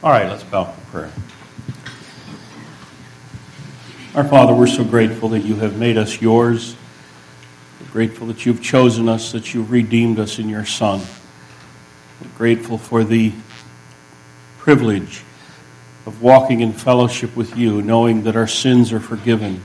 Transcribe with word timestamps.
All 0.00 0.12
right, 0.12 0.28
let's 0.28 0.44
bow 0.44 0.62
for 0.62 0.80
prayer. 0.92 1.12
Our 4.14 4.22
Father, 4.22 4.54
we're 4.54 4.68
so 4.68 4.84
grateful 4.84 5.30
that 5.30 5.40
you 5.40 5.56
have 5.56 5.76
made 5.76 5.98
us 5.98 6.20
yours. 6.20 6.76
We're 7.80 7.90
grateful 7.90 8.28
that 8.28 8.46
you've 8.46 8.62
chosen 8.62 9.08
us, 9.08 9.32
that 9.32 9.52
you've 9.54 9.72
redeemed 9.72 10.20
us 10.20 10.38
in 10.38 10.48
your 10.48 10.64
Son. 10.64 11.00
We're 12.20 12.30
grateful 12.38 12.78
for 12.78 13.02
the 13.02 13.32
privilege 14.58 15.24
of 16.06 16.22
walking 16.22 16.60
in 16.60 16.74
fellowship 16.74 17.34
with 17.34 17.56
you, 17.56 17.82
knowing 17.82 18.22
that 18.22 18.36
our 18.36 18.46
sins 18.46 18.92
are 18.92 19.00
forgiven, 19.00 19.64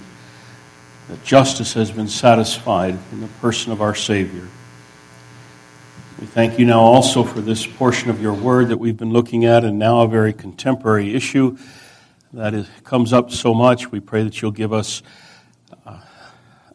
that 1.09 1.23
justice 1.23 1.73
has 1.73 1.91
been 1.91 2.07
satisfied 2.07 2.97
in 3.11 3.21
the 3.21 3.27
person 3.39 3.71
of 3.71 3.83
our 3.83 3.93
Savior. 3.93 4.47
We 6.23 6.27
thank 6.27 6.57
you 6.57 6.65
now 6.65 6.79
also 6.79 7.25
for 7.25 7.41
this 7.41 7.67
portion 7.67 8.09
of 8.09 8.21
your 8.21 8.31
word 8.31 8.69
that 8.69 8.77
we've 8.77 8.95
been 8.95 9.11
looking 9.11 9.43
at, 9.43 9.65
and 9.65 9.77
now 9.77 10.03
a 10.03 10.07
very 10.07 10.31
contemporary 10.31 11.13
issue 11.13 11.57
that 12.31 12.53
is, 12.53 12.65
comes 12.85 13.11
up 13.11 13.29
so 13.29 13.53
much. 13.53 13.91
We 13.91 13.99
pray 13.99 14.23
that 14.23 14.41
you'll 14.41 14.51
give 14.51 14.71
us 14.71 15.03
uh, 15.85 15.99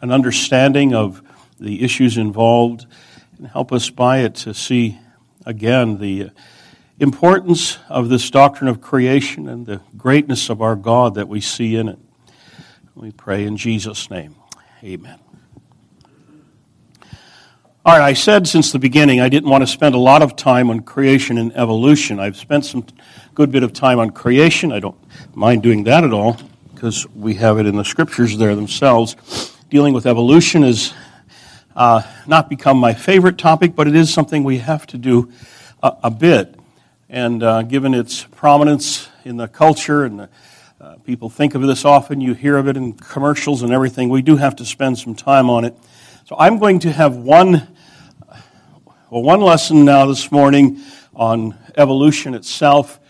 an 0.02 0.12
understanding 0.12 0.95
of 0.95 1.23
the 1.59 1.83
issues 1.83 2.19
involved 2.19 2.84
and 3.38 3.47
help 3.47 3.73
us 3.73 3.88
by 3.88 4.19
it 4.19 4.34
to 4.34 4.52
see 4.52 4.98
again 5.47 5.96
the 5.96 6.29
importance 6.99 7.79
of 7.88 8.10
this 8.10 8.29
doctrine 8.30 8.69
of 8.69 8.83
creation 8.83 9.49
and 9.49 9.65
the 9.65 9.80
greatness 9.96 10.51
of 10.51 10.60
our 10.60 10.77
God 10.77 11.15
that 11.15 11.27
we 11.27 11.41
see 11.41 11.74
in 11.74 11.88
it. 11.88 11.99
We 12.95 13.12
pray 13.12 13.45
in 13.45 13.57
Jesus' 13.57 14.10
name. 14.10 14.35
Amen. 14.85 15.19
All 17.88 17.95
right, 17.95 18.02
I 18.02 18.12
said 18.12 18.47
since 18.47 18.70
the 18.70 18.78
beginning 18.78 19.23
I 19.23 19.30
didn't 19.30 19.48
want 19.48 19.62
to 19.62 19.66
spend 19.66 19.95
a 19.95 19.98
lot 19.98 20.20
of 20.20 20.37
time 20.37 20.69
on 20.69 20.80
creation 20.80 21.38
and 21.38 21.56
evolution. 21.56 22.20
I've 22.20 22.37
spent 22.37 22.66
some 22.66 22.84
good 23.34 23.51
bit 23.51 23.62
of 23.62 23.73
time 23.73 23.98
on 23.98 24.10
creation. 24.10 24.73
I 24.73 24.79
don't 24.79 24.98
mind 25.34 25.62
doing 25.62 25.84
that 25.84 26.05
at 26.05 26.12
all 26.12 26.37
because 26.74 27.09
we 27.15 27.32
have 27.37 27.59
it 27.59 27.65
in 27.65 27.76
the 27.76 27.87
scriptures 27.87 28.37
there 28.37 28.54
themselves. 28.54 29.57
Dealing 29.71 29.95
with 29.95 30.04
evolution 30.04 30.65
has 30.65 30.93
uh, 31.74 32.02
not 32.26 32.51
become 32.51 32.76
my 32.76 32.93
favorite 32.93 33.38
topic, 33.38 33.74
but 33.74 33.88
it 33.88 33.96
is 33.96 34.13
something 34.13 34.45
we 34.45 34.59
have 34.59 34.87
to 34.88 34.98
do 34.98 35.32
a, 35.82 35.96
a 36.04 36.10
bit. 36.10 36.57
And 37.09 37.43
uh, 37.43 37.63
given 37.63 37.95
its 37.95 38.23
prominence 38.23 39.09
in 39.24 39.38
the 39.38 39.48
culture 39.48 40.04
and 40.04 40.20
the, 40.20 40.29
uh, 40.79 40.96
people 41.07 41.30
think 41.30 41.54
of 41.54 41.63
this 41.63 41.87
often, 41.87 42.20
you 42.20 42.35
hear 42.35 42.59
of 42.59 42.68
it 42.68 42.76
in 42.76 42.93
commercials 42.93 43.63
and 43.63 43.73
everything, 43.73 44.10
we 44.10 44.20
do 44.20 44.37
have 44.37 44.57
to 44.57 44.66
spend 44.66 44.98
some 44.98 45.15
time 45.15 45.48
on 45.48 45.65
it. 45.65 45.74
So 46.26 46.37
I'm 46.38 46.59
going 46.59 46.80
to 46.80 46.93
have 46.93 47.16
one 47.16 47.66
well, 49.10 49.23
one 49.23 49.40
lesson 49.40 49.87
now 49.87 50.04
this 50.04 50.30
morning 50.30 50.82
on 51.14 51.56
evolution 51.78 52.34
itself. 52.34 53.01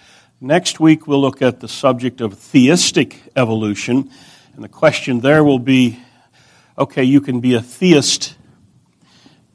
Next 0.40 0.78
week, 0.78 1.08
we'll 1.08 1.20
look 1.20 1.42
at 1.42 1.58
the 1.58 1.66
subject 1.66 2.20
of 2.20 2.38
theistic 2.38 3.20
evolution. 3.34 4.08
And 4.54 4.62
the 4.62 4.68
question 4.68 5.18
there 5.18 5.42
will 5.42 5.58
be 5.58 5.98
okay, 6.78 7.02
you 7.02 7.20
can 7.20 7.40
be 7.40 7.54
a 7.54 7.60
theist 7.60 8.36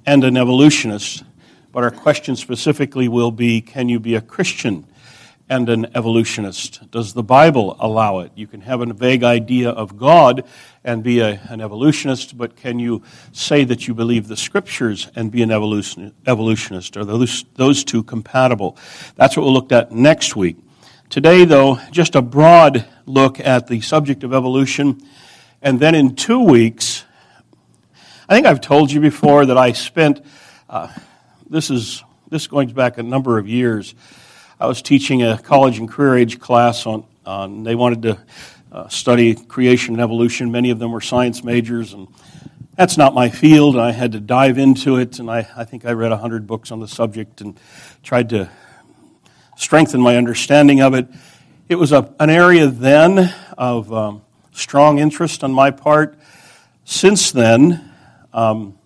and 0.06 0.26
an 0.26 0.36
evolutionist, 0.36 1.24
but 1.72 1.86
our 1.86 1.92
question 1.92 2.36
specifically 2.36 3.08
will 3.08 3.32
be 3.32 3.62
can 3.62 3.88
you 3.88 3.98
be 3.98 4.16
a 4.16 4.22
Christian 4.22 4.86
and 5.50 5.70
an 5.70 5.88
evolutionist? 5.96 6.90
Does 6.92 7.14
the 7.14 7.24
Bible 7.24 7.76
allow 7.80 8.20
it? 8.20 8.32
You 8.36 8.48
can 8.48 8.62
have 8.62 8.82
a 8.82 8.94
vague 8.94 9.24
idea 9.24 9.70
of 9.70 9.98
God 9.98 10.46
and 10.84 11.04
be 11.04 11.20
a, 11.20 11.40
an 11.50 11.62
evolutionist, 11.62 12.38
but 12.38 12.56
can 12.56 12.80
you 12.80 13.04
say 13.32 13.64
that 13.66 13.88
you 13.88 13.94
believe 13.94 14.28
the 14.28 14.38
scriptures 14.38 15.10
and 15.16 15.32
be 15.32 15.42
an 15.42 15.52
evolution, 15.52 16.14
evolutionist? 16.26 16.98
Are 16.98 17.06
those, 17.06 17.46
those 17.56 17.84
two 17.84 18.04
compatible? 18.04 18.78
That's 19.16 19.36
what 19.36 19.44
we'll 19.44 19.54
look 19.54 19.72
at 19.72 19.92
next 19.92 20.36
week. 20.36 20.58
Today, 21.10 21.46
though, 21.46 21.80
just 21.92 22.16
a 22.16 22.22
broad 22.22 22.86
look 23.06 23.40
at 23.40 23.68
the 23.68 23.82
subject 23.82 24.24
of 24.24 24.34
evolution. 24.34 25.02
And 25.62 25.80
then 25.80 25.94
in 25.94 26.16
two 26.16 26.44
weeks, 26.44 27.06
I 28.28 28.36
think 28.36 28.48
I've 28.48 28.62
told 28.62 28.92
you 28.92 29.00
before 29.00 29.46
that 29.46 29.58
I 29.58 29.74
spent, 29.74 30.22
uh, 30.70 30.88
this 31.50 31.70
is 31.70 32.04
this 32.30 32.48
going 32.48 32.74
back 32.74 32.98
a 32.98 33.04
number 33.04 33.38
of 33.38 33.48
years. 33.48 33.94
I 34.64 34.66
was 34.66 34.82
teaching 34.82 35.24
a 35.24 35.38
college 35.38 35.78
and 35.78 35.90
career 35.90 36.16
age 36.16 36.40
class 36.40 36.86
on, 36.86 37.04
on 37.26 37.64
they 37.64 37.76
wanted 37.76 38.02
to 38.04 38.20
uh, 38.72 38.88
study 38.88 39.36
creation 39.36 39.96
and 39.96 40.02
evolution. 40.02 40.54
Many 40.54 40.70
of 40.70 40.80
them 40.80 40.94
were 40.94 41.02
science 41.02 41.44
majors, 41.44 41.92
and 41.92 42.08
that's 42.78 42.96
not 42.96 43.14
my 43.14 43.28
field. 43.28 43.76
And 43.76 43.84
I 43.84 43.92
had 43.92 44.14
to 44.14 44.22
dive 44.22 44.58
into 44.58 44.96
it, 44.96 45.20
and 45.20 45.30
I, 45.30 45.46
I 45.58 45.66
think 45.66 45.84
I 45.86 45.92
read 45.92 46.12
100 46.12 46.48
books 46.48 46.72
on 46.72 46.80
the 46.80 46.88
subject 46.88 47.42
and 47.42 47.60
tried 48.04 48.30
to 48.30 48.50
strengthen 49.58 50.00
my 50.00 50.16
understanding 50.16 50.80
of 50.80 50.94
it. 50.94 51.10
It 51.68 51.76
was 51.76 51.92
a, 51.92 52.16
an 52.18 52.30
area 52.30 52.68
then 52.68 53.36
of 53.58 53.92
um, 53.92 54.22
strong 54.54 54.98
interest 54.98 55.44
on 55.44 55.52
my 55.52 55.72
part. 55.72 56.18
Since 56.86 57.34
then, 57.34 57.92
um, 58.32 58.80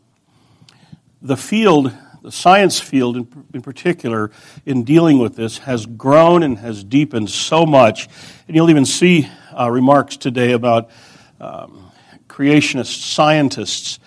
the 1.21 1.37
field, 1.37 1.93
the 2.27 2.31
science 2.33 2.77
field 2.77 3.15
in, 3.15 3.25
in 3.53 3.61
particular, 3.61 4.31
in 4.65 4.83
dealing 4.83 5.17
with 5.17 5.37
this, 5.37 5.59
has 5.59 5.85
grown 5.85 6.43
and 6.43 6.57
has 6.57 6.83
deepened 6.83 7.29
so 7.29 7.65
much. 7.65 8.09
And 8.47 8.55
you'll 8.55 8.69
even 8.69 8.83
see 8.83 9.29
uh, 9.57 9.71
remarks 9.71 10.17
today 10.17 10.51
about 10.51 10.89
um, 11.39 11.89
creationist 12.27 13.13
scientists, 13.13 13.99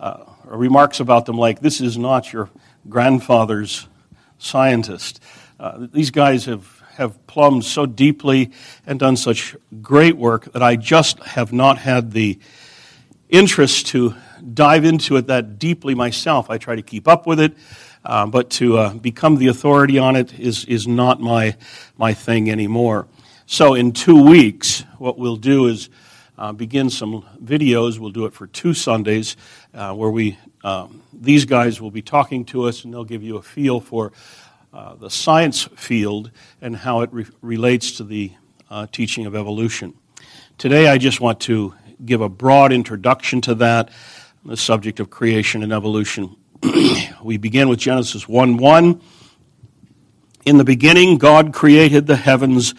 uh, 0.00 0.24
remarks 0.46 0.98
about 0.98 1.24
them 1.26 1.38
like, 1.38 1.60
this 1.60 1.80
is 1.80 1.96
not 1.96 2.32
your 2.32 2.50
grandfather's 2.88 3.86
scientist. 4.38 5.22
Uh, 5.60 5.86
these 5.92 6.10
guys 6.10 6.46
have, 6.46 6.82
have 6.94 7.24
plumbed 7.28 7.64
so 7.64 7.86
deeply 7.86 8.50
and 8.88 8.98
done 8.98 9.16
such 9.16 9.54
great 9.80 10.16
work 10.16 10.52
that 10.52 10.64
I 10.64 10.74
just 10.74 11.20
have 11.20 11.52
not 11.52 11.78
had 11.78 12.10
the 12.10 12.40
interest 13.28 13.86
to 13.88 14.16
dive 14.54 14.84
into 14.84 15.16
it 15.16 15.26
that 15.26 15.58
deeply 15.58 15.94
myself. 15.94 16.50
I 16.50 16.58
try 16.58 16.76
to 16.76 16.82
keep 16.82 17.08
up 17.08 17.26
with 17.26 17.40
it. 17.40 17.54
Uh, 18.04 18.26
but 18.26 18.48
to 18.48 18.78
uh, 18.78 18.94
become 18.94 19.36
the 19.36 19.48
authority 19.48 19.98
on 19.98 20.16
it 20.16 20.38
is, 20.38 20.64
is 20.66 20.86
not 20.86 21.20
my, 21.20 21.56
my 21.96 22.14
thing 22.14 22.50
anymore. 22.50 23.08
So, 23.46 23.74
in 23.74 23.92
two 23.92 24.22
weeks, 24.22 24.84
what 24.98 25.18
we'll 25.18 25.36
do 25.36 25.66
is 25.66 25.90
uh, 26.38 26.52
begin 26.52 26.90
some 26.90 27.24
videos. 27.42 27.98
We'll 27.98 28.10
do 28.10 28.24
it 28.26 28.32
for 28.32 28.46
two 28.46 28.72
Sundays 28.72 29.36
uh, 29.74 29.94
where 29.94 30.10
we, 30.10 30.38
um, 30.62 31.02
these 31.12 31.44
guys 31.44 31.80
will 31.80 31.90
be 31.90 32.02
talking 32.02 32.44
to 32.46 32.64
us 32.64 32.84
and 32.84 32.94
they'll 32.94 33.04
give 33.04 33.22
you 33.22 33.36
a 33.36 33.42
feel 33.42 33.80
for 33.80 34.12
uh, 34.72 34.94
the 34.94 35.10
science 35.10 35.64
field 35.76 36.30
and 36.60 36.76
how 36.76 37.00
it 37.00 37.10
re- 37.12 37.26
relates 37.42 37.92
to 37.92 38.04
the 38.04 38.32
uh, 38.70 38.86
teaching 38.92 39.26
of 39.26 39.34
evolution. 39.34 39.94
Today, 40.58 40.88
I 40.88 40.98
just 40.98 41.20
want 41.20 41.40
to 41.40 41.74
give 42.04 42.20
a 42.20 42.28
broad 42.28 42.72
introduction 42.72 43.40
to 43.42 43.54
that, 43.56 43.90
the 44.48 44.56
subject 44.56 44.98
of 44.98 45.10
creation 45.10 45.62
and 45.62 45.74
evolution. 45.74 46.34
we 47.22 47.36
begin 47.36 47.68
with 47.68 47.78
Genesis 47.78 48.26
1 48.26 48.56
1. 48.56 49.02
In 50.46 50.56
the 50.56 50.64
beginning, 50.64 51.18
God 51.18 51.52
created 51.52 52.06
the 52.06 52.16
heavens 52.16 52.74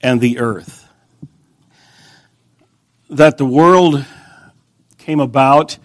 and 0.00 0.20
the 0.20 0.40
earth. 0.40 0.88
That 3.08 3.38
the 3.38 3.44
world 3.44 4.04
came 4.98 5.20
about 5.20 5.78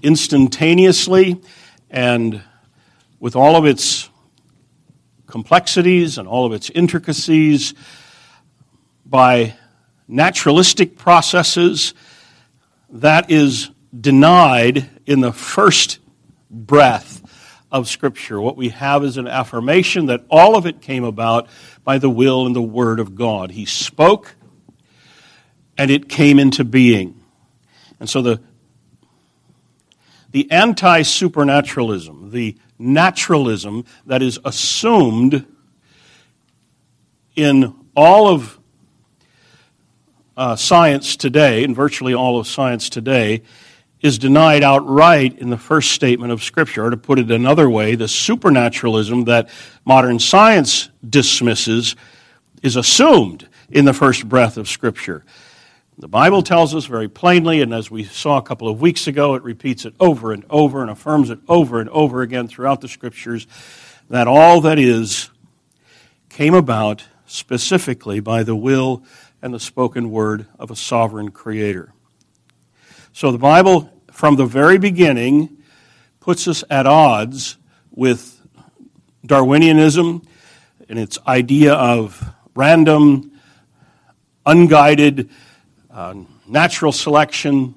instantaneously 0.00 1.42
and 1.90 2.42
with 3.20 3.36
all 3.36 3.54
of 3.54 3.66
its 3.66 4.08
complexities 5.26 6.16
and 6.16 6.26
all 6.26 6.46
of 6.46 6.54
its 6.54 6.70
intricacies 6.70 7.74
by 9.04 9.56
naturalistic 10.08 10.96
processes, 10.96 11.92
that 12.88 13.30
is 13.30 13.68
denied 13.98 14.88
in 15.06 15.20
the 15.20 15.32
first 15.32 15.98
breath 16.50 17.22
of 17.70 17.88
Scripture. 17.88 18.40
What 18.40 18.56
we 18.56 18.70
have 18.70 19.04
is 19.04 19.16
an 19.16 19.26
affirmation 19.26 20.06
that 20.06 20.24
all 20.30 20.56
of 20.56 20.66
it 20.66 20.80
came 20.80 21.04
about 21.04 21.48
by 21.84 21.98
the 21.98 22.10
will 22.10 22.46
and 22.46 22.54
the 22.54 22.62
word 22.62 23.00
of 23.00 23.14
God. 23.14 23.50
He 23.50 23.64
spoke, 23.64 24.34
and 25.76 25.90
it 25.90 26.08
came 26.08 26.38
into 26.38 26.64
being. 26.64 27.20
And 28.00 28.08
so 28.08 28.22
the, 28.22 28.40
the 30.30 30.50
anti 30.50 31.02
supernaturalism, 31.02 32.30
the 32.30 32.56
naturalism 32.78 33.84
that 34.06 34.22
is 34.22 34.38
assumed 34.44 35.46
in 37.34 37.74
all 37.96 38.28
of 38.28 38.58
uh, 40.36 40.56
science 40.56 41.16
today, 41.16 41.64
in 41.64 41.74
virtually 41.74 42.14
all 42.14 42.38
of 42.38 42.46
science 42.46 42.88
today, 42.88 43.42
is 44.00 44.18
denied 44.18 44.62
outright 44.62 45.38
in 45.38 45.50
the 45.50 45.58
first 45.58 45.92
statement 45.92 46.32
of 46.32 46.42
Scripture. 46.42 46.86
Or 46.86 46.90
to 46.90 46.96
put 46.96 47.18
it 47.18 47.30
another 47.30 47.68
way, 47.68 47.94
the 47.94 48.08
supernaturalism 48.08 49.24
that 49.24 49.48
modern 49.84 50.18
science 50.18 50.88
dismisses 51.08 51.96
is 52.62 52.76
assumed 52.76 53.48
in 53.70 53.84
the 53.84 53.92
first 53.92 54.28
breath 54.28 54.56
of 54.56 54.68
Scripture. 54.68 55.24
The 55.98 56.08
Bible 56.08 56.42
tells 56.42 56.76
us 56.76 56.84
very 56.84 57.08
plainly, 57.08 57.60
and 57.60 57.74
as 57.74 57.90
we 57.90 58.04
saw 58.04 58.38
a 58.38 58.42
couple 58.42 58.68
of 58.68 58.80
weeks 58.80 59.08
ago, 59.08 59.34
it 59.34 59.42
repeats 59.42 59.84
it 59.84 59.94
over 59.98 60.32
and 60.32 60.44
over 60.48 60.80
and 60.80 60.90
affirms 60.90 61.28
it 61.28 61.40
over 61.48 61.80
and 61.80 61.90
over 61.90 62.22
again 62.22 62.46
throughout 62.46 62.80
the 62.80 62.88
Scriptures, 62.88 63.48
that 64.08 64.28
all 64.28 64.60
that 64.60 64.78
is 64.78 65.30
came 66.28 66.54
about 66.54 67.04
specifically 67.26 68.20
by 68.20 68.44
the 68.44 68.54
will 68.54 69.02
and 69.42 69.52
the 69.52 69.58
spoken 69.58 70.10
word 70.10 70.46
of 70.56 70.70
a 70.70 70.76
sovereign 70.76 71.32
creator. 71.32 71.92
So 73.18 73.32
the 73.32 73.38
Bible, 73.38 73.92
from 74.12 74.36
the 74.36 74.46
very 74.46 74.78
beginning, 74.78 75.64
puts 76.20 76.46
us 76.46 76.62
at 76.70 76.86
odds 76.86 77.56
with 77.90 78.40
Darwinianism 79.26 80.24
and 80.88 80.98
its 81.00 81.18
idea 81.26 81.74
of 81.74 82.24
random, 82.54 83.32
unguided, 84.46 85.30
uh, 85.90 86.14
natural 86.46 86.92
selection, 86.92 87.74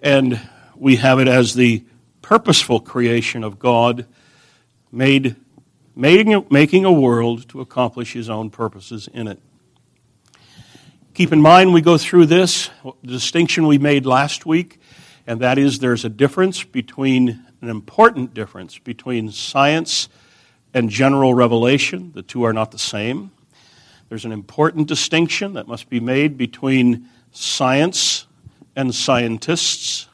and 0.00 0.40
we 0.74 0.96
have 0.96 1.20
it 1.20 1.28
as 1.28 1.54
the 1.54 1.84
purposeful 2.20 2.80
creation 2.80 3.44
of 3.44 3.60
God, 3.60 4.04
made, 4.90 5.36
making, 5.94 6.44
making 6.50 6.84
a 6.84 6.92
world 6.92 7.48
to 7.50 7.60
accomplish 7.60 8.14
his 8.14 8.28
own 8.28 8.50
purposes 8.50 9.08
in 9.14 9.28
it. 9.28 9.38
Keep 11.20 11.34
in 11.34 11.42
mind, 11.42 11.74
we 11.74 11.82
go 11.82 11.98
through 11.98 12.24
this, 12.24 12.70
distinction 13.04 13.66
we 13.66 13.76
made 13.76 14.06
last 14.06 14.46
week, 14.46 14.80
and 15.26 15.40
that 15.40 15.58
is 15.58 15.78
there's 15.78 16.02
a 16.02 16.08
difference 16.08 16.64
between, 16.64 17.44
an 17.60 17.68
important 17.68 18.32
difference 18.32 18.78
between 18.78 19.30
science 19.30 20.08
and 20.72 20.88
general 20.88 21.34
revelation. 21.34 22.10
The 22.14 22.22
two 22.22 22.44
are 22.44 22.54
not 22.54 22.70
the 22.70 22.78
same. 22.78 23.32
There's 24.08 24.24
an 24.24 24.32
important 24.32 24.88
distinction 24.88 25.52
that 25.52 25.68
must 25.68 25.90
be 25.90 26.00
made 26.00 26.38
between 26.38 27.06
science 27.32 28.26
and 28.74 28.94
scientists. 28.94 30.08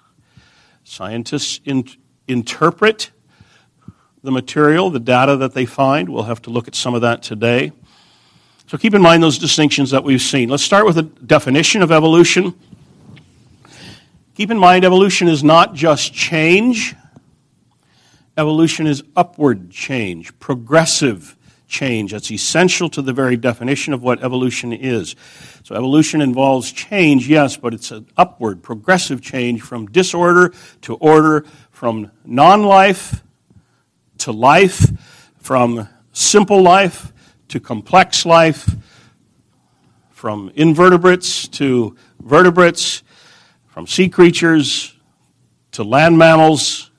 Scientists 0.82 1.60
in, 1.64 1.84
interpret 2.26 3.12
the 4.24 4.32
material, 4.32 4.90
the 4.90 4.98
data 4.98 5.36
that 5.36 5.54
they 5.54 5.66
find. 5.66 6.08
We'll 6.08 6.24
have 6.24 6.42
to 6.42 6.50
look 6.50 6.66
at 6.66 6.74
some 6.74 6.96
of 6.96 7.02
that 7.02 7.22
today. 7.22 7.70
So 8.66 8.76
keep 8.76 8.94
in 8.94 9.02
mind 9.02 9.22
those 9.22 9.38
distinctions 9.38 9.92
that 9.92 10.02
we've 10.02 10.20
seen. 10.20 10.48
Let's 10.48 10.64
start 10.64 10.86
with 10.86 10.98
a 10.98 11.02
definition 11.02 11.82
of 11.82 11.92
evolution. 11.92 12.52
Keep 14.34 14.50
in 14.50 14.58
mind, 14.58 14.84
evolution 14.84 15.28
is 15.28 15.44
not 15.44 15.74
just 15.74 16.12
change, 16.12 16.96
evolution 18.36 18.88
is 18.88 19.04
upward 19.14 19.70
change, 19.70 20.36
progressive 20.40 21.36
change. 21.68 22.10
That's 22.10 22.30
essential 22.30 22.90
to 22.90 23.02
the 23.02 23.12
very 23.12 23.36
definition 23.36 23.94
of 23.94 24.02
what 24.02 24.22
evolution 24.22 24.72
is. 24.72 25.14
So, 25.62 25.76
evolution 25.76 26.20
involves 26.20 26.70
change, 26.72 27.28
yes, 27.28 27.56
but 27.56 27.72
it's 27.72 27.92
an 27.92 28.06
upward, 28.16 28.62
progressive 28.62 29.22
change 29.22 29.62
from 29.62 29.86
disorder 29.86 30.52
to 30.82 30.96
order, 30.96 31.46
from 31.70 32.10
non 32.24 32.64
life 32.64 33.22
to 34.18 34.32
life, 34.32 34.90
from 35.38 35.88
simple 36.12 36.62
life 36.62 37.12
to 37.48 37.60
complex 37.60 38.26
life, 38.26 38.74
from 40.10 40.50
invertebrates 40.54 41.46
to 41.46 41.94
vertebrates, 42.20 43.02
from 43.66 43.86
sea 43.86 44.08
creatures 44.08 44.96
to 45.72 45.84
land 45.84 46.16
mammals, 46.16 46.90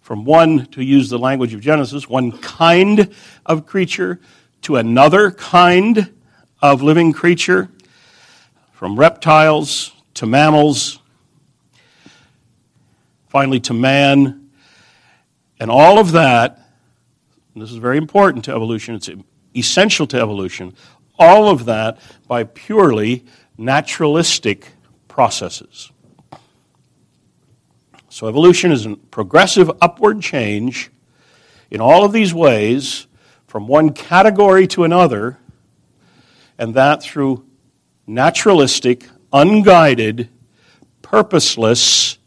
from 0.00 0.24
one, 0.24 0.66
to 0.66 0.82
use 0.82 1.08
the 1.10 1.18
language 1.18 1.54
of 1.54 1.60
Genesis, 1.60 2.08
one 2.08 2.32
kind 2.38 3.14
of 3.46 3.66
creature 3.66 4.20
to 4.62 4.76
another 4.76 5.30
kind 5.30 6.12
of 6.60 6.82
living 6.82 7.12
creature, 7.12 7.68
from 8.72 8.98
reptiles 8.98 9.92
to 10.14 10.26
mammals, 10.26 10.98
finally 13.28 13.60
to 13.60 13.74
man. 13.74 14.50
And 15.60 15.70
all 15.70 15.98
of 15.98 16.12
that, 16.12 16.58
and 17.54 17.62
this 17.62 17.70
is 17.70 17.76
very 17.76 17.98
important 17.98 18.46
to 18.46 18.52
evolution, 18.52 18.94
it's 18.94 19.10
essential 19.54 20.06
to 20.08 20.20
evolution, 20.20 20.74
all 21.18 21.48
of 21.48 21.66
that 21.66 21.98
by 22.26 22.44
purely 22.44 23.24
naturalistic 23.58 24.68
processes. 25.08 25.90
So, 28.08 28.26
evolution 28.26 28.72
is 28.72 28.86
a 28.86 28.96
progressive 28.96 29.70
upward 29.80 30.20
change 30.20 30.90
in 31.70 31.80
all 31.80 32.04
of 32.04 32.12
these 32.12 32.34
ways 32.34 33.06
from 33.46 33.68
one 33.68 33.92
category 33.92 34.66
to 34.68 34.84
another, 34.84 35.38
and 36.58 36.74
that 36.74 37.02
through 37.02 37.44
naturalistic, 38.06 39.08
unguided, 39.32 40.28
purposeless 41.02 42.18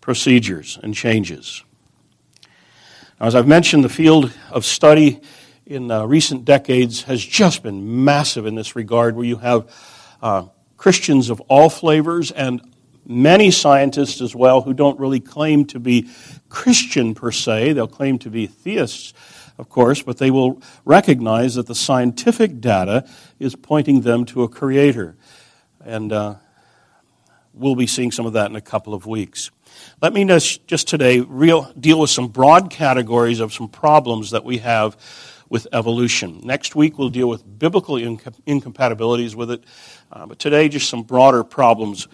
procedures 0.00 0.78
and 0.82 0.94
changes. 0.94 1.62
Now, 3.20 3.26
as 3.26 3.34
I've 3.34 3.46
mentioned, 3.46 3.84
the 3.84 3.88
field 3.88 4.32
of 4.50 4.64
study 4.64 5.20
in 5.66 5.90
uh, 5.90 6.04
recent 6.04 6.44
decades 6.44 7.02
has 7.02 7.24
just 7.24 7.62
been 7.62 8.04
massive 8.04 8.46
in 8.46 8.54
this 8.54 8.74
regard, 8.74 9.16
where 9.16 9.24
you 9.24 9.36
have 9.36 9.70
uh, 10.20 10.46
Christians 10.76 11.30
of 11.30 11.40
all 11.42 11.70
flavors 11.70 12.30
and 12.30 12.60
many 13.06 13.50
scientists 13.50 14.20
as 14.20 14.34
well 14.34 14.62
who 14.62 14.74
don't 14.74 14.98
really 14.98 15.20
claim 15.20 15.64
to 15.66 15.80
be 15.80 16.08
Christian 16.48 17.14
per 17.14 17.30
se. 17.30 17.72
They'll 17.72 17.86
claim 17.86 18.18
to 18.20 18.30
be 18.30 18.46
theists, 18.46 19.12
of 19.58 19.68
course, 19.68 20.02
but 20.02 20.18
they 20.18 20.30
will 20.30 20.60
recognize 20.84 21.54
that 21.54 21.66
the 21.66 21.74
scientific 21.74 22.60
data 22.60 23.08
is 23.38 23.54
pointing 23.54 24.02
them 24.02 24.24
to 24.26 24.42
a 24.42 24.48
creator. 24.48 25.16
And 25.84 26.12
uh, 26.12 26.34
we'll 27.54 27.76
be 27.76 27.86
seeing 27.86 28.12
some 28.12 28.26
of 28.26 28.34
that 28.34 28.50
in 28.50 28.56
a 28.56 28.60
couple 28.60 28.94
of 28.94 29.06
weeks. 29.06 29.50
Let 30.00 30.12
me 30.12 30.24
just, 30.24 30.66
just 30.66 30.88
today 30.88 31.20
real, 31.20 31.72
deal 31.78 32.00
with 32.00 32.10
some 32.10 32.28
broad 32.28 32.70
categories 32.70 33.40
of 33.40 33.52
some 33.52 33.68
problems 33.68 34.30
that 34.32 34.44
we 34.44 34.58
have 34.58 34.96
with 35.52 35.68
evolution. 35.70 36.40
Next 36.42 36.74
week, 36.74 36.98
we'll 36.98 37.10
deal 37.10 37.28
with 37.28 37.44
biblical 37.58 37.98
incompatibilities 38.46 39.36
with 39.36 39.50
it. 39.50 39.64
Uh, 40.10 40.24
but 40.24 40.38
today, 40.38 40.66
just 40.70 40.88
some 40.88 41.02
broader 41.02 41.44
problems 41.44 42.08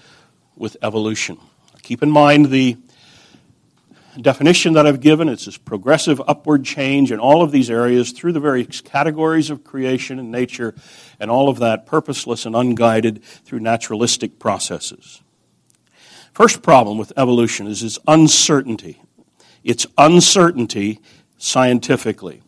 with 0.57 0.77
evolution. 0.83 1.39
Keep 1.83 2.03
in 2.03 2.11
mind 2.11 2.47
the 2.47 2.77
definition 4.21 4.73
that 4.73 4.89
I've 4.89 5.01
given. 5.01 5.29
It's 5.29 5.45
this 5.45 5.57
progressive 5.57 6.21
upward 6.27 6.65
change 6.65 7.13
in 7.13 7.21
all 7.21 7.41
of 7.41 7.53
these 7.53 7.71
areas 7.71 8.11
through 8.11 8.33
the 8.33 8.41
various 8.41 8.81
categories 8.81 9.51
of 9.51 9.63
creation 9.63 10.19
and 10.19 10.33
nature, 10.33 10.75
and 11.21 11.31
all 11.31 11.49
of 11.49 11.61
that 11.61 11.87
purposeless 11.87 12.45
and 12.45 12.57
unguided 12.57 13.23
through 13.23 13.61
naturalistic 13.61 14.41
processes. 14.41 15.23
First 16.33 16.61
problem 16.61 16.99
with 16.99 17.13
evolution 17.17 17.69
is 17.69 17.85
its 17.85 18.01
uncertainty. 18.09 19.01
It's 19.63 19.87
uncertainty 19.97 20.99
scientifically. 21.37 22.43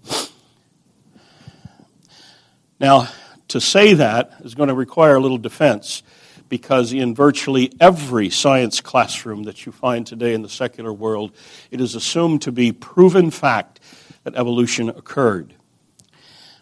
Now, 2.80 3.08
to 3.48 3.60
say 3.60 3.92
that 3.94 4.32
is 4.40 4.54
going 4.54 4.70
to 4.70 4.74
require 4.74 5.16
a 5.16 5.20
little 5.20 5.36
defense 5.36 6.02
because 6.48 6.92
in 6.94 7.14
virtually 7.14 7.70
every 7.78 8.30
science 8.30 8.80
classroom 8.80 9.42
that 9.42 9.66
you 9.66 9.72
find 9.72 10.06
today 10.06 10.32
in 10.32 10.40
the 10.40 10.48
secular 10.48 10.92
world, 10.92 11.32
it 11.70 11.80
is 11.80 11.94
assumed 11.94 12.42
to 12.42 12.52
be 12.52 12.72
proven 12.72 13.30
fact 13.30 13.80
that 14.24 14.34
evolution 14.34 14.88
occurred. 14.88 15.54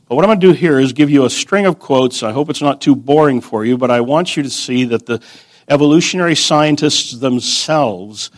But 0.08 0.16
what 0.16 0.24
I'm 0.24 0.28
going 0.28 0.40
to 0.40 0.46
do 0.48 0.52
here 0.54 0.80
is 0.80 0.92
give 0.92 1.08
you 1.08 1.24
a 1.24 1.30
string 1.30 1.66
of 1.66 1.78
quotes. 1.78 2.24
I 2.24 2.32
hope 2.32 2.50
it's 2.50 2.62
not 2.62 2.80
too 2.80 2.96
boring 2.96 3.40
for 3.40 3.64
you, 3.64 3.78
but 3.78 3.90
I 3.90 4.00
want 4.00 4.36
you 4.36 4.42
to 4.42 4.50
see 4.50 4.84
that 4.86 5.06
the 5.06 5.22
evolutionary 5.68 6.34
scientists 6.34 7.12
themselves 7.12 8.32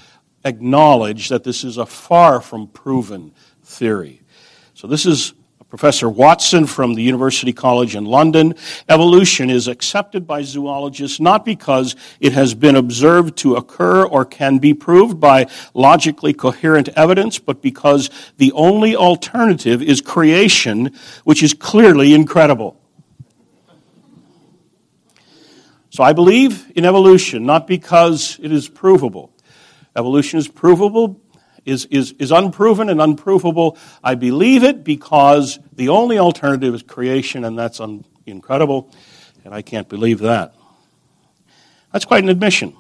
acknowledge 0.45 1.31
that 1.31 1.45
this 1.45 1.65
is 1.65 1.79
a 1.79 1.87
far 1.87 2.41
from 2.41 2.67
proven 2.67 3.33
theory. 3.63 4.21
So 4.75 4.87
this 4.87 5.07
is 5.07 5.33
Professor 5.71 6.09
Watson 6.09 6.67
from 6.67 6.95
the 6.95 7.03
University 7.03 7.53
College 7.53 7.95
in 7.95 8.05
London, 8.05 8.57
evolution 8.89 9.49
is 9.49 9.69
accepted 9.69 10.27
by 10.27 10.43
zoologists 10.43 11.21
not 11.21 11.45
because 11.45 11.95
it 12.19 12.33
has 12.33 12.55
been 12.55 12.75
observed 12.75 13.39
to 13.39 13.55
occur 13.55 14.05
or 14.05 14.25
can 14.25 14.59
be 14.59 14.75
proved 14.75 15.21
by 15.21 15.47
logically 15.73 16.33
coherent 16.33 16.89
evidence, 16.97 17.39
but 17.39 17.63
because 17.63 18.11
the 18.37 18.51
only 18.53 18.97
alternative 18.97 19.81
is 19.81 20.01
creation, 20.01 20.93
which 21.23 21.41
is 21.41 21.55
clearly 21.55 22.15
incredible. 22.15 22.77
So 25.91 26.03
I 26.03 26.13
believe 26.13 26.73
in 26.75 26.85
evolution 26.85 27.47
not 27.47 27.69
because 27.69 28.41
it 28.43 28.51
is 28.51 28.69
provable. 28.69 29.33
Evolution 29.95 30.41
is 30.41 30.49
provable 30.49 31.21
is, 31.65 31.87
is, 31.87 32.13
is 32.19 32.31
unproven 32.31 32.89
and 32.89 33.01
unprovable. 33.01 33.77
I 34.03 34.15
believe 34.15 34.65
it 34.65 34.85
because 34.85 35.59
the 35.73 35.89
only 35.89 36.19
alternative 36.19 36.75
is 36.75 36.83
creation, 36.83 37.45
and 37.45 37.59
that's 37.59 37.81
un- 37.81 38.05
incredible, 38.27 38.93
and 39.45 39.55
I 39.55 39.63
can't 39.63 39.89
believe 39.89 40.21
that. 40.21 40.55
That's 41.93 42.05
quite 42.05 42.23
an 42.23 42.29
admission. 42.29 42.75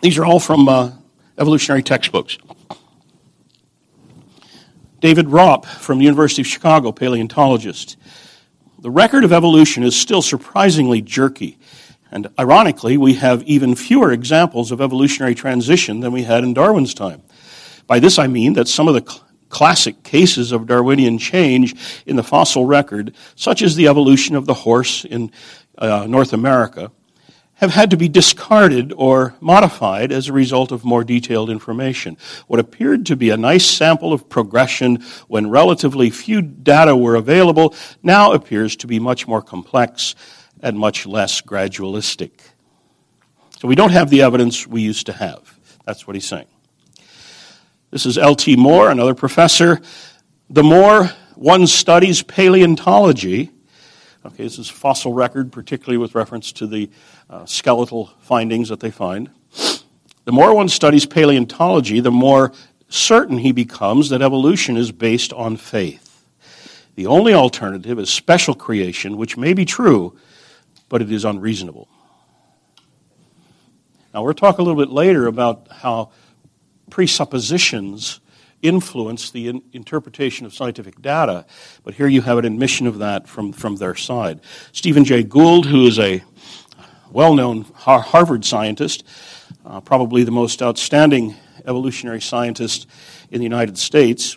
These 0.00 0.18
are 0.18 0.24
all 0.24 0.40
from 0.40 0.68
uh, 0.68 0.92
evolutionary 1.38 1.82
textbooks. 1.82 2.38
David 5.00 5.26
Raup 5.26 5.66
from 5.66 5.98
the 5.98 6.04
University 6.04 6.42
of 6.42 6.46
Chicago, 6.46 6.90
paleontologist. 6.90 7.96
The 8.78 8.90
record 8.90 9.24
of 9.24 9.32
evolution 9.32 9.82
is 9.82 9.94
still 9.94 10.22
surprisingly 10.22 11.02
jerky. 11.02 11.58
And 12.10 12.28
ironically, 12.38 12.96
we 12.96 13.14
have 13.14 13.42
even 13.42 13.74
fewer 13.74 14.12
examples 14.12 14.70
of 14.70 14.80
evolutionary 14.80 15.34
transition 15.34 16.00
than 16.00 16.12
we 16.12 16.22
had 16.22 16.44
in 16.44 16.54
Darwin's 16.54 16.94
time. 16.94 17.22
By 17.86 17.98
this 17.98 18.18
I 18.18 18.26
mean 18.26 18.54
that 18.54 18.68
some 18.68 18.88
of 18.88 18.94
the 18.94 19.20
classic 19.48 20.02
cases 20.02 20.52
of 20.52 20.66
Darwinian 20.66 21.18
change 21.18 21.74
in 22.06 22.16
the 22.16 22.22
fossil 22.22 22.66
record, 22.66 23.14
such 23.36 23.62
as 23.62 23.76
the 23.76 23.88
evolution 23.88 24.34
of 24.34 24.46
the 24.46 24.54
horse 24.54 25.04
in 25.04 25.30
uh, 25.78 26.06
North 26.08 26.32
America, 26.32 26.90
have 27.56 27.70
had 27.70 27.90
to 27.90 27.96
be 27.96 28.08
discarded 28.08 28.92
or 28.96 29.34
modified 29.40 30.10
as 30.10 30.28
a 30.28 30.32
result 30.32 30.72
of 30.72 30.84
more 30.84 31.04
detailed 31.04 31.50
information. 31.50 32.16
What 32.48 32.58
appeared 32.58 33.06
to 33.06 33.16
be 33.16 33.30
a 33.30 33.36
nice 33.36 33.64
sample 33.64 34.12
of 34.12 34.28
progression 34.28 35.02
when 35.28 35.48
relatively 35.48 36.10
few 36.10 36.42
data 36.42 36.96
were 36.96 37.14
available 37.14 37.74
now 38.02 38.32
appears 38.32 38.74
to 38.76 38.86
be 38.86 38.98
much 38.98 39.28
more 39.28 39.40
complex 39.40 40.16
and 40.60 40.76
much 40.78 41.06
less 41.06 41.40
gradualistic. 41.40 42.32
So 43.60 43.68
we 43.68 43.76
don't 43.76 43.92
have 43.92 44.10
the 44.10 44.22
evidence 44.22 44.66
we 44.66 44.82
used 44.82 45.06
to 45.06 45.12
have. 45.12 45.58
That's 45.86 46.06
what 46.06 46.16
he's 46.16 46.26
saying. 46.26 46.46
This 47.94 48.06
is 48.06 48.18
L.T. 48.18 48.56
More, 48.56 48.90
another 48.90 49.14
professor. 49.14 49.80
The 50.50 50.64
more 50.64 51.12
one 51.36 51.68
studies 51.68 52.24
paleontology, 52.24 53.52
okay, 54.26 54.42
this 54.42 54.58
is 54.58 54.68
fossil 54.68 55.12
record, 55.12 55.52
particularly 55.52 55.98
with 55.98 56.16
reference 56.16 56.50
to 56.54 56.66
the 56.66 56.90
uh, 57.30 57.46
skeletal 57.46 58.06
findings 58.18 58.68
that 58.70 58.80
they 58.80 58.90
find. 58.90 59.30
The 60.24 60.32
more 60.32 60.52
one 60.56 60.68
studies 60.68 61.06
paleontology, 61.06 62.00
the 62.00 62.10
more 62.10 62.50
certain 62.88 63.38
he 63.38 63.52
becomes 63.52 64.08
that 64.08 64.22
evolution 64.22 64.76
is 64.76 64.90
based 64.90 65.32
on 65.32 65.56
faith. 65.56 66.26
The 66.96 67.06
only 67.06 67.32
alternative 67.32 68.00
is 68.00 68.10
special 68.10 68.56
creation, 68.56 69.16
which 69.16 69.36
may 69.36 69.54
be 69.54 69.64
true, 69.64 70.18
but 70.88 71.00
it 71.00 71.12
is 71.12 71.24
unreasonable. 71.24 71.86
Now, 74.12 74.24
we'll 74.24 74.34
talk 74.34 74.58
a 74.58 74.62
little 74.62 74.84
bit 74.84 74.92
later 74.92 75.28
about 75.28 75.68
how 75.70 76.10
presuppositions 76.90 78.20
influence 78.62 79.30
the 79.30 79.48
in- 79.48 79.62
interpretation 79.72 80.46
of 80.46 80.54
scientific 80.54 81.00
data, 81.02 81.44
but 81.84 81.94
here 81.94 82.08
you 82.08 82.22
have 82.22 82.38
an 82.38 82.44
admission 82.44 82.86
of 82.86 82.98
that 82.98 83.28
from, 83.28 83.52
from 83.52 83.76
their 83.76 83.94
side. 83.94 84.40
Stephen 84.72 85.04
Jay 85.04 85.22
Gould, 85.22 85.66
who 85.66 85.86
is 85.86 85.98
a 85.98 86.22
well 87.10 87.34
known 87.34 87.62
Harvard 87.74 88.44
scientist, 88.44 89.04
uh, 89.64 89.80
probably 89.80 90.24
the 90.24 90.32
most 90.32 90.62
outstanding 90.62 91.36
evolutionary 91.66 92.20
scientist 92.20 92.86
in 93.30 93.38
the 93.38 93.44
United 93.44 93.78
States, 93.78 94.36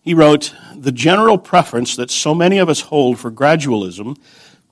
he 0.00 0.14
wrote 0.14 0.54
The 0.76 0.92
general 0.92 1.38
preference 1.38 1.96
that 1.96 2.10
so 2.10 2.34
many 2.34 2.58
of 2.58 2.68
us 2.68 2.82
hold 2.82 3.18
for 3.18 3.30
gradualism, 3.30 4.16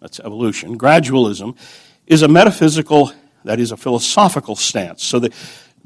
that's 0.01 0.21
evolution, 0.21 0.79
gradualism, 0.79 1.57
is 2.07 2.23
a 2.23 2.29
metaphysical, 2.29 3.13
that 3.45 3.59
is, 3.59 3.73
a 3.73 3.77
philosophical 3.77 4.57
stance. 4.57 5.03
So 5.03 5.19
the, 5.19 5.33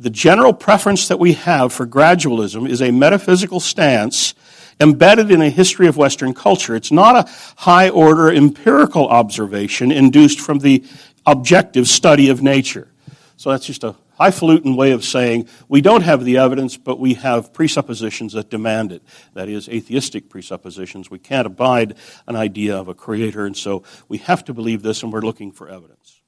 the 0.00 0.10
general 0.10 0.54
preference 0.54 1.08
that 1.08 1.18
we 1.18 1.34
have 1.34 1.74
for 1.74 1.86
gradualism 1.86 2.68
is 2.68 2.80
a 2.80 2.90
metaphysical 2.90 3.60
stance 3.60 4.34
embedded 4.80 5.30
in 5.30 5.42
a 5.42 5.50
history 5.50 5.86
of 5.86 5.98
Western 5.98 6.32
culture. 6.32 6.74
It's 6.74 6.90
not 6.90 7.16
a 7.16 7.30
high 7.58 7.90
order 7.90 8.30
empirical 8.30 9.06
observation 9.06 9.92
induced 9.92 10.40
from 10.40 10.60
the 10.60 10.82
objective 11.26 11.86
study 11.86 12.30
of 12.30 12.42
nature. 12.42 12.88
So 13.36 13.50
that's 13.50 13.66
just 13.66 13.84
a 13.84 13.94
highfalutin 14.18 14.74
way 14.74 14.92
of 14.92 15.04
saying 15.04 15.48
we 15.68 15.82
don't 15.82 16.02
have 16.02 16.24
the 16.24 16.38
evidence, 16.38 16.78
but 16.78 16.98
we 16.98 17.14
have 17.14 17.52
presuppositions 17.52 18.32
that 18.32 18.48
demand 18.48 18.92
it. 18.92 19.02
That 19.34 19.50
is, 19.50 19.68
atheistic 19.68 20.30
presuppositions. 20.30 21.10
We 21.10 21.18
can't 21.18 21.46
abide 21.46 21.94
an 22.26 22.36
idea 22.36 22.74
of 22.74 22.88
a 22.88 22.94
creator, 22.94 23.44
and 23.44 23.56
so 23.56 23.82
we 24.08 24.16
have 24.18 24.46
to 24.46 24.54
believe 24.54 24.82
this, 24.82 25.02
and 25.02 25.12
we're 25.12 25.20
looking 25.20 25.52
for 25.52 25.68
evidence. 25.68 26.19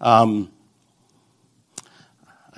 Um, 0.00 0.50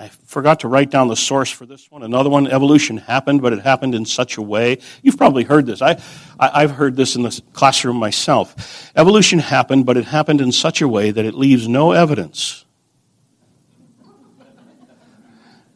I 0.01 0.07
forgot 0.07 0.61
to 0.61 0.69
write 0.69 0.89
down 0.89 1.09
the 1.09 1.15
source 1.17 1.51
for 1.51 1.65
this 1.65 1.91
one. 1.91 2.03
Another 2.03 2.29
one, 2.29 2.47
evolution 2.47 2.95
happened, 2.95 3.41
but 3.41 3.51
it 3.51 3.59
happened 3.59 3.93
in 3.93 4.05
such 4.05 4.37
a 4.37 4.41
way. 4.41 4.77
You've 5.01 5.17
probably 5.17 5.43
heard 5.43 5.65
this. 5.65 5.81
I, 5.81 6.01
I, 6.39 6.61
have 6.61 6.71
heard 6.71 6.95
this 6.95 7.17
in 7.17 7.23
the 7.23 7.41
classroom 7.51 7.97
myself. 7.97 8.91
Evolution 8.95 9.39
happened, 9.39 9.85
but 9.85 9.97
it 9.97 10.05
happened 10.05 10.39
in 10.39 10.53
such 10.53 10.81
a 10.81 10.87
way 10.87 11.11
that 11.11 11.25
it 11.25 11.33
leaves 11.33 11.67
no 11.67 11.91
evidence. 11.91 12.63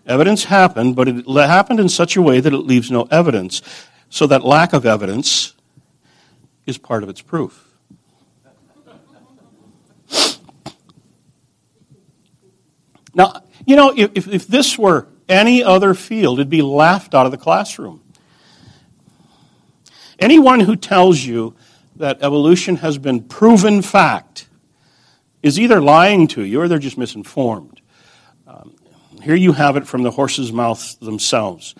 evidence 0.05 0.45
happened, 0.45 0.95
but 0.95 1.09
it 1.09 1.25
happened 1.27 1.81
in 1.81 1.89
such 1.89 2.15
a 2.15 2.21
way 2.21 2.39
that 2.39 2.53
it 2.53 2.59
leaves 2.59 2.89
no 2.89 3.03
evidence. 3.11 3.61
So 4.09 4.25
that 4.27 4.45
lack 4.45 4.71
of 4.71 4.85
evidence 4.85 5.53
is 6.65 6.77
part 6.77 7.03
of 7.03 7.09
its 7.09 7.21
proof. 7.21 7.72
Now, 13.13 13.43
you 13.65 13.75
know, 13.75 13.93
if, 13.95 14.27
if 14.27 14.47
this 14.47 14.77
were 14.77 15.07
any 15.29 15.63
other 15.63 15.93
field, 15.93 16.39
it'd 16.39 16.49
be 16.49 16.61
laughed 16.61 17.13
out 17.13 17.25
of 17.25 17.31
the 17.31 17.37
classroom. 17.37 18.01
Anyone 20.19 20.61
who 20.61 20.75
tells 20.75 21.23
you 21.23 21.55
that 21.97 22.21
evolution 22.21 22.77
has 22.77 22.97
been 22.97 23.21
proven 23.21 23.81
fact 23.81 24.47
is 25.41 25.59
either 25.59 25.81
lying 25.81 26.27
to 26.27 26.43
you 26.43 26.61
or 26.61 26.67
they're 26.67 26.79
just 26.79 26.97
misinformed. 26.97 27.81
Um, 28.47 28.75
here 29.21 29.35
you 29.35 29.53
have 29.53 29.75
it 29.75 29.87
from 29.87 30.03
the 30.03 30.11
horse's 30.11 30.51
mouth 30.51 30.99
themselves. 30.99 31.75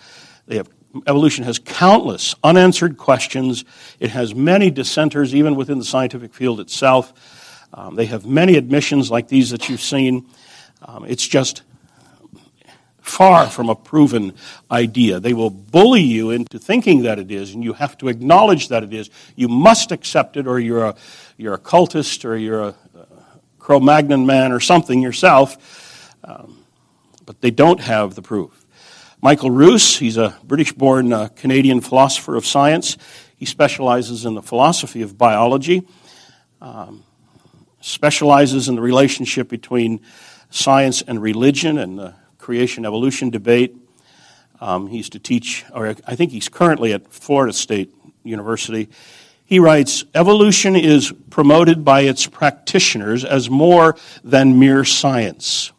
They 0.46 0.56
have, 0.56 0.68
evolution 1.06 1.44
has 1.44 1.58
countless 1.58 2.34
unanswered 2.44 2.96
questions. 2.96 3.64
It 3.98 4.10
has 4.10 4.34
many 4.34 4.70
dissenters, 4.70 5.34
even 5.34 5.56
within 5.56 5.78
the 5.78 5.84
scientific 5.84 6.34
field 6.34 6.60
itself. 6.60 7.68
Um, 7.72 7.96
they 7.96 8.06
have 8.06 8.26
many 8.26 8.56
admissions 8.56 9.10
like 9.10 9.28
these 9.28 9.50
that 9.50 9.68
you've 9.68 9.80
seen. 9.80 10.28
Um, 10.84 11.04
it's 11.06 11.26
just 11.26 11.62
far 13.00 13.48
from 13.48 13.68
a 13.68 13.74
proven 13.74 14.34
idea. 14.70 15.20
They 15.20 15.34
will 15.34 15.50
bully 15.50 16.02
you 16.02 16.30
into 16.30 16.58
thinking 16.58 17.02
that 17.02 17.18
it 17.18 17.30
is, 17.30 17.54
and 17.54 17.62
you 17.62 17.72
have 17.74 17.96
to 17.98 18.08
acknowledge 18.08 18.68
that 18.68 18.82
it 18.82 18.92
is. 18.92 19.10
You 19.36 19.48
must 19.48 19.92
accept 19.92 20.36
it, 20.36 20.46
or 20.46 20.58
you're 20.58 20.84
a, 20.84 20.94
you're 21.36 21.54
a 21.54 21.58
cultist, 21.58 22.24
or 22.24 22.36
you're 22.36 22.62
a, 22.62 22.74
a 22.94 23.06
Cro 23.58 23.80
Magnon 23.80 24.26
man, 24.26 24.52
or 24.52 24.60
something 24.60 25.00
yourself. 25.00 26.14
Um, 26.24 26.64
but 27.24 27.40
they 27.40 27.50
don't 27.50 27.80
have 27.80 28.14
the 28.14 28.22
proof. 28.22 28.64
Michael 29.22 29.50
Ruse, 29.50 29.96
he's 29.96 30.18
a 30.18 30.36
British 30.44 30.72
born 30.72 31.12
uh, 31.12 31.28
Canadian 31.28 31.80
philosopher 31.80 32.36
of 32.36 32.44
science. 32.44 32.98
He 33.36 33.46
specializes 33.46 34.26
in 34.26 34.34
the 34.34 34.42
philosophy 34.42 35.00
of 35.02 35.16
biology, 35.16 35.86
um, 36.60 37.04
specializes 37.80 38.68
in 38.68 38.74
the 38.74 38.82
relationship 38.82 39.48
between 39.48 40.00
science 40.54 41.02
and 41.02 41.20
religion 41.20 41.78
and 41.78 41.98
the 41.98 42.14
creation 42.38 42.86
evolution 42.86 43.28
debate. 43.28 43.76
Um, 44.60 44.86
he 44.86 44.98
used 44.98 45.12
to 45.12 45.18
teach, 45.18 45.64
or 45.72 45.88
I 45.88 46.14
think 46.14 46.30
he's 46.30 46.48
currently 46.48 46.92
at 46.92 47.12
Florida 47.12 47.52
State 47.52 47.92
University. 48.22 48.88
He 49.44 49.58
writes 49.58 50.04
Evolution 50.14 50.76
is 50.76 51.12
promoted 51.28 51.84
by 51.84 52.02
its 52.02 52.26
practitioners 52.26 53.24
as 53.24 53.50
more 53.50 53.96
than 54.22 54.58
mere 54.58 54.84
science. 54.84 55.72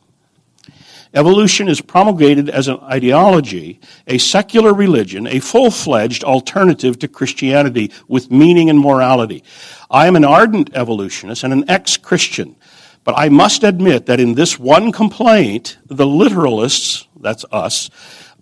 Evolution 1.13 1.69
is 1.69 1.79
promulgated 1.79 2.49
as 2.49 2.67
an 2.67 2.77
ideology, 2.81 3.79
a 4.05 4.17
secular 4.17 4.73
religion, 4.73 5.25
a 5.27 5.39
full 5.39 5.71
fledged 5.71 6.25
alternative 6.25 6.99
to 6.99 7.07
Christianity 7.07 7.93
with 8.09 8.29
meaning 8.29 8.69
and 8.69 8.77
morality. 8.77 9.41
I 9.89 10.07
am 10.07 10.17
an 10.17 10.25
ardent 10.25 10.71
evolutionist 10.73 11.45
and 11.45 11.53
an 11.53 11.69
ex 11.69 11.95
Christian. 11.95 12.57
But 13.05 13.13
I 13.17 13.29
must 13.29 13.63
admit 13.63 14.07
that 14.07 14.19
in 14.19 14.33
this 14.33 14.59
one 14.59 14.91
complaint, 14.91 15.77
the 15.85 16.05
literalists, 16.05 17.05
that's 17.21 17.45
us, 17.51 17.89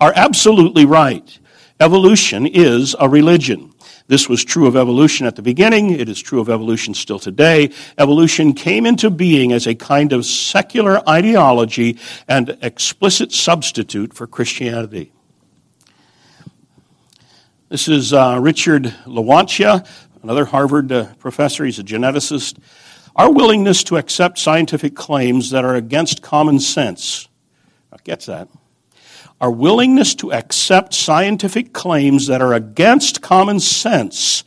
are 0.02 0.14
absolutely 0.16 0.86
right. 0.86 1.38
Evolution 1.80 2.48
is 2.48 2.96
a 2.98 3.10
religion. 3.10 3.74
This 4.08 4.30
was 4.30 4.44
true 4.44 4.66
of 4.66 4.78
evolution 4.78 5.28
at 5.28 5.36
the 5.36 5.42
beginning. 5.42 5.92
It 5.92 6.08
is 6.08 6.22
true 6.22 6.40
of 6.40 6.50
evolution 6.50 6.94
still 6.94 7.20
today. 7.20 7.72
Evolution 7.98 8.54
came 8.54 8.86
into 8.86 9.10
being 9.10 9.52
as 9.52 9.68
a 9.68 9.76
kind 9.76 10.14
of 10.14 10.26
secular 10.26 11.08
ideology 11.10 12.00
and 12.28 12.58
explicit 12.62 13.34
substitute 13.34 14.14
for 14.14 14.28
Christianity. 14.28 15.12
This 17.68 17.90
is 17.90 18.14
uh, 18.14 18.38
Richard 18.42 18.94
Lewontin, 19.06 19.86
another 20.22 20.46
Harvard 20.46 20.92
uh, 20.92 21.14
professor. 21.16 21.66
He's 21.66 21.80
a 21.80 21.84
geneticist. 21.84 22.58
Our 23.16 23.32
willingness 23.32 23.84
to 23.86 23.98
accept 23.98 24.40
scientific 24.40 24.96
claims 24.96 25.52
that 25.52 25.64
are 25.64 25.76
against 25.76 26.22
common 26.22 26.60
sense, 26.60 27.28
gets 28.04 28.26
that. 28.26 28.50
Our 29.40 29.52
willingness 29.52 30.16
to 30.16 30.34
accept 30.34 30.94
scientific 30.94 31.74
claims 31.74 32.28
that 32.28 32.42
are 32.42 32.54
against 32.54 33.22
common 33.22 33.60
sense 33.60 34.44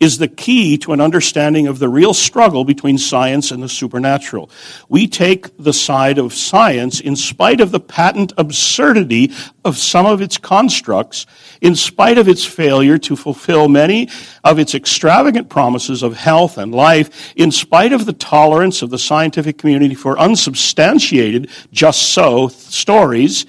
is 0.00 0.18
the 0.18 0.28
key 0.28 0.78
to 0.78 0.92
an 0.92 1.00
understanding 1.00 1.66
of 1.66 1.78
the 1.78 1.88
real 1.88 2.14
struggle 2.14 2.64
between 2.64 2.98
science 2.98 3.50
and 3.50 3.62
the 3.62 3.68
supernatural. 3.68 4.50
We 4.88 5.08
take 5.08 5.56
the 5.56 5.72
side 5.72 6.18
of 6.18 6.32
science 6.32 7.00
in 7.00 7.16
spite 7.16 7.60
of 7.60 7.72
the 7.72 7.80
patent 7.80 8.32
absurdity 8.38 9.32
of 9.64 9.76
some 9.76 10.06
of 10.06 10.22
its 10.22 10.38
constructs, 10.38 11.26
in 11.60 11.74
spite 11.74 12.16
of 12.16 12.28
its 12.28 12.44
failure 12.44 12.98
to 12.98 13.16
fulfill 13.16 13.68
many 13.68 14.08
of 14.44 14.58
its 14.58 14.74
extravagant 14.74 15.48
promises 15.48 16.02
of 16.02 16.16
health 16.16 16.58
and 16.58 16.72
life, 16.72 17.32
in 17.34 17.50
spite 17.50 17.92
of 17.92 18.06
the 18.06 18.12
tolerance 18.12 18.82
of 18.82 18.90
the 18.90 18.98
scientific 18.98 19.58
community 19.58 19.94
for 19.94 20.18
unsubstantiated, 20.18 21.50
just 21.72 22.12
so 22.12 22.46
stories, 22.48 23.46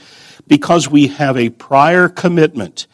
because 0.47 0.89
we 0.89 1.07
have 1.07 1.37
a 1.37 1.49
prior 1.49 2.09
commitment, 2.09 2.87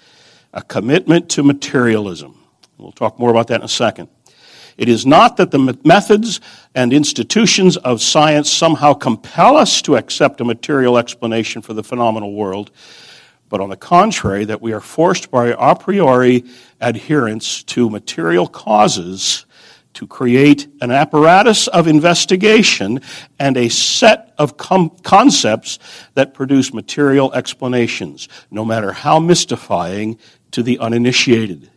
a 0.54 0.62
commitment 0.62 1.30
to 1.30 1.42
materialism. 1.42 2.45
We'll 2.78 2.92
talk 2.92 3.20
more 3.20 3.30
about 3.30 3.48
that 3.48 3.62
in 3.62 3.66
a 3.66 3.70
second. 3.70 4.10
It 4.78 4.90
is 4.90 5.06
not 5.06 5.38
that 5.38 5.52
the 5.52 5.78
methods 5.86 6.42
and 6.74 6.92
institutions 6.92 7.78
of 7.78 8.02
science 8.02 8.52
somehow 8.52 8.94
compel 8.94 9.56
us 9.56 9.82
to 9.84 9.96
accept 9.96 10.42
a 10.42 10.46
material 10.46 10.98
explanation 10.98 11.62
for 11.62 11.74
the 11.74 11.84
phenomenal 11.84 12.34
world, 12.34 12.72
but 13.48 13.62
on 13.62 13.70
the 13.70 13.78
contrary, 13.78 14.44
that 14.46 14.62
we 14.62 14.74
are 14.74 14.82
forced 14.82 15.32
by 15.32 15.56
a 15.58 15.76
priori 15.76 16.44
adherence 16.82 17.64
to 17.64 17.90
material 17.90 18.48
causes 18.48 19.46
to 19.94 20.06
create 20.06 20.68
an 20.82 20.92
apparatus 20.92 21.68
of 21.70 21.88
investigation 21.88 23.00
and 23.40 23.56
a 23.56 23.70
set 23.70 24.34
of 24.38 24.58
com- 24.58 24.90
concepts 25.04 25.80
that 26.16 26.34
produce 26.34 26.74
material 26.74 27.32
explanations, 27.34 28.28
no 28.52 28.66
matter 28.66 28.92
how 28.92 29.20
mystifying 29.20 30.20
to 30.52 30.62
the 30.62 30.78
uninitiated. 30.80 31.72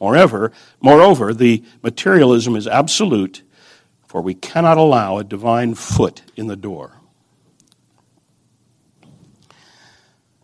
Moreover, 0.00 0.50
moreover, 0.80 1.34
the 1.34 1.62
materialism 1.82 2.56
is 2.56 2.66
absolute, 2.66 3.42
for 4.06 4.22
we 4.22 4.34
cannot 4.34 4.78
allow 4.78 5.18
a 5.18 5.24
divine 5.24 5.74
foot 5.74 6.22
in 6.36 6.46
the 6.46 6.56
door. 6.56 6.92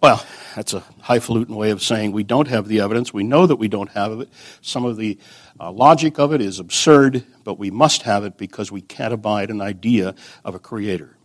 Well, 0.03 0.25
that's 0.55 0.75
a 0.75 0.85
highfalutin 1.01 1.57
way 1.57 1.71
of 1.71 1.83
saying 1.83 2.13
we 2.13 2.23
don't 2.23 2.49
have 2.49 2.69
the 2.69 2.81
evidence. 2.81 3.13
We 3.13 3.25
know 3.25 3.47
that 3.47 3.57
we 3.57 3.67
don't 3.67 3.91
have 3.91 4.21
it. 4.21 4.29
Some 4.61 4.85
of 4.85 4.97
the 4.97 5.19
uh, 5.59 5.73
logic 5.73 6.19
of 6.19 6.33
it 6.33 6.41
is 6.41 6.59
absurd, 6.59 7.25
but 7.43 7.59
we 7.59 7.71
must 7.71 8.03
have 8.03 8.25
it 8.25 8.37
because 8.37 8.71
we 8.71 8.83
can't 8.83 9.15
abide 9.15 9.51
an 9.51 9.63
idea 9.63 10.15
of 10.45 10.55
a 10.55 10.59
creator. 10.59 11.17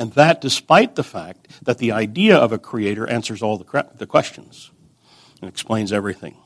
And 0.00 0.14
that 0.14 0.40
despite 0.40 0.94
the 0.94 1.02
fact 1.02 1.46
that 1.62 1.76
the 1.76 1.92
idea 1.92 2.34
of 2.34 2.52
a 2.52 2.58
creator 2.58 3.06
answers 3.06 3.42
all 3.42 3.58
the, 3.58 3.86
the 3.96 4.06
questions 4.06 4.70
and 5.42 5.48
explains 5.50 5.92
everything. 5.92 6.38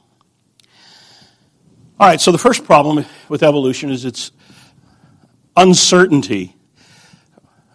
All 2.01 2.09
right, 2.09 2.21
so 2.21 2.33
the 2.33 2.39
first 2.39 2.65
problem 2.65 3.07
with 3.29 3.45
evolution 3.45 3.93
is 3.93 4.05
its 4.05 4.33
uncertainty 5.57 6.57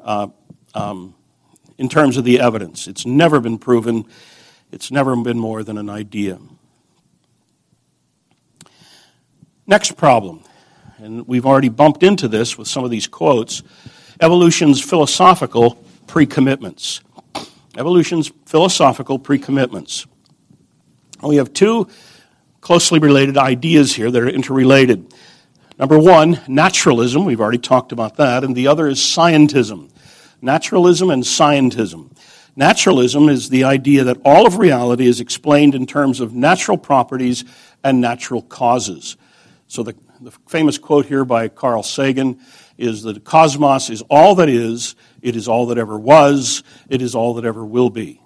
uh, 0.03 0.27
um, 0.73 1.15
in 1.77 1.87
terms 1.87 2.17
of 2.17 2.25
the 2.25 2.41
evidence. 2.41 2.85
It's 2.85 3.05
never 3.05 3.39
been 3.39 3.57
proven, 3.57 4.03
it's 4.73 4.91
never 4.91 5.15
been 5.15 5.39
more 5.39 5.63
than 5.63 5.77
an 5.77 5.89
idea. 5.89 6.39
Next 9.65 9.95
problem, 9.95 10.43
and 10.97 11.25
we've 11.25 11.45
already 11.45 11.69
bumped 11.69 12.03
into 12.03 12.27
this 12.27 12.57
with 12.57 12.67
some 12.67 12.83
of 12.83 12.91
these 12.91 13.07
quotes 13.07 13.63
evolution's 14.19 14.81
philosophical 14.81 15.75
pre-commitments. 16.07 17.01
Evolution's 17.77 18.31
philosophical 18.45 19.19
pre-commitments. 19.19 20.05
We 21.23 21.37
have 21.37 21.53
two 21.53 21.87
closely 22.61 22.99
related 22.99 23.37
ideas 23.37 23.93
here 23.93 24.11
that 24.11 24.21
are 24.21 24.29
interrelated. 24.29 25.13
Number 25.77 25.97
one, 25.97 26.41
naturalism, 26.47 27.23
we've 27.23 27.39
already 27.39 27.57
talked 27.57 27.91
about 27.91 28.17
that, 28.17 28.43
and 28.43 28.55
the 28.55 28.67
other 28.67 28.87
is 28.87 28.99
scientism. 28.99 29.89
Naturalism 30.41 31.09
and 31.09 31.23
scientism. 31.23 32.11
Naturalism 32.55 33.29
is 33.29 33.49
the 33.49 33.63
idea 33.63 34.03
that 34.03 34.17
all 34.25 34.45
of 34.45 34.57
reality 34.57 35.07
is 35.07 35.21
explained 35.21 35.75
in 35.75 35.85
terms 35.85 36.19
of 36.19 36.33
natural 36.33 36.77
properties 36.77 37.45
and 37.83 38.01
natural 38.01 38.41
causes. 38.41 39.15
So 39.67 39.83
the, 39.83 39.95
the 40.19 40.31
famous 40.47 40.77
quote 40.77 41.05
here 41.05 41.23
by 41.23 41.47
Carl 41.47 41.83
Sagan 41.83 42.39
is 42.79 43.03
that 43.03 43.13
the 43.13 43.19
cosmos 43.19 43.89
is 43.89 44.01
all 44.09 44.35
that 44.35 44.49
is, 44.49 44.95
it 45.21 45.35
is 45.35 45.47
all 45.47 45.67
that 45.67 45.77
ever 45.77 45.99
was, 45.99 46.63
it 46.89 47.01
is 47.01 47.13
all 47.13 47.33
that 47.35 47.45
ever 47.45 47.65
will 47.65 47.89
be. 47.89 48.21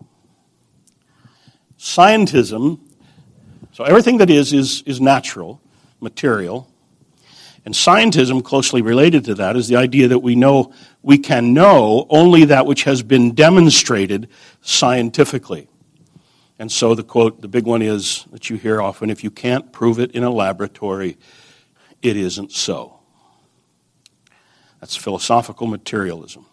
Scientism, 1.77 2.79
so 3.71 3.83
everything 3.83 4.17
that 4.17 4.29
is, 4.29 4.53
is, 4.53 4.83
is 4.85 5.01
natural, 5.01 5.59
material. 5.99 6.69
And 7.65 7.73
scientism, 7.73 8.43
closely 8.43 8.81
related 8.81 9.25
to 9.25 9.35
that, 9.35 9.55
is 9.55 9.67
the 9.67 9.77
idea 9.77 10.09
that 10.09 10.19
we 10.19 10.35
know 10.35 10.73
we 11.01 11.17
can 11.17 11.53
know 11.53 12.05
only 12.09 12.45
that 12.45 12.65
which 12.65 12.83
has 12.83 13.01
been 13.01 13.33
demonstrated 13.33 14.29
scientifically. 14.61 15.67
And 16.59 16.71
so 16.71 16.93
the 16.93 17.03
quote, 17.03 17.41
the 17.41 17.47
big 17.47 17.65
one 17.65 17.81
is 17.81 18.25
that 18.31 18.49
you 18.49 18.57
hear 18.57 18.81
often 18.81 19.09
if 19.09 19.23
you 19.23 19.31
can't 19.31 19.71
prove 19.71 19.99
it 19.99 20.11
in 20.11 20.23
a 20.23 20.29
laboratory, 20.29 21.17
it 22.01 22.15
isn't 22.15 22.51
so. 22.51 22.92
That's 24.83 24.97
philosophical 24.97 25.65
materialism. 25.65 26.45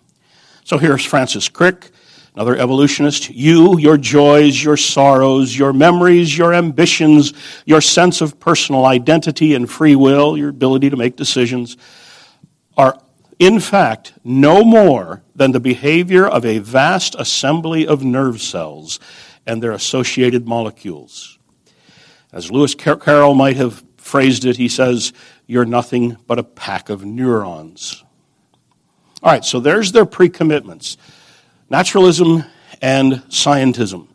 So 0.63 0.79
here's 0.79 1.05
Francis 1.05 1.49
Crick, 1.49 1.91
another 2.37 2.57
evolutionist. 2.57 3.29
You, 3.29 3.77
your 3.77 3.97
joys, 3.97 4.63
your 4.63 4.77
sorrows, 4.77 5.59
your 5.59 5.73
memories, 5.73 6.39
your 6.39 6.55
ambitions, 6.55 7.33
your 7.67 7.81
sense 7.81 8.21
of 8.21 8.39
personal 8.39 8.87
identity 8.87 9.57
and 9.57 9.69
free 9.69 9.97
will, 9.97 10.39
your 10.39 10.51
ability 10.51 10.91
to 10.91 10.97
make 10.97 11.17
decisions, 11.17 11.77
are 12.77 12.97
in 13.41 13.59
fact 13.59 14.13
no 14.23 14.63
more 14.63 15.25
than 15.35 15.51
the 15.51 15.59
behavior 15.59 16.25
of 16.25 16.45
a 16.45 16.61
vast 16.61 17.17
assembly 17.19 17.85
of 17.85 18.05
nerve 18.05 18.41
cells 18.41 19.01
and 19.45 19.61
their 19.61 19.73
associated 19.73 20.47
molecules. 20.47 21.37
As 22.33 22.49
Lewis 22.49 22.77
Carroll 22.77 23.35
might 23.35 23.57
have 23.57 23.83
phrased 23.97 24.45
it, 24.45 24.57
he 24.57 24.69
says, 24.69 25.13
You're 25.49 25.65
nothing 25.65 26.17
but 26.29 26.39
a 26.39 26.45
pack 26.45 26.91
of 26.91 27.05
neurons. 27.05 28.05
All 29.23 29.31
right, 29.31 29.45
so 29.45 29.61
there's 29.61 29.93
their 29.93 30.07
pre 30.07 30.29
commitments 30.29 30.97
naturalism 31.69 32.45
and 32.81 33.15
scientism. 33.29 34.09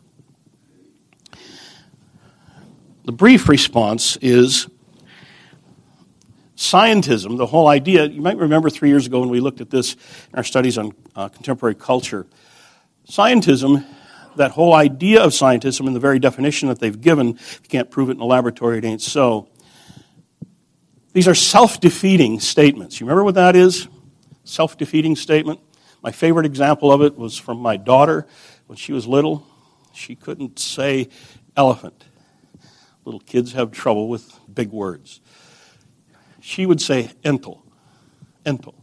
The 3.04 3.12
brief 3.12 3.48
response 3.48 4.16
is 4.20 4.66
scientism, 6.56 7.38
the 7.38 7.46
whole 7.46 7.68
idea. 7.68 8.06
You 8.06 8.20
might 8.20 8.36
remember 8.36 8.68
three 8.68 8.88
years 8.88 9.06
ago 9.06 9.20
when 9.20 9.28
we 9.28 9.38
looked 9.38 9.60
at 9.60 9.70
this 9.70 9.94
in 9.94 10.34
our 10.34 10.44
studies 10.44 10.76
on 10.76 10.92
uh, 11.14 11.28
contemporary 11.28 11.76
culture. 11.76 12.26
Scientism, 13.08 13.86
that 14.34 14.50
whole 14.50 14.74
idea 14.74 15.22
of 15.22 15.30
scientism 15.30 15.86
and 15.86 15.94
the 15.94 16.00
very 16.00 16.18
definition 16.18 16.68
that 16.68 16.80
they've 16.80 17.00
given, 17.00 17.28
you 17.28 17.68
can't 17.68 17.90
prove 17.90 18.10
it 18.10 18.16
in 18.16 18.20
a 18.20 18.26
laboratory, 18.26 18.78
it 18.78 18.84
ain't 18.84 19.02
so. 19.02 19.48
These 21.12 21.28
are 21.28 21.34
self 21.34 21.78
defeating 21.78 22.40
statements. 22.40 23.00
You 23.00 23.06
remember 23.06 23.22
what 23.22 23.36
that 23.36 23.54
is? 23.54 23.86
Self 24.46 24.78
defeating 24.78 25.16
statement. 25.16 25.60
My 26.02 26.12
favorite 26.12 26.46
example 26.46 26.92
of 26.92 27.02
it 27.02 27.16
was 27.16 27.36
from 27.36 27.58
my 27.58 27.76
daughter 27.76 28.26
when 28.66 28.76
she 28.76 28.92
was 28.92 29.06
little. 29.06 29.46
She 29.92 30.14
couldn't 30.14 30.58
say 30.58 31.08
elephant. 31.56 32.04
Little 33.04 33.20
kids 33.20 33.52
have 33.52 33.70
trouble 33.72 34.08
with 34.08 34.38
big 34.52 34.70
words. 34.70 35.20
She 36.40 36.66
would 36.66 36.80
say 36.80 37.10
entel, 37.24 37.60
entel. 38.44 38.74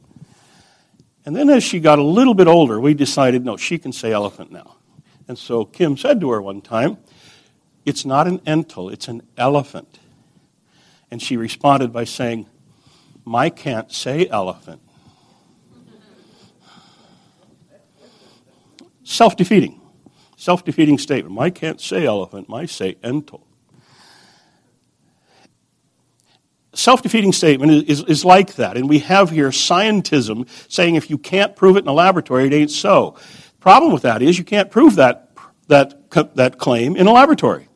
And 1.25 1.35
then 1.35 1.49
as 1.49 1.63
she 1.63 1.79
got 1.79 1.99
a 1.99 2.03
little 2.03 2.33
bit 2.33 2.47
older, 2.47 2.79
we 2.79 2.93
decided, 2.93 3.45
no, 3.45 3.55
she 3.55 3.77
can 3.77 3.93
say 3.93 4.11
elephant 4.11 4.51
now. 4.51 4.75
And 5.27 5.37
so 5.37 5.63
Kim 5.63 5.95
said 5.95 6.19
to 6.19 6.31
her 6.31 6.41
one 6.41 6.61
time, 6.61 6.97
it's 7.85 8.05
not 8.05 8.27
an 8.27 8.39
entel, 8.39 8.91
it's 8.91 9.07
an 9.07 9.21
elephant. 9.37 9.99
And 11.09 11.21
she 11.21 11.37
responded 11.37 11.93
by 11.93 12.05
saying, 12.05 12.47
"My 13.23 13.49
can't 13.49 13.91
say 13.91 14.27
elephant. 14.27 14.81
Self 19.03 19.35
defeating. 19.35 19.81
Self 20.37 20.63
defeating 20.63 20.97
statement. 20.97 21.39
I 21.39 21.49
can't 21.49 21.79
say 21.79 22.05
elephant, 22.05 22.47
I 22.51 22.65
say 22.65 22.95
ento. 23.03 23.41
Self 26.73 27.03
defeating 27.03 27.33
statement 27.33 27.71
is, 27.71 27.83
is, 27.83 28.03
is, 28.09 28.25
like 28.25 28.55
that. 28.55 28.77
And 28.77 28.89
we 28.89 28.99
have 28.99 29.29
here 29.29 29.49
scientism 29.49 30.49
saying 30.71 30.95
if 30.95 31.09
you 31.09 31.19
can't 31.19 31.55
prove 31.55 31.77
it 31.77 31.83
in 31.83 31.87
a 31.87 31.93
laboratory, 31.93 32.47
it 32.47 32.53
ain't 32.53 32.71
so. 32.71 33.15
Problem 33.59 33.93
with 33.93 34.01
that 34.01 34.21
is 34.21 34.39
you 34.39 34.43
can't 34.43 34.71
prove 34.71 34.95
that, 34.95 35.31
that, 35.67 36.11
that 36.35 36.57
claim 36.57 36.95
in 36.95 37.05
a 37.05 37.11
laboratory. 37.11 37.69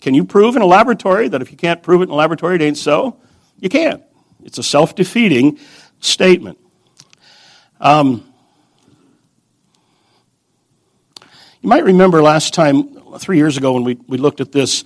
Can 0.00 0.14
you 0.14 0.24
prove 0.24 0.56
in 0.56 0.62
a 0.62 0.66
laboratory 0.66 1.28
that 1.28 1.40
if 1.40 1.50
you 1.50 1.56
can't 1.56 1.82
prove 1.82 2.00
it 2.02 2.04
in 2.04 2.10
a 2.10 2.14
laboratory, 2.14 2.56
it 2.56 2.62
ain't 2.62 2.76
so? 2.76 3.20
You 3.58 3.68
can't. 3.68 4.02
It's 4.44 4.58
a 4.58 4.62
self 4.62 4.94
defeating 4.94 5.58
statement. 6.00 6.58
Um, 7.80 8.24
You 11.60 11.68
might 11.68 11.84
remember 11.84 12.22
last 12.22 12.54
time, 12.54 13.18
three 13.18 13.36
years 13.36 13.56
ago, 13.56 13.72
when 13.72 13.82
we, 13.82 13.98
we 14.06 14.16
looked 14.16 14.40
at 14.40 14.52
this 14.52 14.84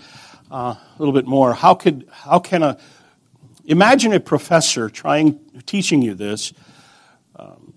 uh, 0.51 0.75
a 0.75 0.97
little 0.99 1.13
bit 1.13 1.27
more. 1.27 1.53
How, 1.53 1.75
could, 1.75 2.09
how 2.11 2.39
can 2.39 2.63
a, 2.63 2.79
imagine 3.67 4.15
a 4.15 4.21
professor 4.21 4.89
trying, 4.89 5.39
teaching 5.67 6.01
you 6.01 6.15
this, 6.15 6.55
um, 7.37 7.75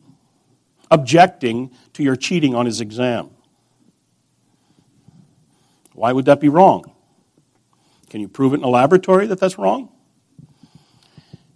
objecting 0.89 1.71
to 1.93 2.03
your 2.03 2.15
cheating 2.15 2.55
on 2.55 2.65
his 2.65 2.79
exam. 2.79 3.31
Why 5.93 6.13
would 6.13 6.25
that 6.25 6.39
be 6.39 6.47
wrong? 6.47 6.93
Can 8.09 8.21
you 8.21 8.29
prove 8.29 8.53
it 8.53 8.57
in 8.57 8.63
a 8.63 8.69
laboratory 8.69 9.27
that 9.27 9.39
that's 9.39 9.57
wrong? 9.57 9.89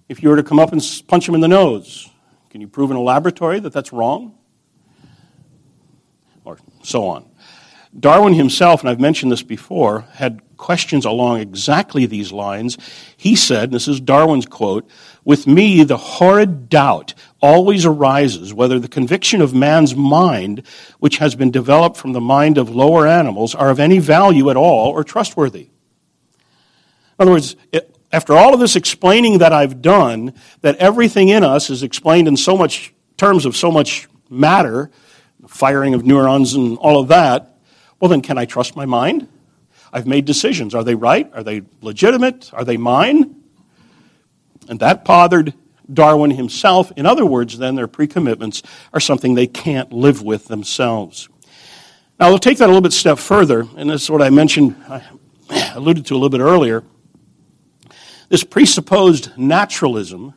If 0.10 0.24
you 0.24 0.30
were 0.30 0.36
to 0.36 0.44
come 0.44 0.60
up 0.60 0.74
and 0.74 0.82
punch 1.08 1.28
him 1.28 1.36
in 1.36 1.42
the 1.42 1.48
nose, 1.48 2.10
can 2.50 2.60
you 2.60 2.68
prove 2.68 2.92
in 2.92 2.98
a 2.98 3.02
laboratory 3.02 3.62
that 3.62 3.72
that's 3.72 3.94
wrong? 3.94 4.36
Or 6.44 6.58
so 6.84 7.08
on. 7.08 7.29
Darwin 7.98 8.34
himself, 8.34 8.82
and 8.82 8.90
I've 8.90 9.00
mentioned 9.00 9.32
this 9.32 9.42
before, 9.42 10.02
had 10.14 10.42
questions 10.58 11.06
along 11.06 11.40
exactly 11.40 12.06
these 12.06 12.32
lines. 12.32 12.78
He 13.18 13.36
said, 13.36 13.72
this 13.72 13.88
is 13.88 14.00
Darwin's 14.00 14.46
quote, 14.46 14.88
with 15.24 15.48
me 15.48 15.84
the 15.84 15.98
horrid 15.98 16.70
doubt 16.70 17.14
always 17.42 17.86
arises 17.86 18.54
whether 18.54 18.78
the 18.78 18.88
conviction 18.88 19.42
of 19.42 19.56
man's 19.56 19.96
mind, 19.96 20.64
which 21.00 21.18
has 21.18 21.34
been 21.34 21.50
developed 21.50 21.98
from 21.98 22.14
the 22.14 22.22
mind 22.22 22.58
of 22.58 22.70
lower 22.70 23.08
animals, 23.08 23.56
are 23.56 23.70
of 23.70 23.80
any 23.80 24.00
value 24.00 24.50
at 24.50 24.58
all 24.58 24.92
or 24.92 25.04
trustworthy. 25.04 25.70
In 27.20 27.24
other 27.24 27.32
words, 27.32 27.56
it, 27.72 27.98
after 28.12 28.34
all 28.34 28.54
of 28.54 28.60
this 28.60 28.76
explaining 28.76 29.40
that 29.40 29.54
I've 29.54 29.82
done, 29.82 30.34
that 30.62 30.76
everything 30.78 31.30
in 31.30 31.44
us 31.44 31.70
is 31.70 31.84
explained 31.84 32.28
in 32.28 32.38
so 32.38 32.56
much 32.56 32.94
terms 33.18 33.46
of 33.46 33.56
so 33.56 33.72
much 33.72 34.08
matter, 34.30 34.92
firing 35.48 35.94
of 35.94 36.06
neurons 36.06 36.54
and 36.54 36.78
all 36.78 37.00
of 37.00 37.10
that, 37.10 37.59
well, 38.00 38.10
then 38.10 38.22
can 38.22 38.38
I 38.38 38.46
trust 38.46 38.76
my 38.76 38.86
mind? 38.86 39.28
I've 39.92 40.08
made 40.08 40.26
decisions. 40.26 40.76
Are 40.76 40.84
they 40.84 40.96
right? 40.96 41.30
Are 41.34 41.44
they 41.44 41.64
legitimate? 41.82 42.52
Are 42.54 42.64
they 42.64 42.78
mine? 42.78 43.36
And 44.68 44.80
that 44.80 45.04
bothered 45.04 45.54
Darwin 45.92 46.32
himself. 46.32 46.92
In 46.96 47.06
other 47.06 47.26
words, 47.26 47.58
then, 47.58 47.76
their 47.76 47.88
pre 47.88 48.08
commitments 48.08 48.62
are 48.94 49.00
something 49.00 49.34
they 49.34 49.48
can't 49.48 49.92
live 49.92 50.22
with 50.22 50.48
themselves. 50.48 51.28
Now, 52.20 52.30
we'll 52.30 52.38
take 52.38 52.58
that 52.58 52.66
a 52.66 52.68
little 52.68 52.82
bit 52.82 52.94
step 52.94 53.18
further, 53.18 53.66
and 53.78 53.90
this 53.90 54.04
is 54.04 54.12
what 54.12 54.22
I 54.22 54.30
mentioned, 54.30 54.76
I 54.88 55.04
alluded 55.74 56.06
to 56.08 56.14
a 56.14 56.18
little 56.18 56.30
bit 56.30 56.42
earlier. 56.42 56.84
This 58.28 58.44
presupposed 58.44 59.36
naturalism, 59.38 60.34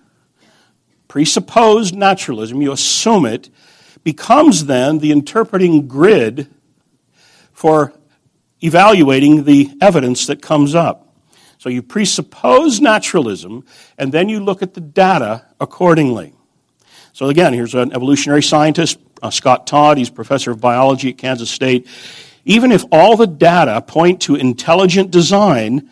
presupposed 1.08 1.94
naturalism, 1.94 2.62
you 2.62 2.72
assume 2.72 3.26
it, 3.26 3.50
becomes 4.04 4.66
then 4.66 4.98
the 4.98 5.10
interpreting 5.10 5.86
grid 5.86 6.48
for 7.52 7.92
evaluating 8.62 9.44
the 9.44 9.70
evidence 9.80 10.26
that 10.26 10.40
comes 10.40 10.74
up. 10.74 11.14
So 11.58 11.68
you 11.68 11.82
presuppose 11.82 12.80
naturalism, 12.80 13.64
and 13.96 14.12
then 14.12 14.28
you 14.28 14.40
look 14.40 14.62
at 14.62 14.74
the 14.74 14.80
data 14.80 15.46
accordingly. 15.60 16.34
So 17.12 17.28
again, 17.28 17.52
here's 17.52 17.74
an 17.74 17.92
evolutionary 17.92 18.42
scientist, 18.42 18.98
uh, 19.22 19.30
Scott 19.30 19.66
Todd. 19.66 19.98
He's 19.98 20.10
professor 20.10 20.50
of 20.50 20.60
biology 20.60 21.10
at 21.10 21.18
Kansas 21.18 21.50
State. 21.50 21.86
Even 22.44 22.72
if 22.72 22.84
all 22.90 23.16
the 23.16 23.26
data 23.26 23.80
point 23.80 24.22
to 24.22 24.34
intelligent 24.34 25.10
design, 25.12 25.88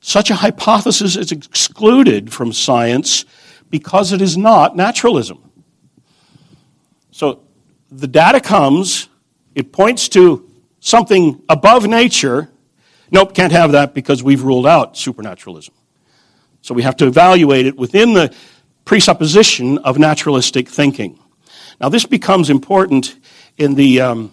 such 0.00 0.30
a 0.30 0.34
hypothesis 0.34 1.16
is 1.16 1.32
excluded 1.32 2.32
from 2.32 2.52
science 2.52 3.26
because 3.68 4.12
it 4.12 4.22
is 4.22 4.36
not 4.36 4.74
naturalism. 4.74 5.50
So 7.10 7.42
the 7.90 8.08
data 8.08 8.40
comes, 8.40 9.08
it 9.54 9.72
points 9.72 10.08
to 10.10 10.49
something 10.80 11.42
above 11.48 11.86
nature, 11.86 12.50
nope, 13.10 13.34
can't 13.34 13.52
have 13.52 13.72
that 13.72 13.94
because 13.94 14.22
we've 14.22 14.42
ruled 14.42 14.66
out 14.66 14.96
supernaturalism. 14.96 15.74
So 16.62 16.74
we 16.74 16.82
have 16.82 16.96
to 16.96 17.06
evaluate 17.06 17.66
it 17.66 17.76
within 17.76 18.12
the 18.14 18.34
presupposition 18.84 19.78
of 19.78 19.98
naturalistic 19.98 20.68
thinking. 20.68 21.18
Now, 21.80 21.88
this 21.88 22.04
becomes 22.04 22.50
important 22.50 23.16
in 23.56 23.74
the 23.74 24.00
um, 24.00 24.32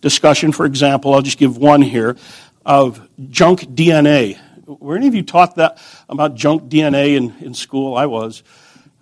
discussion, 0.00 0.52
for 0.52 0.66
example, 0.66 1.14
I'll 1.14 1.22
just 1.22 1.38
give 1.38 1.56
one 1.56 1.82
here, 1.82 2.16
of 2.64 3.08
junk 3.28 3.60
DNA. 3.62 4.38
Were 4.66 4.96
any 4.96 5.08
of 5.08 5.14
you 5.14 5.22
taught 5.22 5.56
that 5.56 5.78
about 6.08 6.34
junk 6.34 6.64
DNA 6.70 7.16
in, 7.16 7.34
in 7.40 7.54
school? 7.54 7.96
I 7.96 8.06
was. 8.06 8.42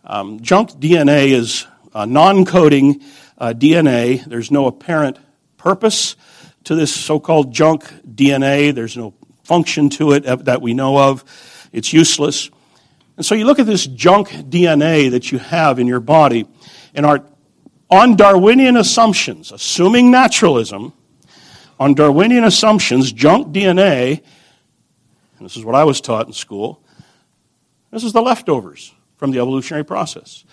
Um, 0.04 0.40
junk 0.40 0.70
DNA 0.72 1.28
is 1.28 1.66
non 1.94 2.44
coding 2.44 3.02
uh, 3.36 3.54
DNA. 3.56 4.24
There's 4.24 4.50
no 4.50 4.66
apparent 4.66 5.18
purpose 5.56 6.16
to 6.68 6.74
this 6.74 6.94
so 6.94 7.18
called 7.18 7.50
junk 7.50 7.84
DNA. 8.06 8.74
There's 8.74 8.94
no 8.94 9.14
function 9.42 9.88
to 9.88 10.12
it 10.12 10.24
that 10.44 10.60
we 10.60 10.74
know 10.74 10.98
of, 10.98 11.24
it's 11.72 11.94
useless. 11.94 12.50
And 13.16 13.24
so 13.24 13.34
you 13.34 13.46
look 13.46 13.58
at 13.58 13.64
this 13.64 13.86
junk 13.86 14.28
DNA 14.28 15.10
that 15.12 15.32
you 15.32 15.38
have 15.38 15.78
in 15.78 15.86
your 15.86 16.00
body, 16.00 16.46
and 16.94 17.06
are 17.06 17.24
on 17.88 18.16
Darwinian 18.16 18.76
assumptions, 18.76 19.50
assuming 19.50 20.10
naturalism, 20.10 20.92
on 21.80 21.94
Darwinian 21.94 22.44
assumptions, 22.44 23.12
junk 23.12 23.48
DNA, 23.48 24.22
and 25.38 25.46
this 25.46 25.56
is 25.56 25.64
what 25.64 25.74
I 25.74 25.84
was 25.84 26.02
taught 26.02 26.26
in 26.26 26.34
school, 26.34 26.84
this 27.90 28.04
is 28.04 28.12
the 28.12 28.20
leftovers 28.20 28.92
from 29.16 29.30
the 29.30 29.38
evolutionary 29.38 29.86
process. 29.86 30.44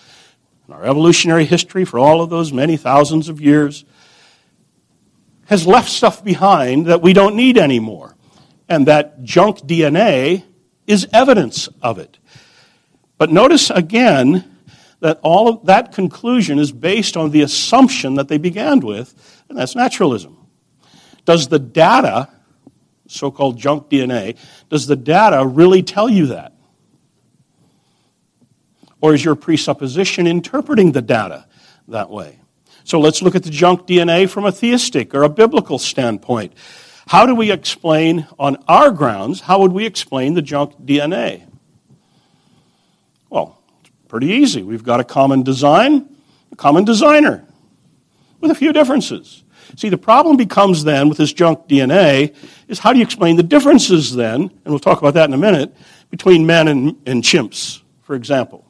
In 0.66 0.74
our 0.74 0.86
evolutionary 0.86 1.44
history, 1.44 1.84
for 1.84 2.00
all 2.00 2.22
of 2.22 2.30
those 2.30 2.54
many 2.54 2.78
thousands 2.78 3.28
of 3.28 3.42
years, 3.42 3.84
has 5.46 5.66
left 5.66 5.90
stuff 5.90 6.24
behind 6.24 6.88
that 6.88 7.02
we 7.02 7.14
don't 7.14 7.36
need 7.36 7.58
anymore. 7.58 8.16
And 8.68 8.88
that 8.88 9.24
junk 9.24 9.60
DNA 9.60 10.44
is 10.88 11.08
evidence 11.14 11.70
of 11.82 12.00
it. 12.00 12.18
But 13.18 13.32
notice 13.32 13.70
again 13.70 14.44
that 15.00 15.20
all 15.22 15.48
of 15.48 15.66
that 15.66 15.92
conclusion 15.92 16.60
is 16.60 16.72
based 16.72 17.16
on 17.16 17.32
the 17.32 17.42
assumption 17.42 18.16
that 18.16 18.28
they 18.28 18.38
began 18.38 18.80
with, 18.80 19.44
and 19.50 19.58
that's 19.58 19.76
naturalism. 19.76 20.38
Does 21.26 21.48
the 21.48 21.60
data, 21.60 22.30
so 23.08 23.32
called 23.32 23.58
junk 23.58 23.90
DNA, 23.90 24.38
does 24.70 24.88
the 24.88 24.96
data 24.96 25.46
really 25.46 25.84
tell 25.84 26.10
you 26.10 26.28
that? 26.28 26.54
Or 29.02 29.14
is 29.14 29.24
your 29.24 29.36
presupposition 29.36 30.26
interpreting 30.26 30.92
the 30.92 31.02
data 31.02 31.46
that 31.88 32.10
way? 32.10 32.40
So 32.86 33.00
let's 33.00 33.24
look 33.24 33.34
at 33.34 33.42
the 33.42 33.50
junk 33.50 33.88
DNA 33.88 34.30
from 34.30 34.46
a 34.46 34.52
theistic 34.52 35.16
or 35.16 35.24
a 35.24 35.30
biblical 35.30 35.80
standpoint. 35.80 36.54
How 37.08 37.26
do 37.26 37.34
we 37.34 37.52
explain, 37.52 38.28
on 38.38 38.58
our 38.68 38.92
grounds, 38.92 39.42
how 39.42 39.60
would 39.62 39.72
we 39.72 39.88
explain 39.88 40.36
the 40.36 40.44
junk 40.44 40.80
DNA? 40.86 41.48
Well, 43.30 43.60
it's 43.82 43.90
pretty 44.08 44.28
easy. 44.28 44.62
We've 44.62 44.84
got 44.84 45.00
a 45.00 45.04
common 45.04 45.42
design, 45.42 46.16
a 46.52 46.56
common 46.56 46.86
designer, 46.86 47.44
with 48.40 48.52
a 48.52 48.56
few 48.56 48.72
differences. 48.72 49.44
See, 49.78 49.90
the 49.90 49.98
problem 49.98 50.38
becomes 50.38 50.84
then 50.84 51.10
with 51.10 51.18
this 51.18 51.34
junk 51.34 51.68
DNA 51.68 52.36
is 52.68 52.78
how 52.78 52.94
do 52.94 53.00
you 53.00 53.04
explain 53.04 53.36
the 53.36 53.44
differences 53.44 54.16
then, 54.16 54.42
and 54.42 54.66
we'll 54.66 54.80
talk 54.80 55.00
about 55.00 55.16
that 55.16 55.28
in 55.28 55.34
a 55.34 55.40
minute, 55.40 55.76
between 56.12 56.46
men 56.46 56.68
and, 56.68 56.96
and 57.08 57.24
chimps, 57.24 57.82
for 58.04 58.16
example. 58.16 58.65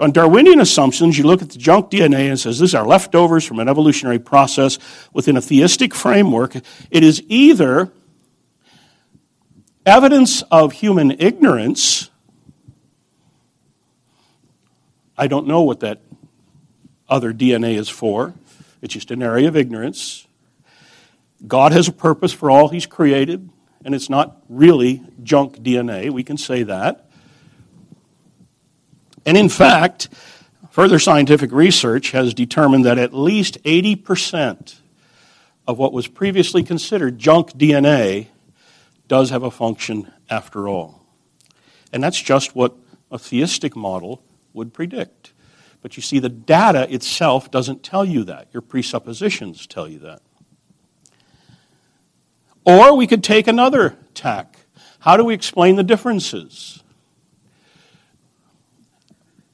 On 0.00 0.10
Darwinian 0.12 0.60
assumptions, 0.60 1.18
you 1.18 1.24
look 1.24 1.42
at 1.42 1.50
the 1.50 1.58
junk 1.58 1.90
DNA 1.90 2.30
and 2.30 2.40
says 2.40 2.58
these 2.58 2.74
are 2.74 2.86
leftovers 2.86 3.44
from 3.44 3.58
an 3.58 3.68
evolutionary 3.68 4.18
process 4.18 4.78
within 5.12 5.36
a 5.36 5.42
theistic 5.42 5.94
framework. 5.94 6.56
It 6.90 7.04
is 7.04 7.22
either 7.28 7.92
evidence 9.84 10.40
of 10.50 10.72
human 10.72 11.10
ignorance. 11.20 12.08
I 15.18 15.26
don't 15.26 15.46
know 15.46 15.60
what 15.60 15.80
that 15.80 16.00
other 17.06 17.34
DNA 17.34 17.76
is 17.76 17.90
for. 17.90 18.32
It's 18.80 18.94
just 18.94 19.10
an 19.10 19.22
area 19.22 19.48
of 19.48 19.56
ignorance. 19.56 20.26
God 21.46 21.72
has 21.72 21.88
a 21.88 21.92
purpose 21.92 22.32
for 22.32 22.50
all 22.50 22.68
He's 22.68 22.86
created, 22.86 23.50
and 23.84 23.94
it's 23.94 24.08
not 24.08 24.42
really 24.48 25.02
junk 25.22 25.58
DNA. 25.58 26.10
We 26.10 26.24
can 26.24 26.38
say 26.38 26.62
that. 26.62 27.09
And 29.26 29.36
in 29.36 29.48
fact, 29.48 30.08
further 30.70 30.98
scientific 30.98 31.52
research 31.52 32.12
has 32.12 32.34
determined 32.34 32.84
that 32.84 32.98
at 32.98 33.14
least 33.14 33.62
80% 33.64 34.76
of 35.66 35.78
what 35.78 35.92
was 35.92 36.06
previously 36.06 36.62
considered 36.62 37.18
junk 37.18 37.52
DNA 37.52 38.28
does 39.08 39.30
have 39.30 39.42
a 39.42 39.50
function 39.50 40.10
after 40.28 40.68
all. 40.68 41.04
And 41.92 42.02
that's 42.02 42.20
just 42.20 42.54
what 42.54 42.76
a 43.10 43.18
theistic 43.18 43.76
model 43.76 44.22
would 44.52 44.72
predict. 44.72 45.32
But 45.82 45.96
you 45.96 46.02
see, 46.02 46.18
the 46.18 46.28
data 46.28 46.92
itself 46.92 47.50
doesn't 47.50 47.82
tell 47.82 48.04
you 48.04 48.24
that. 48.24 48.48
Your 48.52 48.60
presuppositions 48.60 49.66
tell 49.66 49.88
you 49.88 49.98
that. 50.00 50.22
Or 52.64 52.96
we 52.96 53.06
could 53.06 53.24
take 53.24 53.48
another 53.48 53.96
tack. 54.14 54.56
How 55.00 55.16
do 55.16 55.24
we 55.24 55.34
explain 55.34 55.76
the 55.76 55.82
differences? 55.82 56.79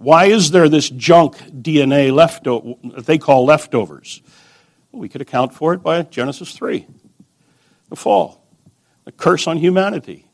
Why 0.06 0.26
is 0.26 0.52
there 0.52 0.68
this 0.68 0.88
junk 0.88 1.36
DNA 1.50 2.12
left 2.12 2.44
that 2.44 3.06
they 3.06 3.18
call 3.18 3.44
leftovers? 3.44 4.22
We 4.92 5.08
could 5.08 5.20
account 5.20 5.52
for 5.52 5.74
it 5.74 5.82
by 5.82 6.00
Genesis 6.02 6.52
3, 6.52 6.86
the 7.88 7.96
fall, 7.96 8.46
the 9.04 9.10
curse 9.10 9.48
on 9.48 9.56
humanity, 9.56 10.24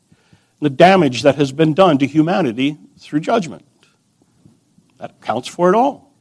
the 0.61 0.69
damage 0.69 1.23
that 1.23 1.37
has 1.37 1.51
been 1.51 1.73
done 1.73 1.97
to 1.97 2.05
humanity 2.05 2.77
through 2.99 3.21
judgment. 3.21 3.65
That 4.99 5.15
accounts 5.19 5.47
for 5.47 5.69
it 5.69 5.75
all. 5.75 6.13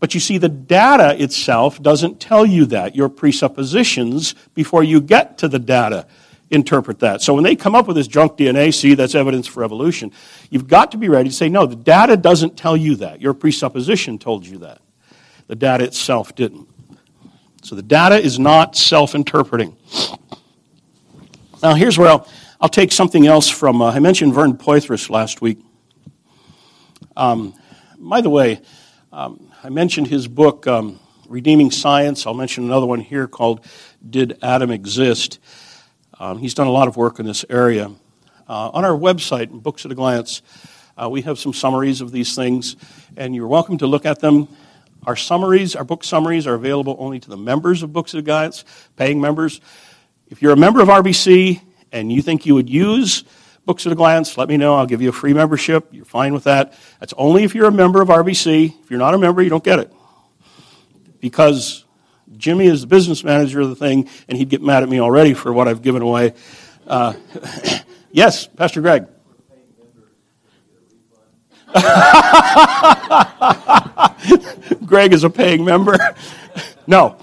But 0.00 0.14
you 0.14 0.18
see, 0.18 0.38
the 0.38 0.48
data 0.48 1.14
itself 1.22 1.80
doesn't 1.80 2.18
tell 2.18 2.44
you 2.44 2.66
that. 2.66 2.96
Your 2.96 3.08
presuppositions 3.08 4.34
before 4.52 4.82
you 4.82 5.00
get 5.00 5.38
to 5.38 5.46
the 5.46 5.60
data 5.60 6.08
interpret 6.54 7.00
that. 7.00 7.20
So 7.22 7.34
when 7.34 7.44
they 7.44 7.56
come 7.56 7.74
up 7.74 7.86
with 7.86 7.96
this 7.96 8.06
junk 8.06 8.36
DNA, 8.38 8.72
see, 8.72 8.94
that's 8.94 9.14
evidence 9.14 9.46
for 9.46 9.64
evolution, 9.64 10.12
you've 10.50 10.68
got 10.68 10.92
to 10.92 10.96
be 10.96 11.08
ready 11.08 11.28
to 11.28 11.34
say, 11.34 11.48
no, 11.48 11.66
the 11.66 11.76
data 11.76 12.16
doesn't 12.16 12.56
tell 12.56 12.76
you 12.76 12.96
that. 12.96 13.20
Your 13.20 13.34
presupposition 13.34 14.18
told 14.18 14.46
you 14.46 14.58
that. 14.58 14.80
The 15.46 15.56
data 15.56 15.84
itself 15.84 16.34
didn't. 16.34 16.68
So 17.62 17.74
the 17.74 17.82
data 17.82 18.16
is 18.16 18.38
not 18.38 18.76
self 18.76 19.14
interpreting. 19.14 19.76
Now, 21.62 21.74
here's 21.74 21.96
where 21.96 22.08
I'll, 22.08 22.28
I'll 22.60 22.68
take 22.68 22.92
something 22.92 23.26
else 23.26 23.48
from. 23.48 23.80
Uh, 23.80 23.90
I 23.90 23.98
mentioned 23.98 24.34
Vern 24.34 24.56
Poythress 24.56 25.08
last 25.08 25.40
week. 25.40 25.58
Um, 27.16 27.54
by 27.98 28.20
the 28.20 28.28
way, 28.28 28.60
um, 29.12 29.50
I 29.62 29.70
mentioned 29.70 30.08
his 30.08 30.28
book, 30.28 30.66
um, 30.66 31.00
Redeeming 31.26 31.70
Science. 31.70 32.26
I'll 32.26 32.34
mention 32.34 32.64
another 32.64 32.86
one 32.86 33.00
here 33.00 33.26
called 33.26 33.64
Did 34.08 34.38
Adam 34.42 34.70
Exist? 34.70 35.38
Um, 36.24 36.38
he's 36.38 36.54
done 36.54 36.66
a 36.66 36.70
lot 36.70 36.88
of 36.88 36.96
work 36.96 37.18
in 37.18 37.26
this 37.26 37.44
area. 37.50 37.90
Uh, 38.48 38.70
on 38.70 38.82
our 38.82 38.96
website, 38.96 39.50
Books 39.50 39.84
at 39.84 39.92
a 39.92 39.94
Glance, 39.94 40.40
uh, 40.96 41.06
we 41.10 41.20
have 41.20 41.38
some 41.38 41.52
summaries 41.52 42.00
of 42.00 42.12
these 42.12 42.34
things, 42.34 42.76
and 43.14 43.34
you're 43.34 43.46
welcome 43.46 43.76
to 43.76 43.86
look 43.86 44.06
at 44.06 44.20
them. 44.20 44.48
Our 45.06 45.16
summaries, 45.16 45.76
our 45.76 45.84
book 45.84 46.02
summaries, 46.02 46.46
are 46.46 46.54
available 46.54 46.96
only 46.98 47.20
to 47.20 47.28
the 47.28 47.36
members 47.36 47.82
of 47.82 47.92
Books 47.92 48.14
at 48.14 48.20
a 48.20 48.22
Glance, 48.22 48.64
paying 48.96 49.20
members. 49.20 49.60
If 50.30 50.40
you're 50.40 50.54
a 50.54 50.56
member 50.56 50.80
of 50.80 50.88
RBC 50.88 51.60
and 51.92 52.10
you 52.10 52.22
think 52.22 52.46
you 52.46 52.54
would 52.54 52.70
use 52.70 53.24
Books 53.66 53.84
at 53.84 53.92
a 53.92 53.94
Glance, 53.94 54.38
let 54.38 54.48
me 54.48 54.56
know. 54.56 54.76
I'll 54.76 54.86
give 54.86 55.02
you 55.02 55.10
a 55.10 55.12
free 55.12 55.34
membership. 55.34 55.88
You're 55.92 56.06
fine 56.06 56.32
with 56.32 56.44
that. 56.44 56.72
That's 57.00 57.12
only 57.18 57.44
if 57.44 57.54
you're 57.54 57.68
a 57.68 57.70
member 57.70 58.00
of 58.00 58.08
RBC. 58.08 58.80
If 58.82 58.90
you're 58.90 58.98
not 58.98 59.12
a 59.12 59.18
member, 59.18 59.42
you 59.42 59.50
don't 59.50 59.62
get 59.62 59.78
it. 59.78 59.92
Because 61.20 61.83
Jimmy 62.36 62.66
is 62.66 62.82
the 62.82 62.86
business 62.86 63.24
manager 63.24 63.60
of 63.60 63.68
the 63.68 63.76
thing, 63.76 64.08
and 64.28 64.38
he'd 64.38 64.48
get 64.48 64.62
mad 64.62 64.82
at 64.82 64.88
me 64.88 65.00
already 65.00 65.34
for 65.34 65.52
what 65.52 65.68
I've 65.68 65.82
given 65.82 66.02
away. 66.02 66.34
Uh, 66.86 67.14
yes, 68.12 68.46
Pastor 68.46 68.80
Greg. 68.80 69.06
Greg 74.86 75.12
is 75.12 75.24
a 75.24 75.30
paying 75.30 75.64
member. 75.64 75.96
no. 76.86 77.16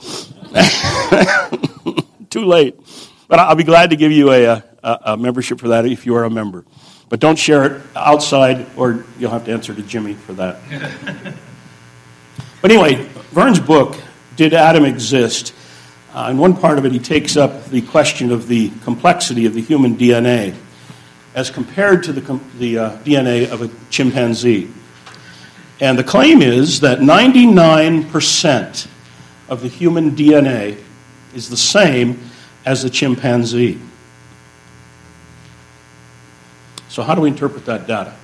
Too 2.30 2.46
late. 2.46 2.76
But 3.28 3.40
I'll 3.40 3.56
be 3.56 3.64
glad 3.64 3.92
to 3.92 3.96
give 3.96 4.12
you 4.12 4.32
a, 4.32 4.46
a, 4.46 4.64
a, 4.84 5.18
membership 5.18 5.60
for 5.60 5.70
that 5.70 5.86
if 5.86 6.06
you 6.06 6.16
are 6.16 6.26
a 6.26 6.30
member. 6.30 6.66
But 7.08 7.22
don't 7.22 7.38
share 7.38 7.64
it 7.64 7.82
outside, 7.96 8.68
or 8.76 9.06
you'll 9.18 9.32
have 9.32 9.46
to 9.46 9.54
answer 9.54 9.74
to 9.74 9.82
Jimmy 9.82 10.16
for 10.16 10.34
that. 10.34 10.60
but 12.62 12.72
anyway, 12.72 13.08
Vern's 13.32 13.60
book, 13.60 13.96
Did 14.42 14.56
Adam 14.56 14.86
Exist? 14.86 15.54
Uh, 16.16 16.30
in 16.32 16.40
one 16.40 16.58
part 16.58 16.80
of 16.80 16.86
it, 16.86 16.92
he 16.92 16.98
takes 16.98 17.38
up 17.38 17.66
the 17.66 17.84
question 17.84 18.32
of 18.32 18.48
the 18.48 18.72
complexity 18.84 19.46
of 19.46 19.54
the 19.54 19.62
human 19.62 19.96
DNA 19.96 20.56
as 21.36 21.52
compared 21.52 22.02
to 22.06 22.12
the, 22.12 22.40
the 22.58 22.78
uh, 22.80 22.98
DNA 23.04 23.52
of 23.52 23.62
a 23.62 23.70
chimpanzee. 23.92 24.68
And 25.80 25.96
the 25.96 26.04
claim 26.04 26.42
is 26.42 26.80
that 26.80 27.02
99% 27.02 28.88
of 29.48 29.62
the 29.62 29.68
human 29.68 30.16
DNA 30.16 30.82
is 31.36 31.48
the 31.48 31.56
same 31.56 32.20
as 32.66 32.82
the 32.82 32.90
chimpanzee. 32.90 33.80
So, 36.90 37.04
how 37.04 37.14
do 37.14 37.22
we 37.22 37.30
interpret 37.30 37.68
that 37.68 37.86
data? 37.86 38.16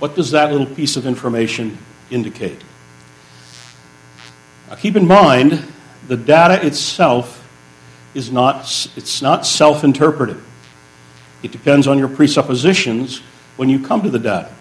What 0.00 0.16
does 0.16 0.32
that 0.32 0.50
little 0.50 0.66
piece 0.66 0.96
of 0.96 1.06
information 1.06 1.78
indicate? 2.10 2.60
Now, 4.68 4.74
keep 4.74 4.96
in 4.96 5.06
mind, 5.06 5.64
the 6.08 6.16
data 6.16 6.64
itself 6.66 7.42
is 8.14 8.32
not, 8.32 8.62
it's 8.96 9.22
not 9.22 9.46
self 9.46 9.84
interpreted. 9.84 10.38
It 11.42 11.52
depends 11.52 11.86
on 11.86 11.98
your 11.98 12.08
presuppositions 12.08 13.22
when 13.56 13.68
you 13.68 13.84
come 13.84 14.02
to 14.02 14.10
the 14.10 14.18
data. 14.18 14.52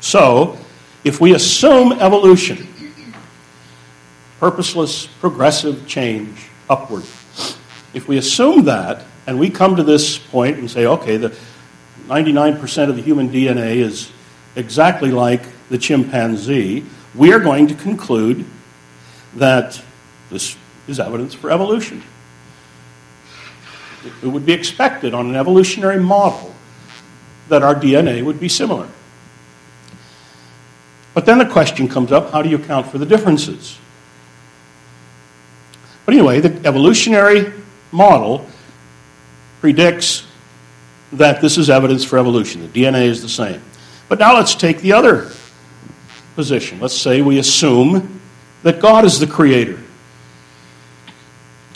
So, 0.00 0.58
if 1.04 1.20
we 1.20 1.34
assume 1.34 1.92
evolution, 1.92 2.68
purposeless, 4.40 5.06
progressive 5.06 5.86
change 5.86 6.48
upward, 6.68 7.04
if 7.94 8.06
we 8.06 8.18
assume 8.18 8.64
that, 8.64 9.04
and 9.26 9.38
we 9.38 9.48
come 9.48 9.76
to 9.76 9.82
this 9.82 10.18
point 10.18 10.58
and 10.58 10.70
say, 10.70 10.84
okay, 10.86 11.16
the 11.16 11.34
99% 12.06 12.90
of 12.90 12.96
the 12.96 13.02
human 13.02 13.30
DNA 13.30 13.76
is 13.76 14.10
exactly 14.56 15.10
like 15.10 15.42
the 15.70 15.78
chimpanzee, 15.78 16.84
we 17.14 17.32
are 17.32 17.38
going 17.38 17.68
to 17.68 17.74
conclude 17.74 18.44
that 19.36 19.80
this 20.30 20.56
is 20.86 21.00
evidence 21.00 21.34
for 21.34 21.50
evolution. 21.50 22.02
It 24.22 24.26
would 24.26 24.44
be 24.44 24.52
expected 24.52 25.14
on 25.14 25.26
an 25.28 25.34
evolutionary 25.34 25.98
model 25.98 26.54
that 27.48 27.62
our 27.62 27.74
DNA 27.74 28.22
would 28.22 28.38
be 28.38 28.48
similar. 28.48 28.88
But 31.14 31.26
then 31.26 31.38
the 31.38 31.46
question 31.46 31.88
comes 31.88 32.12
up 32.12 32.32
how 32.32 32.42
do 32.42 32.48
you 32.48 32.56
account 32.56 32.88
for 32.88 32.98
the 32.98 33.06
differences? 33.06 33.78
But 36.04 36.14
anyway, 36.14 36.40
the 36.40 36.66
evolutionary 36.66 37.52
model 37.92 38.46
predicts 39.60 40.26
that 41.12 41.40
this 41.40 41.56
is 41.56 41.70
evidence 41.70 42.04
for 42.04 42.18
evolution. 42.18 42.60
The 42.70 42.82
DNA 42.82 43.06
is 43.06 43.22
the 43.22 43.28
same. 43.28 43.62
But 44.08 44.18
now 44.18 44.34
let's 44.34 44.54
take 44.54 44.80
the 44.80 44.92
other 44.92 45.30
position. 46.34 46.80
Let's 46.80 46.96
say 46.96 47.22
we 47.22 47.38
assume 47.38 48.20
that 48.64 48.80
God 48.80 49.04
is 49.04 49.20
the 49.20 49.26
creator. 49.26 49.78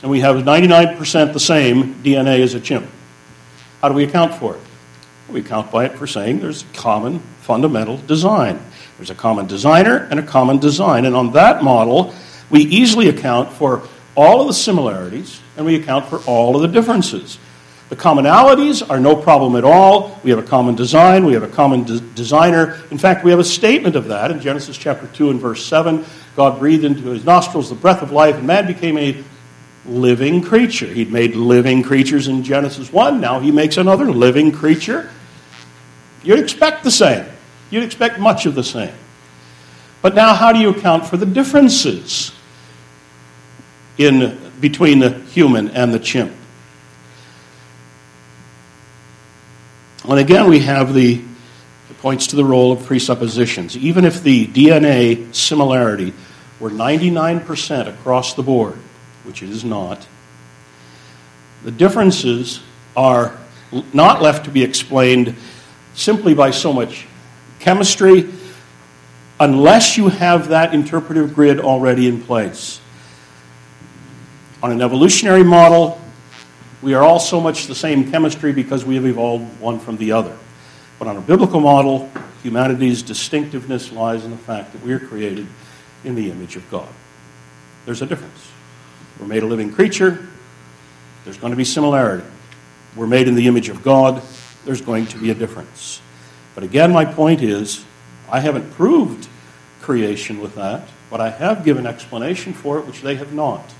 And 0.02 0.10
we 0.10 0.20
have 0.20 0.36
99% 0.36 1.32
the 1.32 1.40
same 1.40 1.94
DNA 2.02 2.40
as 2.40 2.54
a 2.54 2.60
chimp. 2.60 2.88
How 3.80 3.88
do 3.88 3.94
we 3.94 4.04
account 4.04 4.34
for 4.34 4.56
it? 4.56 4.60
We 5.28 5.40
account 5.40 5.70
by 5.70 5.84
it 5.84 5.98
for 5.98 6.06
saying 6.06 6.40
there's 6.40 6.62
a 6.62 6.66
common 6.74 7.20
fundamental 7.42 7.98
design. 7.98 8.58
There's 8.96 9.10
a 9.10 9.14
common 9.14 9.46
designer 9.46 10.08
and 10.10 10.18
a 10.18 10.22
common 10.22 10.58
design. 10.58 11.04
And 11.04 11.14
on 11.14 11.32
that 11.32 11.62
model, 11.62 12.14
we 12.48 12.62
easily 12.62 13.08
account 13.08 13.52
for 13.52 13.82
all 14.14 14.40
of 14.40 14.46
the 14.46 14.54
similarities 14.54 15.40
and 15.56 15.66
we 15.66 15.74
account 15.74 16.06
for 16.06 16.18
all 16.20 16.56
of 16.56 16.62
the 16.62 16.68
differences. 16.68 17.38
The 17.88 17.96
commonalities 17.96 18.88
are 18.88 19.00
no 19.00 19.16
problem 19.16 19.56
at 19.56 19.64
all. 19.64 20.18
We 20.22 20.30
have 20.30 20.38
a 20.38 20.42
common 20.42 20.74
design, 20.74 21.24
we 21.24 21.32
have 21.34 21.42
a 21.42 21.48
common 21.48 21.84
de- 21.84 22.00
designer. 22.00 22.80
In 22.90 22.98
fact, 22.98 23.24
we 23.24 23.30
have 23.30 23.40
a 23.40 23.44
statement 23.44 23.96
of 23.96 24.08
that 24.08 24.30
in 24.30 24.40
Genesis 24.40 24.76
chapter 24.76 25.06
2 25.06 25.30
and 25.30 25.40
verse 25.40 25.64
7. 25.64 26.04
God 26.36 26.58
breathed 26.58 26.84
into 26.84 27.08
his 27.08 27.24
nostrils 27.24 27.68
the 27.68 27.74
breath 27.74 28.02
of 28.02 28.12
life, 28.12 28.36
and 28.36 28.46
man 28.46 28.66
became 28.66 28.96
a 28.98 29.22
living 29.86 30.42
creature. 30.42 30.86
He'd 30.86 31.12
made 31.12 31.34
living 31.34 31.82
creatures 31.82 32.28
in 32.28 32.44
Genesis 32.44 32.92
1. 32.92 33.20
Now 33.20 33.40
he 33.40 33.50
makes 33.50 33.76
another 33.76 34.10
living 34.10 34.52
creature. 34.52 35.10
You'd 36.22 36.38
expect 36.38 36.84
the 36.84 36.90
same. 36.90 37.26
You'd 37.70 37.84
expect 37.84 38.18
much 38.18 38.46
of 38.46 38.54
the 38.54 38.64
same. 38.64 38.94
But 40.00 40.14
now, 40.14 40.34
how 40.34 40.52
do 40.52 40.58
you 40.58 40.70
account 40.70 41.06
for 41.06 41.16
the 41.16 41.26
differences 41.26 42.32
in, 43.96 44.38
between 44.60 45.00
the 45.00 45.10
human 45.10 45.70
and 45.70 45.92
the 45.92 45.98
chimp? 45.98 46.32
And 50.08 50.18
again, 50.18 50.48
we 50.48 50.60
have 50.60 50.94
the 50.94 51.22
points 51.98 52.28
to 52.28 52.36
the 52.36 52.44
role 52.44 52.72
of 52.72 52.84
presuppositions. 52.86 53.76
Even 53.76 54.04
if 54.04 54.22
the 54.22 54.46
DNA 54.46 55.34
similarity 55.34 56.12
were 56.60 56.70
99% 56.70 57.88
across 57.88 58.34
the 58.34 58.42
board, 58.42 58.74
which 59.24 59.42
it 59.42 59.50
is 59.50 59.64
not, 59.64 60.06
the 61.64 61.70
differences 61.70 62.60
are 62.96 63.36
not 63.92 64.22
left 64.22 64.44
to 64.44 64.50
be 64.50 64.62
explained 64.62 65.34
simply 65.94 66.34
by 66.34 66.50
so 66.50 66.72
much 66.72 67.06
chemistry 67.58 68.28
unless 69.40 69.96
you 69.96 70.08
have 70.08 70.48
that 70.48 70.74
interpretive 70.74 71.34
grid 71.34 71.60
already 71.60 72.08
in 72.08 72.22
place. 72.22 72.80
On 74.62 74.72
an 74.72 74.82
evolutionary 74.82 75.44
model, 75.44 76.00
we 76.82 76.94
are 76.94 77.02
all 77.02 77.20
so 77.20 77.40
much 77.40 77.66
the 77.66 77.74
same 77.74 78.10
chemistry 78.10 78.52
because 78.52 78.84
we 78.84 78.94
have 78.96 79.06
evolved 79.06 79.60
one 79.60 79.78
from 79.78 79.96
the 79.96 80.12
other. 80.12 80.36
But 80.98 81.08
on 81.08 81.16
a 81.16 81.20
biblical 81.20 81.60
model, 81.60 82.10
humanity's 82.42 83.02
distinctiveness 83.02 83.92
lies 83.92 84.24
in 84.24 84.30
the 84.30 84.36
fact 84.36 84.72
that 84.72 84.82
we 84.82 84.92
are 84.92 84.98
created 84.98 85.46
in 86.04 86.14
the 86.14 86.30
image 86.30 86.56
of 86.56 86.68
God. 86.70 86.88
There's 87.84 88.02
a 88.02 88.06
difference. 88.06 88.50
We're 89.18 89.26
made 89.26 89.42
a 89.42 89.46
living 89.46 89.72
creature, 89.72 90.28
there's 91.24 91.36
going 91.36 91.50
to 91.50 91.56
be 91.56 91.64
similarity. 91.64 92.24
We're 92.96 93.06
made 93.06 93.28
in 93.28 93.34
the 93.34 93.46
image 93.46 93.68
of 93.68 93.82
God, 93.82 94.22
there's 94.64 94.80
going 94.80 95.06
to 95.06 95.18
be 95.18 95.30
a 95.30 95.34
difference. 95.34 96.00
But 96.54 96.64
again, 96.64 96.92
my 96.92 97.04
point 97.04 97.42
is 97.42 97.84
I 98.30 98.40
haven't 98.40 98.72
proved 98.72 99.28
creation 99.80 100.40
with 100.40 100.54
that, 100.54 100.88
but 101.10 101.20
I 101.20 101.30
have 101.30 101.64
given 101.64 101.86
explanation 101.86 102.52
for 102.52 102.78
it, 102.78 102.86
which 102.86 103.02
they 103.02 103.16
have 103.16 103.32
not. 103.32 103.74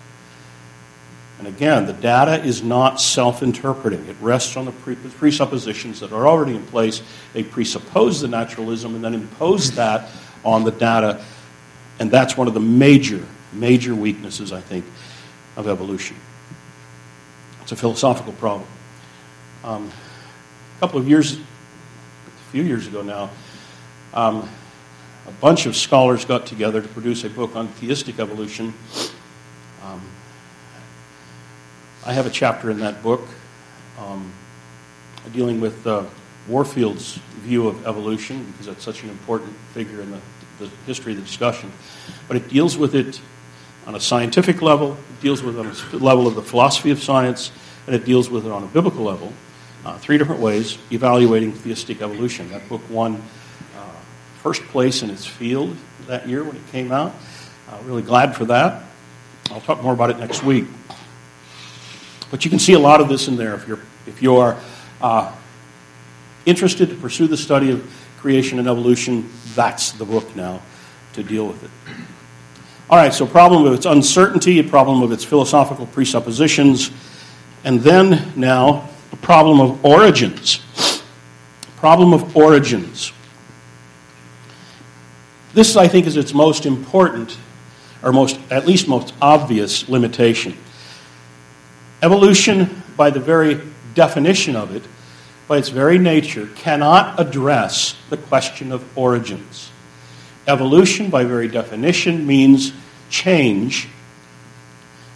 And 1.38 1.46
again, 1.46 1.86
the 1.86 1.92
data 1.92 2.42
is 2.42 2.62
not 2.62 3.00
self 3.00 3.42
interpreting. 3.42 4.04
It 4.06 4.16
rests 4.20 4.56
on 4.56 4.64
the 4.64 4.72
presuppositions 4.72 6.00
that 6.00 6.12
are 6.12 6.26
already 6.26 6.56
in 6.56 6.66
place. 6.66 7.00
They 7.32 7.44
presuppose 7.44 8.20
the 8.20 8.28
naturalism 8.28 8.96
and 8.96 9.04
then 9.04 9.14
impose 9.14 9.70
that 9.76 10.10
on 10.44 10.64
the 10.64 10.72
data. 10.72 11.24
And 12.00 12.10
that's 12.10 12.36
one 12.36 12.48
of 12.48 12.54
the 12.54 12.60
major, 12.60 13.24
major 13.52 13.94
weaknesses, 13.94 14.52
I 14.52 14.60
think, 14.60 14.84
of 15.56 15.68
evolution. 15.68 16.16
It's 17.62 17.72
a 17.72 17.76
philosophical 17.76 18.32
problem. 18.32 18.68
Um, 19.62 19.92
a 20.76 20.80
couple 20.80 20.98
of 20.98 21.08
years, 21.08 21.34
a 21.34 22.50
few 22.50 22.62
years 22.62 22.86
ago 22.86 23.02
now, 23.02 23.30
um, 24.12 24.48
a 25.26 25.32
bunch 25.32 25.66
of 25.66 25.76
scholars 25.76 26.24
got 26.24 26.46
together 26.46 26.80
to 26.80 26.88
produce 26.88 27.22
a 27.24 27.30
book 27.30 27.54
on 27.54 27.68
theistic 27.68 28.18
evolution. 28.18 28.72
Um, 29.84 30.00
I 32.08 32.14
have 32.14 32.24
a 32.24 32.30
chapter 32.30 32.70
in 32.70 32.78
that 32.78 33.02
book 33.02 33.20
um, 33.98 34.32
dealing 35.34 35.60
with 35.60 35.86
uh, 35.86 36.06
Warfield's 36.48 37.16
view 37.42 37.68
of 37.68 37.86
evolution 37.86 38.50
because 38.50 38.64
that's 38.64 38.82
such 38.82 39.02
an 39.02 39.10
important 39.10 39.54
figure 39.74 40.00
in 40.00 40.12
the, 40.12 40.20
the, 40.58 40.70
history 40.86 41.12
of 41.12 41.18
the 41.18 41.24
discussion. 41.24 41.70
But 42.26 42.38
it 42.38 42.48
deals 42.48 42.78
with 42.78 42.94
it 42.94 43.20
on 43.86 43.94
a 43.94 44.00
scientific 44.00 44.62
level, 44.62 44.94
it 44.94 45.20
deals 45.20 45.42
with 45.42 45.58
it 45.58 45.60
on 45.60 45.66
a 46.00 46.02
level 46.02 46.26
of 46.26 46.34
the 46.34 46.40
philosophy 46.40 46.90
of 46.90 47.02
science, 47.02 47.52
and 47.86 47.94
it 47.94 48.06
deals 48.06 48.30
with 48.30 48.46
it 48.46 48.52
on 48.52 48.64
a 48.64 48.68
biblical 48.68 49.04
level. 49.04 49.30
Uh, 49.84 49.98
three 49.98 50.16
different 50.16 50.40
ways 50.40 50.78
evaluating 50.90 51.52
theistic 51.52 52.00
evolution. 52.00 52.48
That 52.48 52.66
book 52.70 52.80
won 52.88 53.16
uh, 53.76 53.92
first 54.42 54.62
place 54.62 55.02
in 55.02 55.10
its 55.10 55.26
field 55.26 55.76
that 56.06 56.26
year 56.26 56.42
when 56.42 56.56
it 56.56 56.66
came 56.72 56.90
out. 56.90 57.14
Uh, 57.68 57.76
really 57.84 58.00
glad 58.00 58.34
for 58.34 58.46
that. 58.46 58.84
I'll 59.50 59.60
talk 59.60 59.82
more 59.82 59.92
about 59.92 60.08
it 60.08 60.18
next 60.18 60.42
week. 60.42 60.64
But 62.30 62.44
you 62.44 62.50
can 62.50 62.58
see 62.58 62.74
a 62.74 62.78
lot 62.78 63.00
of 63.00 63.08
this 63.08 63.28
in 63.28 63.36
there 63.36 63.54
if 63.54 63.66
you're, 63.66 63.80
if 64.06 64.22
you're 64.22 64.56
uh, 65.00 65.34
interested 66.46 66.88
to 66.90 66.94
pursue 66.94 67.26
the 67.26 67.36
study 67.36 67.70
of 67.70 67.90
creation 68.18 68.58
and 68.58 68.68
evolution. 68.68 69.30
That's 69.54 69.92
the 69.92 70.04
book 70.04 70.34
now 70.36 70.60
to 71.14 71.22
deal 71.22 71.46
with 71.46 71.62
it. 71.64 71.70
All 72.90 72.96
right, 72.96 73.12
so 73.12 73.26
problem 73.26 73.66
of 73.66 73.74
its 73.74 73.86
uncertainty, 73.86 74.58
a 74.58 74.64
problem 74.64 75.02
of 75.02 75.12
its 75.12 75.24
philosophical 75.24 75.86
presuppositions, 75.86 76.90
and 77.64 77.80
then 77.80 78.32
now 78.34 78.88
a 79.12 79.16
problem 79.16 79.60
of 79.60 79.84
origins. 79.84 80.60
Problem 81.76 82.12
of 82.12 82.36
origins. 82.36 83.12
This, 85.52 85.76
I 85.76 85.86
think, 85.86 86.06
is 86.06 86.16
its 86.16 86.34
most 86.34 86.66
important, 86.66 87.36
or 88.02 88.12
most, 88.12 88.38
at 88.50 88.66
least 88.66 88.88
most 88.88 89.14
obvious 89.20 89.88
limitation. 89.88 90.56
Evolution, 92.02 92.82
by 92.96 93.10
the 93.10 93.20
very 93.20 93.60
definition 93.94 94.54
of 94.54 94.74
it, 94.74 94.82
by 95.48 95.58
its 95.58 95.70
very 95.70 95.98
nature, 95.98 96.48
cannot 96.54 97.18
address 97.18 97.96
the 98.10 98.16
question 98.16 98.70
of 98.70 98.84
origins. 98.96 99.70
Evolution, 100.46 101.10
by 101.10 101.24
very 101.24 101.48
definition, 101.48 102.26
means 102.26 102.72
change. 103.10 103.88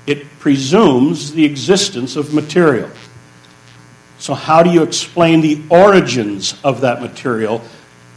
It 0.06 0.38
presumes 0.40 1.32
the 1.32 1.44
existence 1.44 2.16
of 2.16 2.34
material. 2.34 2.90
So, 4.18 4.34
how 4.34 4.62
do 4.62 4.70
you 4.70 4.82
explain 4.82 5.40
the 5.40 5.62
origins 5.68 6.54
of 6.62 6.82
that 6.82 7.00
material? 7.00 7.62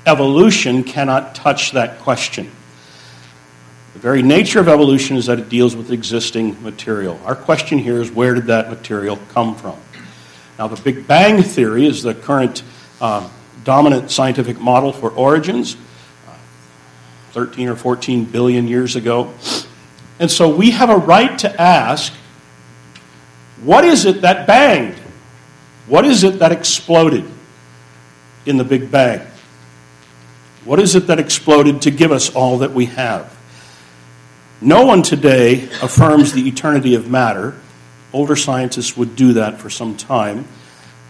Evolution 0.06 0.84
cannot 0.84 1.36
touch 1.36 1.72
that 1.72 2.00
question. 2.00 2.52
The 4.06 4.12
very 4.12 4.22
nature 4.22 4.60
of 4.60 4.68
evolution 4.68 5.18
is 5.18 5.26
that 5.26 5.40
it 5.40 5.50
deals 5.50 5.76
with 5.76 5.92
existing 5.92 6.62
material. 6.62 7.20
Our 7.26 7.36
question 7.36 7.80
here 7.80 8.00
is 8.00 8.12
where 8.12 8.36
did 8.36 8.46
that 8.46 8.70
material 8.70 9.18
come 9.30 9.56
from? 9.56 9.80
Now, 10.60 10.68
the 10.68 10.80
Big 10.80 11.08
Bang 11.08 11.42
Theory 11.42 11.88
is 11.88 12.04
the 12.04 12.14
current 12.14 12.62
uh, 13.02 13.28
dominant 13.64 14.12
scientific 14.12 14.60
model 14.60 14.94
for 14.94 15.10
origins, 15.10 15.76
uh, 16.28 16.36
13 17.32 17.68
or 17.68 17.76
14 17.76 18.26
billion 18.26 18.68
years 18.68 18.96
ago. 18.96 19.34
And 20.20 20.30
so 20.30 20.56
we 20.56 20.70
have 20.70 20.92
a 20.92 20.98
right 20.98 21.40
to 21.40 21.60
ask 21.60 22.14
what 23.64 23.86
is 23.86 24.06
it 24.06 24.22
that 24.22 24.46
banged? 24.46 25.00
What 25.88 26.06
is 26.06 26.24
it 26.24 26.38
that 26.38 26.52
exploded 26.52 27.26
in 28.46 28.58
the 28.58 28.64
Big 28.64 28.92
Bang? 28.92 29.26
What 30.64 30.80
is 30.80 30.94
it 30.94 31.08
that 31.08 31.18
exploded 31.18 31.82
to 31.82 31.90
give 31.90 32.12
us 32.12 32.30
all 32.36 32.60
that 32.60 32.72
we 32.72 32.86
have? 32.86 33.35
No 34.66 34.84
one 34.84 35.04
today 35.04 35.70
affirms 35.84 36.34
the 36.34 36.48
eternity 36.48 36.96
of 36.96 37.08
matter. 37.08 37.54
Older 38.12 38.36
scientists 38.36 38.98
would 38.98 39.16
do 39.16 39.34
that 39.34 39.60
for 39.60 39.70
some 39.70 39.96
time. 39.96 40.48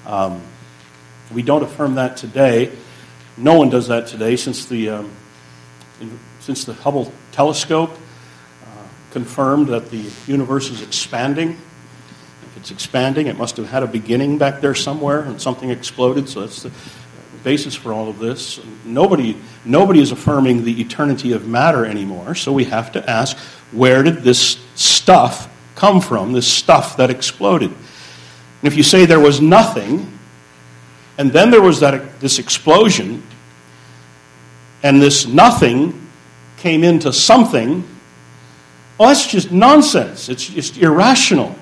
Um, 0.05 0.41
we 1.33 1.41
don't 1.41 1.63
affirm 1.63 1.95
that 1.95 2.17
today. 2.17 2.73
No 3.37 3.57
one 3.57 3.69
does 3.69 3.87
that 3.87 4.07
today 4.07 4.35
since 4.35 4.65
the, 4.65 4.89
um, 4.89 5.11
in, 6.01 6.19
since 6.41 6.65
the 6.65 6.73
Hubble 6.73 7.13
telescope 7.31 7.91
uh, 7.91 8.87
confirmed 9.11 9.67
that 9.69 9.89
the 9.89 10.03
universe 10.27 10.69
is 10.69 10.81
expanding. 10.81 11.51
If 11.51 12.57
it's 12.57 12.71
expanding, 12.71 13.27
it 13.27 13.37
must 13.37 13.55
have 13.55 13.69
had 13.69 13.83
a 13.83 13.87
beginning 13.87 14.37
back 14.37 14.59
there 14.59 14.75
somewhere 14.75 15.21
and 15.21 15.41
something 15.41 15.69
exploded, 15.69 16.27
so 16.27 16.41
that's 16.41 16.63
the 16.63 16.71
basis 17.45 17.75
for 17.75 17.93
all 17.93 18.10
of 18.10 18.19
this. 18.19 18.60
Nobody, 18.84 19.38
nobody 19.63 20.01
is 20.01 20.12
affirming 20.12 20.65
the 20.65 20.81
eternity 20.81 21.31
of 21.31 21.47
matter 21.47 21.86
anymore, 21.86 22.36
so 22.36 22.51
we 22.51 22.65
have 22.65 22.91
to 22.93 23.10
ask 23.10 23.38
where 23.71 24.03
did 24.03 24.23
this 24.23 24.60
stuff 24.73 25.47
come 25.75 26.01
from, 26.01 26.34
this 26.34 26.51
stuff 26.51 26.97
that 26.97 27.10
exploded? 27.10 27.69
And 27.69 28.63
if 28.63 28.75
you 28.75 28.84
say 28.84 29.05
there 29.05 29.19
was 29.19 29.39
nothing, 29.39 30.12
and 31.19 31.31
then 31.31 31.51
there 31.51 31.62
was 31.62 31.79
that, 31.81 32.19
this 32.19 32.39
explosion, 32.39 33.21
and 34.81 34.99
this 34.99 35.27
nothing 35.27 36.10
came 36.58 36.84
into 36.84 37.13
something, 37.13 37.88
well, 38.97 39.10
that's 39.10 39.27
just 39.27 39.51
nonsense. 39.51 40.29
It's 40.29 40.47
just 40.47 40.77
irrational. 40.77 41.55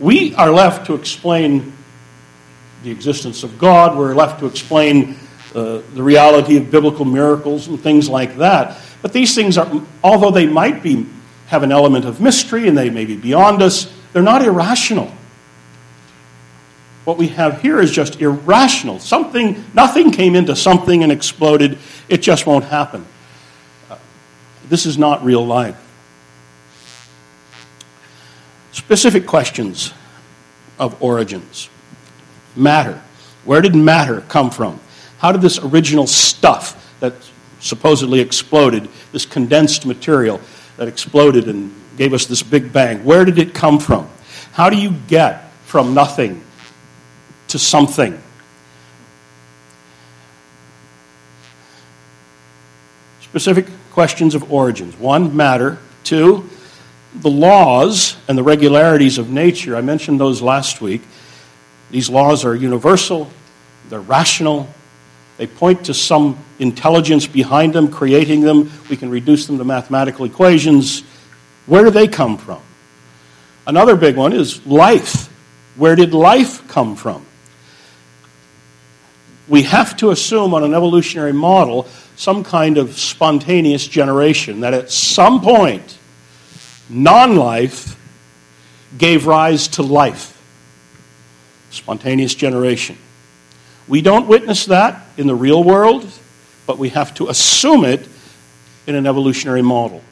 We 0.00 0.34
are 0.34 0.50
left 0.50 0.86
to 0.86 0.94
explain 0.94 1.72
the 2.82 2.90
existence 2.90 3.42
of 3.42 3.58
God. 3.58 3.96
We're 3.96 4.14
left 4.14 4.40
to 4.40 4.46
explain 4.46 5.16
uh, 5.54 5.82
the 5.94 6.02
reality 6.02 6.56
of 6.56 6.70
biblical 6.70 7.04
miracles 7.04 7.68
and 7.68 7.80
things 7.80 8.08
like 8.08 8.36
that. 8.36 8.78
But 9.02 9.12
these 9.12 9.34
things 9.34 9.58
are, 9.58 9.82
although 10.02 10.30
they 10.30 10.46
might 10.46 10.82
be 10.82 11.06
have 11.46 11.62
an 11.64 11.72
element 11.72 12.04
of 12.04 12.20
mystery 12.20 12.68
and 12.68 12.78
they 12.78 12.90
may 12.90 13.04
be 13.04 13.16
beyond 13.16 13.60
us, 13.60 13.92
they're 14.12 14.22
not 14.22 14.42
irrational. 14.42 15.12
What 17.04 17.18
we 17.18 17.28
have 17.28 17.60
here 17.60 17.80
is 17.80 17.90
just 17.90 18.20
irrational. 18.20 19.00
Something, 19.00 19.64
nothing 19.74 20.12
came 20.12 20.36
into 20.36 20.54
something 20.54 21.02
and 21.02 21.10
exploded. 21.10 21.78
It 22.08 22.18
just 22.18 22.46
won't 22.46 22.64
happen. 22.64 23.04
Uh, 23.90 23.96
this 24.68 24.86
is 24.86 24.96
not 24.96 25.24
real 25.24 25.44
life. 25.44 25.76
Specific 28.70 29.26
questions 29.26 29.92
of 30.78 31.02
origins 31.02 31.68
matter. 32.56 33.00
Where 33.44 33.60
did 33.60 33.74
matter 33.74 34.20
come 34.22 34.50
from? 34.50 34.80
How 35.18 35.32
did 35.32 35.42
this 35.42 35.58
original 35.58 36.06
stuff 36.06 36.94
that 37.00 37.14
supposedly 37.60 38.20
exploded, 38.20 38.88
this 39.12 39.26
condensed 39.26 39.86
material 39.86 40.40
that 40.76 40.88
exploded 40.88 41.48
and 41.48 41.74
gave 41.96 42.14
us 42.14 42.26
this 42.26 42.42
big 42.42 42.72
bang, 42.72 43.04
where 43.04 43.24
did 43.24 43.38
it 43.38 43.54
come 43.54 43.78
from? 43.78 44.08
How 44.52 44.70
do 44.70 44.76
you 44.76 44.94
get 45.08 45.50
from 45.64 45.94
nothing 45.94 46.42
to 47.48 47.58
something? 47.58 48.20
Specific 53.20 53.66
questions 53.92 54.34
of 54.34 54.50
origins. 54.50 54.96
One, 54.96 55.36
matter. 55.36 55.78
Two, 56.02 56.48
the 57.14 57.30
laws 57.30 58.16
and 58.26 58.36
the 58.36 58.42
regularities 58.42 59.18
of 59.18 59.30
nature. 59.30 59.76
I 59.76 59.82
mentioned 59.82 60.18
those 60.18 60.40
last 60.40 60.80
week. 60.80 61.02
These 61.90 62.08
laws 62.08 62.44
are 62.44 62.54
universal, 62.54 63.30
they're 63.88 64.00
rational, 64.00 64.68
they 65.40 65.46
point 65.46 65.86
to 65.86 65.94
some 65.94 66.38
intelligence 66.58 67.26
behind 67.26 67.72
them, 67.72 67.90
creating 67.90 68.42
them. 68.42 68.70
We 68.90 68.96
can 68.96 69.08
reduce 69.08 69.46
them 69.46 69.56
to 69.58 69.64
mathematical 69.64 70.26
equations. 70.26 71.00
Where 71.64 71.82
do 71.82 71.90
they 71.90 72.08
come 72.08 72.36
from? 72.36 72.60
Another 73.66 73.96
big 73.96 74.16
one 74.16 74.32
is 74.32 74.64
life. 74.66 75.28
Where 75.76 75.96
did 75.96 76.12
life 76.12 76.68
come 76.68 76.94
from? 76.94 77.24
We 79.48 79.62
have 79.62 79.96
to 79.96 80.10
assume 80.10 80.52
on 80.52 80.62
an 80.62 80.74
evolutionary 80.74 81.32
model 81.32 81.88
some 82.16 82.44
kind 82.44 82.76
of 82.76 82.98
spontaneous 82.98 83.86
generation, 83.88 84.60
that 84.60 84.74
at 84.74 84.90
some 84.90 85.40
point, 85.40 85.98
non 86.90 87.36
life 87.36 87.98
gave 88.98 89.26
rise 89.26 89.68
to 89.68 89.82
life 89.82 90.39
spontaneous 91.70 92.34
generation. 92.34 92.98
We 93.88 94.02
don't 94.02 94.28
witness 94.28 94.66
that 94.66 95.02
in 95.16 95.26
the 95.26 95.34
real 95.34 95.64
world, 95.64 96.08
but 96.66 96.78
we 96.78 96.90
have 96.90 97.14
to 97.14 97.28
assume 97.28 97.84
it 97.84 98.06
in 98.86 98.94
an 98.94 99.06
evolutionary 99.06 99.62
model. 99.62 100.02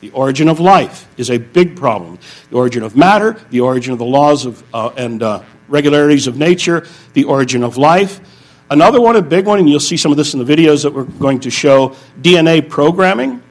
The 0.00 0.10
origin 0.10 0.48
of 0.48 0.60
life 0.60 1.06
is 1.16 1.30
a 1.30 1.38
big 1.38 1.76
problem. 1.76 2.18
The 2.50 2.56
origin 2.56 2.82
of 2.82 2.96
matter, 2.96 3.38
the 3.50 3.60
origin 3.60 3.92
of 3.92 3.98
the 3.98 4.04
laws 4.04 4.46
of, 4.46 4.64
uh, 4.74 4.90
and 4.96 5.22
uh, 5.22 5.42
regularities 5.68 6.26
of 6.26 6.36
nature, 6.36 6.86
the 7.12 7.24
origin 7.24 7.62
of 7.62 7.76
life. 7.76 8.20
Another 8.70 9.00
one, 9.00 9.16
a 9.16 9.22
big 9.22 9.46
one, 9.46 9.58
and 9.58 9.68
you'll 9.68 9.80
see 9.80 9.96
some 9.96 10.10
of 10.10 10.16
this 10.16 10.32
in 10.32 10.42
the 10.42 10.56
videos 10.56 10.82
that 10.84 10.94
we're 10.94 11.04
going 11.04 11.40
to 11.40 11.50
show 11.50 11.96
DNA 12.20 12.66
programming, 12.66 13.42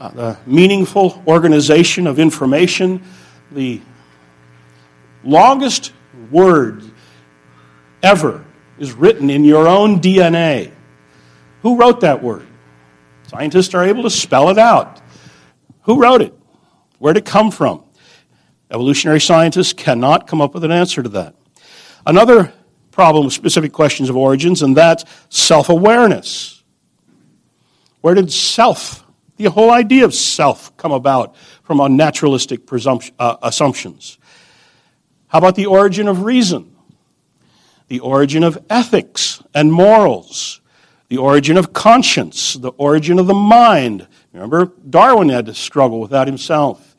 uh, 0.00 0.08
the 0.10 0.38
meaningful 0.46 1.22
organization 1.26 2.06
of 2.06 2.18
information, 2.18 3.02
the 3.52 3.80
longest 5.24 5.92
word 6.30 6.82
ever 8.02 8.44
is 8.78 8.92
written 8.92 9.30
in 9.30 9.44
your 9.44 9.68
own 9.68 10.00
DNA. 10.00 10.72
Who 11.62 11.76
wrote 11.76 12.00
that 12.00 12.22
word? 12.22 12.46
Scientists 13.28 13.74
are 13.74 13.84
able 13.84 14.02
to 14.02 14.10
spell 14.10 14.48
it 14.48 14.58
out. 14.58 15.00
Who 15.82 16.00
wrote 16.00 16.22
it? 16.22 16.34
Where 16.98 17.12
did 17.12 17.24
it 17.24 17.26
come 17.26 17.50
from? 17.50 17.84
Evolutionary 18.70 19.20
scientists 19.20 19.72
cannot 19.72 20.26
come 20.26 20.40
up 20.40 20.54
with 20.54 20.64
an 20.64 20.70
answer 20.70 21.02
to 21.02 21.08
that. 21.10 21.34
Another 22.06 22.52
problem 22.90 23.24
with 23.24 23.34
specific 23.34 23.72
questions 23.72 24.08
of 24.08 24.16
origins, 24.16 24.62
and 24.62 24.76
that's 24.76 25.04
self 25.28 25.68
awareness. 25.68 26.62
Where 28.00 28.14
did 28.14 28.32
self, 28.32 29.04
the 29.36 29.50
whole 29.50 29.70
idea 29.70 30.04
of 30.04 30.14
self, 30.14 30.76
come 30.76 30.92
about 30.92 31.34
from 31.62 31.80
our 31.80 31.88
naturalistic 31.88 32.60
uh, 33.18 33.36
assumptions? 33.42 34.18
How 35.30 35.38
about 35.38 35.54
the 35.54 35.66
origin 35.66 36.08
of 36.08 36.22
reason? 36.22 36.74
The 37.86 38.00
origin 38.00 38.42
of 38.42 38.58
ethics 38.68 39.42
and 39.54 39.72
morals? 39.72 40.60
The 41.08 41.18
origin 41.18 41.56
of 41.56 41.72
conscience? 41.72 42.54
The 42.54 42.70
origin 42.70 43.18
of 43.18 43.26
the 43.28 43.34
mind? 43.34 44.06
Remember, 44.32 44.72
Darwin 44.88 45.28
had 45.28 45.46
to 45.46 45.54
struggle 45.54 46.00
with 46.00 46.10
that 46.10 46.26
himself. 46.26 46.96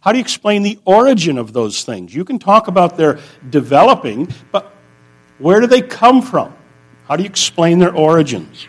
How 0.00 0.12
do 0.12 0.18
you 0.18 0.22
explain 0.22 0.62
the 0.62 0.78
origin 0.84 1.38
of 1.38 1.52
those 1.52 1.84
things? 1.84 2.14
You 2.14 2.24
can 2.24 2.38
talk 2.38 2.68
about 2.68 2.96
their 2.96 3.18
developing, 3.50 4.32
but 4.52 4.72
where 5.38 5.60
do 5.60 5.66
they 5.66 5.82
come 5.82 6.22
from? 6.22 6.54
How 7.08 7.16
do 7.16 7.24
you 7.24 7.28
explain 7.28 7.80
their 7.80 7.94
origins? 7.94 8.68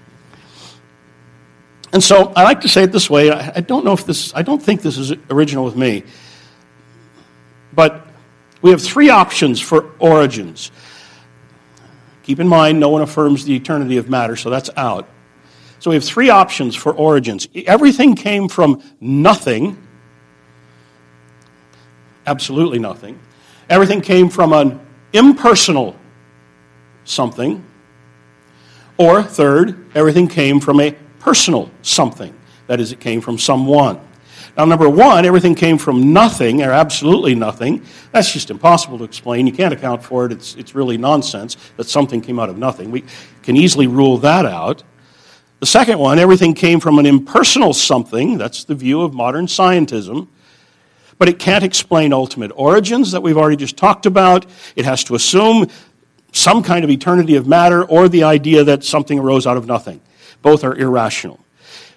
And 1.92 2.04
so 2.04 2.34
I 2.36 2.44
like 2.44 2.62
to 2.62 2.68
say 2.70 2.84
it 2.84 2.92
this 2.92 3.12
way. 3.12 3.30
I 3.32 3.62
don't 3.62 3.86
know 3.86 3.94
if 3.94 4.06
this, 4.06 4.34
I 4.34 4.42
don't 4.42 4.62
think 4.62 4.82
this 4.82 4.98
is 4.98 5.14
original 5.30 5.66
with 5.66 5.76
me, 5.76 6.04
but 7.74 8.08
we 8.64 8.72
have 8.72 8.82
three 8.82 9.10
options 9.10 9.60
for 9.60 9.92
origins. 10.00 10.72
Keep 12.24 12.40
in 12.40 12.48
mind, 12.48 12.80
no 12.80 12.90
one 12.90 13.02
affirms 13.02 13.44
the 13.44 13.56
eternity 13.56 13.98
of 13.98 14.10
matter, 14.10 14.36
so 14.36 14.50
that's 14.50 14.70
out. 14.78 15.08
So 15.80 15.92
we 15.92 15.98
have 15.98 16.04
three 16.06 16.30
options 16.30 16.76
for 16.76 16.94
origins. 16.94 17.48
Everything 17.54 18.16
came 18.16 18.48
from 18.48 18.82
nothing, 19.02 19.78
absolutely 22.26 22.80
nothing. 22.80 23.20
Everything 23.70 24.00
came 24.00 24.30
from 24.30 24.54
an 24.54 24.80
impersonal 25.12 25.98
something. 27.04 27.66
Or, 28.98 29.22
third, 29.24 29.92
everything 29.94 30.30
came 30.30 30.62
from 30.62 30.80
a 30.80 30.92
personal 31.20 31.70
something. 31.82 32.34
That 32.68 32.80
is, 32.80 32.94
it 32.94 33.02
came 33.02 33.20
from 33.20 33.38
someone. 33.38 34.00
Now, 34.56 34.66
number 34.66 34.88
one, 34.88 35.26
everything 35.26 35.56
came 35.56 35.80
from 35.80 36.14
nothing, 36.14 36.62
or 36.62 36.72
absolutely 36.72 37.34
nothing. 37.34 37.84
That's 38.12 38.32
just 38.32 38.52
impossible 38.52 39.00
to 39.00 39.04
explain. 39.04 39.48
You 39.48 39.54
can't 39.54 39.74
account 39.74 40.04
for 40.04 40.28
it. 40.28 40.32
It's, 40.32 40.54
it's 40.56 40.76
really 40.76 40.96
nonsense 40.98 41.58
that 41.78 41.86
something 41.86 42.22
came 42.22 42.40
out 42.40 42.50
of 42.50 42.58
nothing. 42.58 42.92
We 42.92 43.04
can 43.42 43.58
easily 43.58 43.88
rule 43.88 44.20
that 44.20 44.46
out. 44.46 44.84
The 45.60 45.66
second 45.66 45.98
one, 45.98 46.20
everything 46.20 46.54
came 46.54 46.80
from 46.80 47.00
an 47.00 47.08
impersonal 47.08 47.74
something. 47.74 48.38
That's 48.38 48.64
the 48.66 48.76
view 48.76 49.02
of 49.02 49.14
modern 49.14 49.48
scientism. 49.48 50.28
But 51.18 51.30
it 51.30 51.40
can't 51.40 51.64
explain 51.64 52.14
ultimate 52.14 52.52
origins 52.56 53.12
that 53.12 53.24
we've 53.24 53.38
already 53.38 53.56
just 53.56 53.78
talked 53.78 54.06
about. 54.06 54.46
It 54.76 54.86
has 54.86 55.04
to 55.06 55.16
assume 55.16 55.68
some 56.32 56.62
kind 56.62 56.84
of 56.84 56.92
eternity 56.92 57.36
of 57.38 57.48
matter 57.48 57.84
or 57.84 58.08
the 58.10 58.24
idea 58.24 58.64
that 58.66 58.84
something 58.84 59.18
arose 59.18 59.48
out 59.48 59.58
of 59.58 59.66
nothing. 59.66 60.02
Both 60.42 60.64
are 60.64 60.76
irrational. 60.76 61.40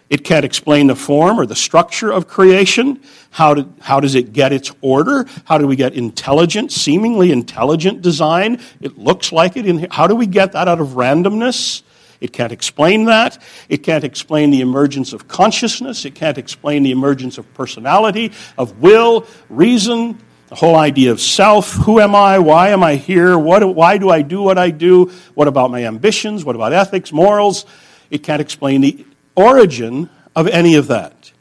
It 0.09 0.23
can't 0.23 0.45
explain 0.45 0.87
the 0.87 0.95
form 0.95 1.41
or 1.41 1.47
the 1.47 1.57
structure 1.57 2.13
of 2.13 2.29
creation. 2.29 3.01
How, 3.31 3.67
how 3.81 3.99
does 3.99 4.15
it 4.15 4.33
get 4.33 4.53
its 4.53 4.71
order? 4.81 5.27
How 5.45 5.59
do 5.59 5.67
we 5.67 5.75
get 5.75 5.95
intelligent, 5.95 6.71
seemingly 6.71 7.33
intelligent 7.33 8.03
design? 8.03 8.61
It 8.81 8.97
looks 8.97 9.33
like 9.33 9.57
it. 9.57 9.67
In, 9.67 9.89
how 9.91 10.07
do 10.07 10.15
we 10.15 10.27
get 10.27 10.53
that 10.53 10.69
out 10.69 10.81
of 10.81 10.91
randomness? 10.91 11.83
It 12.21 12.33
can't 12.33 12.53
explain 12.53 13.07
that. 13.07 13.43
It 13.69 13.79
can't 13.79 14.05
explain 14.05 14.51
the 14.51 14.61
emergence 14.61 15.13
of 15.13 15.29
consciousness. 15.29 16.05
It 16.05 16.15
can't 16.15 16.39
explain 16.39 16.85
the 16.85 16.93
emergence 16.93 17.37
of 17.37 17.53
personality, 17.55 18.33
of 18.57 18.81
will, 18.81 19.27
reason, 19.49 20.19
the 20.49 20.55
whole 20.55 20.77
idea 20.77 21.11
of 21.11 21.21
self. 21.21 21.73
Who 21.73 21.99
am 21.99 22.15
I? 22.15 22.39
Why 22.39 22.69
am 22.69 22.83
I 22.83 22.95
here? 22.95 23.37
What, 23.37 23.75
why 23.75 23.99
do 23.99 24.09
I 24.09 24.23
do 24.23 24.41
what 24.41 24.57
I 24.57 24.71
do? 24.71 25.11
What 25.35 25.49
about 25.49 25.73
my 25.73 25.85
ambitions? 25.85 26.45
What 26.45 26.55
about 26.55 26.73
ethics, 26.73 27.13
morals? 27.13 27.67
It 28.09 28.23
can't 28.23 28.41
explain 28.41 28.81
the 28.81 29.05
origin 29.37 30.11
of 30.35 30.49
any 30.49 30.75
of 30.75 30.89
that. 30.89 31.33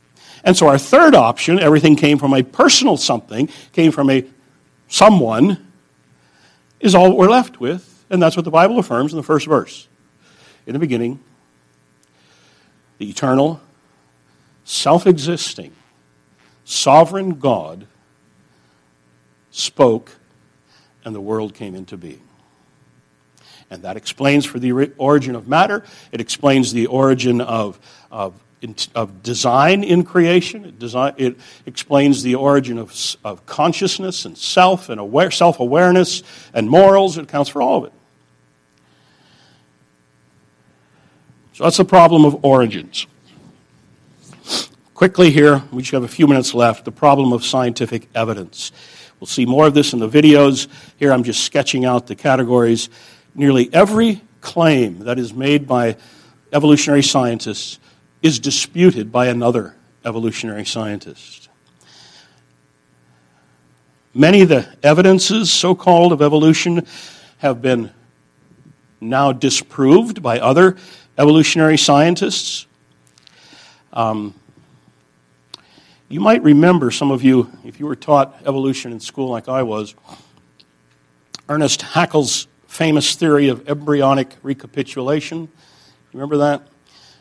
And 0.43 0.55
so 0.55 0.67
our 0.67 0.77
third 0.77 1.15
option, 1.15 1.59
everything 1.59 1.95
came 1.95 2.19
from 2.19 2.33
a 2.33 2.43
personal 2.43 2.97
something, 2.97 3.49
came 3.73 3.91
from 3.91 4.11
a 4.11 4.25
someone, 4.87 5.71
is 6.79 6.93
all 6.93 7.17
we're 7.17 7.29
left 7.29 7.59
with, 7.59 8.05
and 8.09 8.21
that's 8.21 8.35
what 8.35 8.45
the 8.45 8.51
Bible 8.51 8.77
affirms 8.77 9.11
in 9.11 9.17
the 9.17 9.23
first 9.23 9.47
verse. 9.47 9.87
In 10.67 10.73
the 10.73 10.79
beginning, 10.79 11.19
the 12.99 13.09
eternal, 13.09 13.59
self 14.63 15.07
existing, 15.07 15.73
sovereign 16.63 17.39
God 17.39 17.87
spoke, 19.51 20.11
and 21.03 21.15
the 21.15 21.21
world 21.21 21.53
came 21.53 21.75
into 21.75 21.97
being. 21.97 22.24
And 23.69 23.83
that 23.83 23.97
explains 23.97 24.45
for 24.45 24.59
the 24.59 24.71
origin 24.97 25.35
of 25.35 25.47
matter. 25.47 25.83
It 26.11 26.21
explains 26.21 26.71
the 26.71 26.87
origin 26.87 27.41
of, 27.41 27.79
of, 28.11 28.39
of 28.93 29.23
design 29.23 29.83
in 29.83 30.03
creation. 30.03 30.65
It, 30.65 30.79
design, 30.79 31.13
it 31.17 31.37
explains 31.65 32.21
the 32.23 32.35
origin 32.35 32.77
of, 32.77 32.95
of 33.23 33.45
consciousness 33.45 34.25
and 34.25 34.37
self 34.37 34.89
and 34.89 34.99
aware, 34.99 35.31
self 35.31 35.59
awareness 35.59 36.21
and 36.53 36.69
morals. 36.69 37.17
It 37.17 37.23
accounts 37.23 37.49
for 37.49 37.61
all 37.61 37.79
of 37.79 37.85
it. 37.85 37.93
So 41.53 41.63
that's 41.63 41.77
the 41.77 41.85
problem 41.85 42.25
of 42.25 42.43
origins. 42.43 43.07
Quickly 44.93 45.31
here, 45.31 45.63
we 45.71 45.81
just 45.81 45.91
have 45.93 46.03
a 46.03 46.07
few 46.07 46.27
minutes 46.27 46.53
left, 46.53 46.85
the 46.85 46.91
problem 46.91 47.33
of 47.33 47.43
scientific 47.43 48.07
evidence. 48.13 48.71
We'll 49.19 49.27
see 49.27 49.45
more 49.45 49.67
of 49.67 49.73
this 49.73 49.93
in 49.93 49.99
the 49.99 50.09
videos. 50.09 50.67
Here 50.97 51.11
I'm 51.11 51.23
just 51.23 51.43
sketching 51.43 51.85
out 51.85 52.07
the 52.07 52.15
categories 52.15 52.89
nearly 53.35 53.71
every 53.73 54.21
claim 54.41 54.99
that 54.99 55.19
is 55.19 55.33
made 55.33 55.67
by 55.67 55.97
evolutionary 56.51 57.03
scientists 57.03 57.79
is 58.21 58.39
disputed 58.39 59.11
by 59.11 59.27
another 59.27 59.75
evolutionary 60.03 60.65
scientist. 60.65 61.49
Many 64.13 64.41
of 64.41 64.49
the 64.49 64.73
evidences, 64.81 65.51
so 65.51 65.75
called, 65.75 66.13
of 66.13 66.21
evolution 66.21 66.87
have 67.39 67.61
been 67.61 67.91
now 69.01 69.33
disproved 69.33 70.23
by 70.23 70.39
other 70.39 70.77
evolutionary 71.17 71.77
scientists. 71.77 72.65
Um, 73.91 74.33
you 76.07 76.21
might 76.21 76.43
remember, 76.43 76.91
some 76.91 77.11
of 77.11 77.23
you, 77.23 77.51
if 77.65 77.79
you 77.79 77.87
were 77.87 77.95
taught 77.95 78.35
evolution 78.45 78.91
in 78.91 78.99
school 78.99 79.29
like 79.29 79.49
I 79.49 79.63
was, 79.63 79.95
Ernest 81.49 81.81
Haeckel's 81.81 82.47
famous 82.75 83.15
theory 83.15 83.47
of 83.47 83.69
embryonic 83.69 84.35
recapitulation. 84.43 85.47
Remember 86.11 86.37
that? 86.37 86.67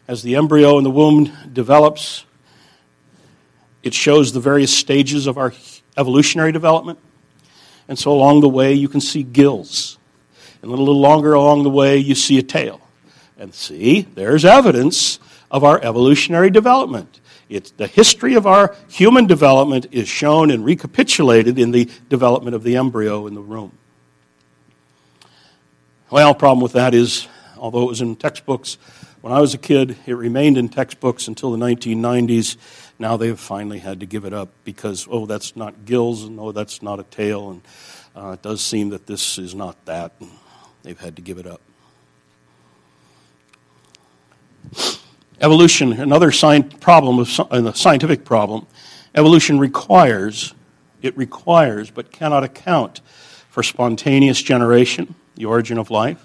As 0.08 0.20
the 0.22 0.34
embryo 0.34 0.78
in 0.78 0.84
the 0.84 0.90
womb 0.90 1.32
develops, 1.52 2.24
it 3.84 3.94
shows 3.94 4.32
the 4.32 4.40
various 4.40 4.76
stages 4.76 5.28
of 5.28 5.38
our 5.38 5.52
evolutionary 5.96 6.50
development. 6.50 6.98
And 7.86 7.96
so 7.96 8.10
along 8.10 8.40
the 8.40 8.48
way, 8.48 8.74
you 8.74 8.88
can 8.88 9.00
see 9.00 9.22
gills. 9.22 9.96
And 10.60 10.72
a 10.72 10.74
little 10.74 11.00
longer 11.00 11.34
along 11.34 11.62
the 11.62 11.70
way, 11.70 11.98
you 11.98 12.16
see 12.16 12.36
a 12.38 12.42
tail. 12.42 12.80
And 13.38 13.54
see, 13.54 14.00
there's 14.00 14.44
evidence 14.44 15.20
of 15.52 15.62
our 15.62 15.80
evolutionary 15.80 16.50
development. 16.50 17.20
It's 17.48 17.70
the 17.70 17.86
history 17.86 18.34
of 18.34 18.44
our 18.44 18.74
human 18.88 19.26
development 19.26 19.86
is 19.92 20.08
shown 20.08 20.50
and 20.50 20.64
recapitulated 20.64 21.60
in 21.60 21.70
the 21.70 21.88
development 22.08 22.56
of 22.56 22.64
the 22.64 22.76
embryo 22.76 23.28
in 23.28 23.34
the 23.34 23.42
womb. 23.42 23.78
Well, 26.10 26.34
problem 26.34 26.60
with 26.60 26.72
that 26.72 26.94
is, 26.94 27.26
although 27.56 27.82
it 27.82 27.88
was 27.88 28.00
in 28.00 28.16
textbooks 28.16 28.76
when 29.24 29.32
I 29.32 29.40
was 29.40 29.54
a 29.54 29.58
kid, 29.58 29.96
it 30.04 30.12
remained 30.12 30.58
in 30.58 30.68
textbooks 30.68 31.28
until 31.28 31.50
the 31.50 31.56
1990s. 31.56 32.58
Now 32.98 33.16
they've 33.16 33.40
finally 33.40 33.78
had 33.78 34.00
to 34.00 34.06
give 34.06 34.26
it 34.26 34.34
up 34.34 34.50
because, 34.64 35.08
oh, 35.10 35.24
that's 35.24 35.56
not 35.56 35.86
gills, 35.86 36.24
and 36.24 36.38
oh, 36.38 36.52
that's 36.52 36.82
not 36.82 37.00
a 37.00 37.04
tail, 37.04 37.50
and 37.52 37.62
uh, 38.14 38.32
it 38.32 38.42
does 38.42 38.60
seem 38.60 38.90
that 38.90 39.06
this 39.06 39.38
is 39.38 39.54
not 39.54 39.82
that. 39.86 40.12
And 40.20 40.30
they've 40.82 41.00
had 41.00 41.16
to 41.16 41.22
give 41.22 41.38
it 41.38 41.46
up. 41.46 41.62
Evolution, 45.40 45.94
another 45.94 46.30
problem, 46.80 47.18
of, 47.20 47.40
a 47.50 47.74
scientific 47.74 48.26
problem, 48.26 48.66
evolution 49.14 49.58
requires, 49.58 50.52
it 51.00 51.16
requires, 51.16 51.90
but 51.90 52.12
cannot 52.12 52.44
account 52.44 53.00
for 53.48 53.62
spontaneous 53.62 54.42
generation, 54.42 55.14
the 55.36 55.44
origin 55.44 55.78
of 55.78 55.90
life. 55.90 56.24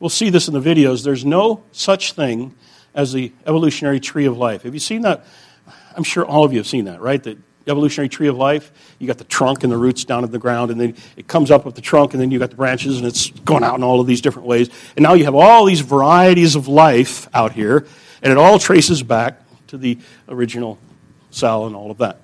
We'll 0.00 0.10
see 0.10 0.30
this 0.30 0.48
in 0.48 0.54
the 0.54 0.60
videos. 0.60 1.04
There's 1.04 1.24
no 1.24 1.64
such 1.72 2.12
thing 2.12 2.54
as 2.94 3.12
the 3.12 3.32
evolutionary 3.46 4.00
tree 4.00 4.26
of 4.26 4.38
life. 4.38 4.62
Have 4.62 4.74
you 4.74 4.80
seen 4.80 5.02
that? 5.02 5.24
I'm 5.96 6.04
sure 6.04 6.24
all 6.24 6.44
of 6.44 6.52
you 6.52 6.58
have 6.58 6.66
seen 6.66 6.84
that, 6.84 7.00
right? 7.00 7.22
The 7.22 7.36
evolutionary 7.66 8.08
tree 8.08 8.28
of 8.28 8.36
life. 8.36 8.72
You 8.98 9.06
got 9.06 9.18
the 9.18 9.24
trunk 9.24 9.64
and 9.64 9.72
the 9.72 9.76
roots 9.76 10.04
down 10.04 10.24
in 10.24 10.30
the 10.30 10.38
ground, 10.38 10.70
and 10.70 10.80
then 10.80 10.94
it 11.16 11.26
comes 11.26 11.50
up 11.50 11.64
with 11.64 11.74
the 11.74 11.80
trunk, 11.80 12.12
and 12.14 12.20
then 12.20 12.30
you 12.30 12.38
got 12.38 12.50
the 12.50 12.56
branches, 12.56 12.98
and 12.98 13.06
it's 13.06 13.30
going 13.30 13.64
out 13.64 13.76
in 13.76 13.82
all 13.82 14.00
of 14.00 14.06
these 14.06 14.20
different 14.20 14.46
ways. 14.46 14.70
And 14.96 15.02
now 15.02 15.14
you 15.14 15.24
have 15.24 15.34
all 15.34 15.64
these 15.64 15.80
varieties 15.80 16.54
of 16.54 16.68
life 16.68 17.28
out 17.34 17.52
here, 17.52 17.86
and 18.22 18.32
it 18.32 18.38
all 18.38 18.58
traces 18.58 19.02
back 19.02 19.42
to 19.68 19.76
the 19.76 19.98
original 20.28 20.78
cell 21.30 21.66
and 21.66 21.76
all 21.76 21.90
of 21.90 21.98
that. 21.98 22.20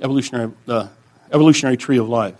Evolutionary, 0.00 0.52
uh, 0.68 0.88
evolutionary 1.32 1.76
tree 1.76 1.98
of 1.98 2.08
life. 2.08 2.36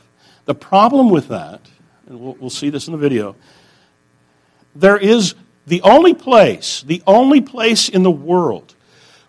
The 0.49 0.55
problem 0.55 1.11
with 1.11 1.29
that, 1.29 1.61
and 2.07 2.19
we'll, 2.19 2.35
we'll 2.41 2.49
see 2.49 2.71
this 2.71 2.87
in 2.89 2.93
the 2.93 2.99
video, 2.99 3.37
there 4.75 4.97
is 4.97 5.35
the 5.67 5.83
only 5.83 6.15
place, 6.15 6.81
the 6.81 7.03
only 7.07 7.43
place 7.43 7.91
in 7.91 8.03
the 8.03 8.11
world 8.11 8.75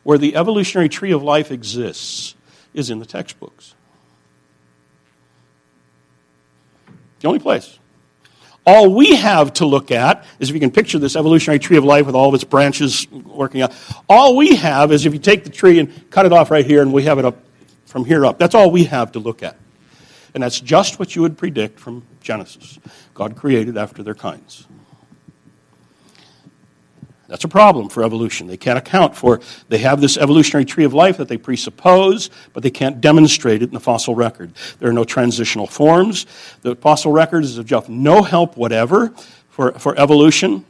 where 0.04 0.18
the 0.18 0.38
evolutionary 0.38 0.88
tree 0.88 1.12
of 1.12 1.22
life 1.22 1.52
exists 1.52 2.36
is 2.74 2.90
in 2.90 3.00
the 3.00 3.06
textbooks. 3.06 3.76
The 7.20 7.28
only 7.28 7.40
place. 7.42 7.80
All 8.66 8.96
we 8.96 9.18
have 9.18 9.52
to 9.56 9.66
look 9.66 9.92
at 9.92 10.26
is 10.40 10.48
if 10.48 10.54
you 10.54 10.62
can 10.62 10.72
picture 10.72 11.00
this 11.00 11.18
evolutionary 11.18 11.60
tree 11.60 11.76
of 11.76 11.84
life 11.84 12.06
with 12.06 12.16
all 12.16 12.30
of 12.30 12.34
its 12.34 12.46
branches 12.46 13.12
working 13.12 13.62
out. 13.62 13.74
All 14.08 14.38
we 14.38 14.56
have 14.56 14.94
is 14.94 15.06
if 15.06 15.12
you 15.12 15.20
take 15.20 15.44
the 15.44 15.50
tree 15.50 15.80
and 15.80 16.10
cut 16.12 16.26
it 16.26 16.32
off 16.32 16.50
right 16.50 16.66
here 16.66 16.82
and 16.82 16.94
we 16.94 17.04
have 17.04 17.20
it 17.20 17.26
up 17.26 17.44
from 17.88 18.06
here 18.06 18.26
up. 18.26 18.40
That's 18.40 18.56
all 18.56 18.72
we 18.72 18.86
have 18.86 19.12
to 19.12 19.20
look 19.20 19.44
at. 19.44 19.59
And 20.40 20.44
that's 20.46 20.62
just 20.62 21.00
what 21.00 21.18
you 21.18 21.22
would 21.22 21.38
predict 21.38 21.82
from 21.82 22.02
Genesis. 22.22 22.80
God 23.14 23.36
created 23.36 23.78
after 23.78 24.04
their 24.04 24.16
kinds. 24.16 24.68
That's 27.28 27.44
a 27.44 27.50
problem 27.50 27.90
for 27.90 28.06
evolution. 28.06 28.48
They 28.48 28.56
can't 28.56 28.78
account 28.78 29.18
for 29.18 29.42
they 29.68 29.80
have 29.80 30.00
this 30.00 30.16
evolutionary 30.16 30.64
tree 30.64 30.86
of 30.86 30.94
life 30.94 31.18
that 31.18 31.28
they 31.28 31.36
presuppose, 31.36 32.30
but 32.54 32.64
they 32.64 32.72
can't 32.72 33.02
demonstrate 33.02 33.62
it 33.62 33.66
in 33.66 33.74
the 33.74 33.82
fossil 33.82 34.16
record. 34.16 34.54
There 34.80 34.90
are 34.90 34.94
no 34.94 35.04
transitional 35.04 35.68
forms. 35.68 36.26
The 36.62 36.78
fossil 36.78 37.12
record 37.12 37.44
is 37.44 37.58
of 37.58 37.90
no 37.90 38.24
help 38.24 38.56
whatever 38.56 39.10
for, 39.50 39.74
for 39.74 40.00
evolution. 40.00 40.64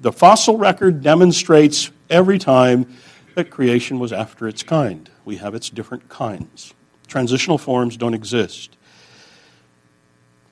The 0.00 0.12
fossil 0.12 0.56
record 0.56 1.02
demonstrates 1.02 1.90
every 2.08 2.38
time 2.38 2.96
that 3.34 3.50
creation 3.50 3.98
was 3.98 4.10
after 4.10 4.48
its 4.48 4.62
kind. 4.62 5.10
We 5.26 5.36
have 5.36 5.54
its 5.54 5.68
different 5.68 6.08
kinds. 6.08 6.72
Transitional 7.08 7.58
forms 7.58 7.98
don't 7.98 8.14
exist. 8.14 8.78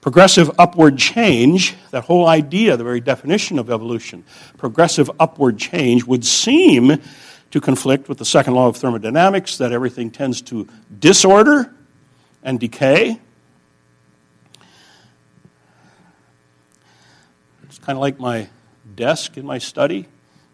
Progressive 0.01 0.51
upward 0.59 0.97
change, 0.97 1.77
that 1.91 2.05
whole 2.05 2.27
idea, 2.27 2.77
the 2.77 2.85
very 2.85 3.01
definition 3.01 3.59
of 3.59 3.71
evolution, 3.71 4.25
progressive 4.57 5.11
upward 5.21 5.59
change 5.59 6.05
would 6.05 6.25
seem 6.25 6.97
to 7.51 7.61
conflict 7.61 8.09
with 8.09 8.17
the 8.17 8.25
second 8.25 8.55
law 8.55 8.69
of 8.69 8.77
thermodynamics 8.77 9.59
that 9.59 9.73
everything 9.73 10.11
tends 10.11 10.41
to 10.41 10.67
disorder 10.99 11.75
and 12.43 12.59
decay. 12.59 13.21
It's 17.65 17.79
kind 17.79 17.97
of 17.97 18.01
like 18.01 18.19
my 18.19 18.49
desk 18.95 19.37
in 19.37 19.45
my 19.45 19.59
study, 19.59 20.07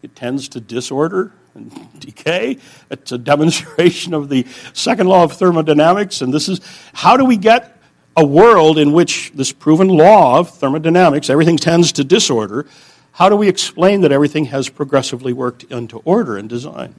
it 0.02 0.16
tends 0.16 0.48
to 0.50 0.60
disorder 0.60 1.32
and 1.54 1.72
decay. 2.00 2.58
It's 2.90 3.12
a 3.12 3.18
demonstration 3.18 4.12
of 4.12 4.28
the 4.28 4.44
second 4.72 5.06
law 5.06 5.22
of 5.22 5.34
thermodynamics, 5.34 6.20
and 6.20 6.34
this 6.34 6.48
is 6.48 6.60
how 6.92 7.16
do 7.16 7.24
we 7.24 7.36
get 7.36 7.75
a 8.16 8.24
world 8.24 8.78
in 8.78 8.92
which 8.92 9.30
this 9.34 9.52
proven 9.52 9.88
law 9.88 10.38
of 10.38 10.50
thermodynamics, 10.50 11.28
everything 11.28 11.56
tends 11.56 11.92
to 11.92 12.04
disorder, 12.04 12.66
how 13.12 13.28
do 13.28 13.36
we 13.36 13.48
explain 13.48 14.00
that 14.02 14.12
everything 14.12 14.46
has 14.46 14.68
progressively 14.68 15.32
worked 15.32 15.64
into 15.64 15.98
order 16.04 16.36
and 16.36 16.48
design? 16.48 16.94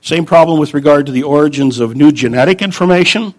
Same 0.00 0.24
problem 0.24 0.58
with 0.58 0.72
regard 0.72 1.06
to 1.06 1.12
the 1.12 1.22
origins 1.22 1.80
of 1.80 1.94
new 1.94 2.12
genetic 2.12 2.62
information. 2.62 3.34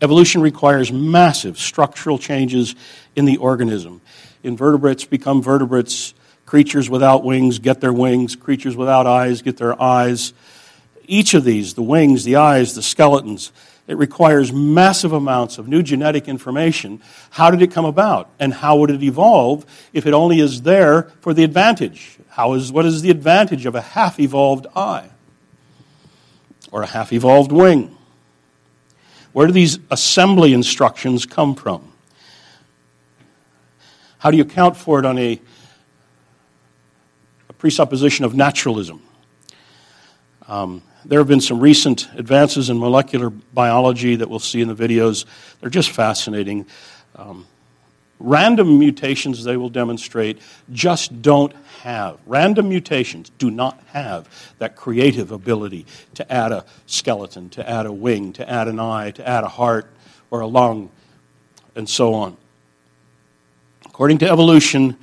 Evolution 0.00 0.40
requires 0.40 0.92
massive 0.92 1.58
structural 1.58 2.18
changes 2.18 2.74
in 3.16 3.24
the 3.24 3.36
organism. 3.38 4.00
Invertebrates 4.42 5.04
become 5.04 5.42
vertebrates 5.42 6.14
Creatures 6.48 6.88
without 6.88 7.24
wings 7.24 7.58
get 7.58 7.82
their 7.82 7.92
wings. 7.92 8.34
Creatures 8.34 8.74
without 8.74 9.06
eyes 9.06 9.42
get 9.42 9.58
their 9.58 9.78
eyes. 9.82 10.32
Each 11.06 11.34
of 11.34 11.44
these, 11.44 11.74
the 11.74 11.82
wings, 11.82 12.24
the 12.24 12.36
eyes, 12.36 12.74
the 12.74 12.80
skeletons, 12.80 13.52
it 13.86 13.98
requires 13.98 14.50
massive 14.50 15.12
amounts 15.12 15.58
of 15.58 15.68
new 15.68 15.82
genetic 15.82 16.26
information. 16.26 17.02
How 17.28 17.50
did 17.50 17.60
it 17.60 17.70
come 17.70 17.84
about? 17.84 18.30
And 18.40 18.54
how 18.54 18.78
would 18.78 18.88
it 18.88 19.02
evolve 19.02 19.66
if 19.92 20.06
it 20.06 20.14
only 20.14 20.40
is 20.40 20.62
there 20.62 21.10
for 21.20 21.34
the 21.34 21.44
advantage? 21.44 22.18
How 22.30 22.54
is, 22.54 22.72
what 22.72 22.86
is 22.86 23.02
the 23.02 23.10
advantage 23.10 23.66
of 23.66 23.74
a 23.74 23.82
half 23.82 24.18
evolved 24.18 24.66
eye 24.74 25.10
or 26.72 26.82
a 26.82 26.86
half 26.86 27.12
evolved 27.12 27.52
wing? 27.52 27.94
Where 29.34 29.46
do 29.46 29.52
these 29.52 29.78
assembly 29.90 30.54
instructions 30.54 31.26
come 31.26 31.54
from? 31.54 31.92
How 34.20 34.30
do 34.30 34.38
you 34.38 34.44
account 34.44 34.78
for 34.78 34.98
it 34.98 35.04
on 35.04 35.18
a 35.18 35.42
presupposition 37.58 38.24
of 38.24 38.34
naturalism. 38.34 39.02
Um, 40.46 40.82
there 41.04 41.18
have 41.18 41.28
been 41.28 41.40
some 41.40 41.60
recent 41.60 42.08
advances 42.16 42.70
in 42.70 42.78
molecular 42.78 43.30
biology 43.30 44.16
that 44.16 44.28
we'll 44.28 44.38
see 44.38 44.60
in 44.60 44.68
the 44.68 44.74
videos. 44.74 45.24
They're 45.60 45.70
just 45.70 45.90
fascinating. 45.90 46.66
Um, 47.16 47.46
random 48.18 48.78
mutations, 48.78 49.44
they 49.44 49.56
will 49.56 49.68
demonstrate, 49.68 50.38
just 50.72 51.22
don't 51.22 51.52
have. 51.82 52.18
Random 52.26 52.68
mutations 52.68 53.30
do 53.38 53.50
not 53.50 53.80
have 53.88 54.54
that 54.58 54.76
creative 54.76 55.30
ability 55.30 55.86
to 56.14 56.32
add 56.32 56.52
a 56.52 56.64
skeleton, 56.86 57.48
to 57.50 57.68
add 57.68 57.86
a 57.86 57.92
wing, 57.92 58.32
to 58.34 58.48
add 58.48 58.68
an 58.68 58.80
eye, 58.80 59.10
to 59.12 59.26
add 59.26 59.44
a 59.44 59.48
heart 59.48 59.86
or 60.30 60.40
a 60.40 60.46
lung, 60.46 60.90
and 61.74 61.88
so 61.88 62.14
on. 62.14 62.36
According 63.86 64.18
to 64.18 64.30
evolution, 64.30 64.96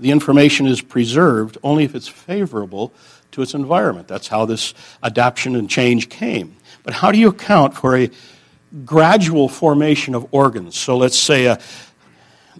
the 0.00 0.10
information 0.10 0.66
is 0.66 0.80
preserved 0.80 1.58
only 1.62 1.84
if 1.84 1.94
it's 1.94 2.08
favorable 2.08 2.92
to 3.32 3.42
its 3.42 3.54
environment. 3.54 4.08
That's 4.08 4.28
how 4.28 4.44
this 4.44 4.74
adaptation 5.02 5.56
and 5.56 5.68
change 5.68 6.08
came. 6.08 6.56
But 6.82 6.94
how 6.94 7.12
do 7.12 7.18
you 7.18 7.28
account 7.28 7.74
for 7.74 7.96
a 7.96 8.10
gradual 8.84 9.48
formation 9.48 10.14
of 10.14 10.26
organs? 10.32 10.76
So 10.76 10.96
let's 10.96 11.18
say 11.18 11.46
a, 11.46 11.52
uh, 11.52 11.56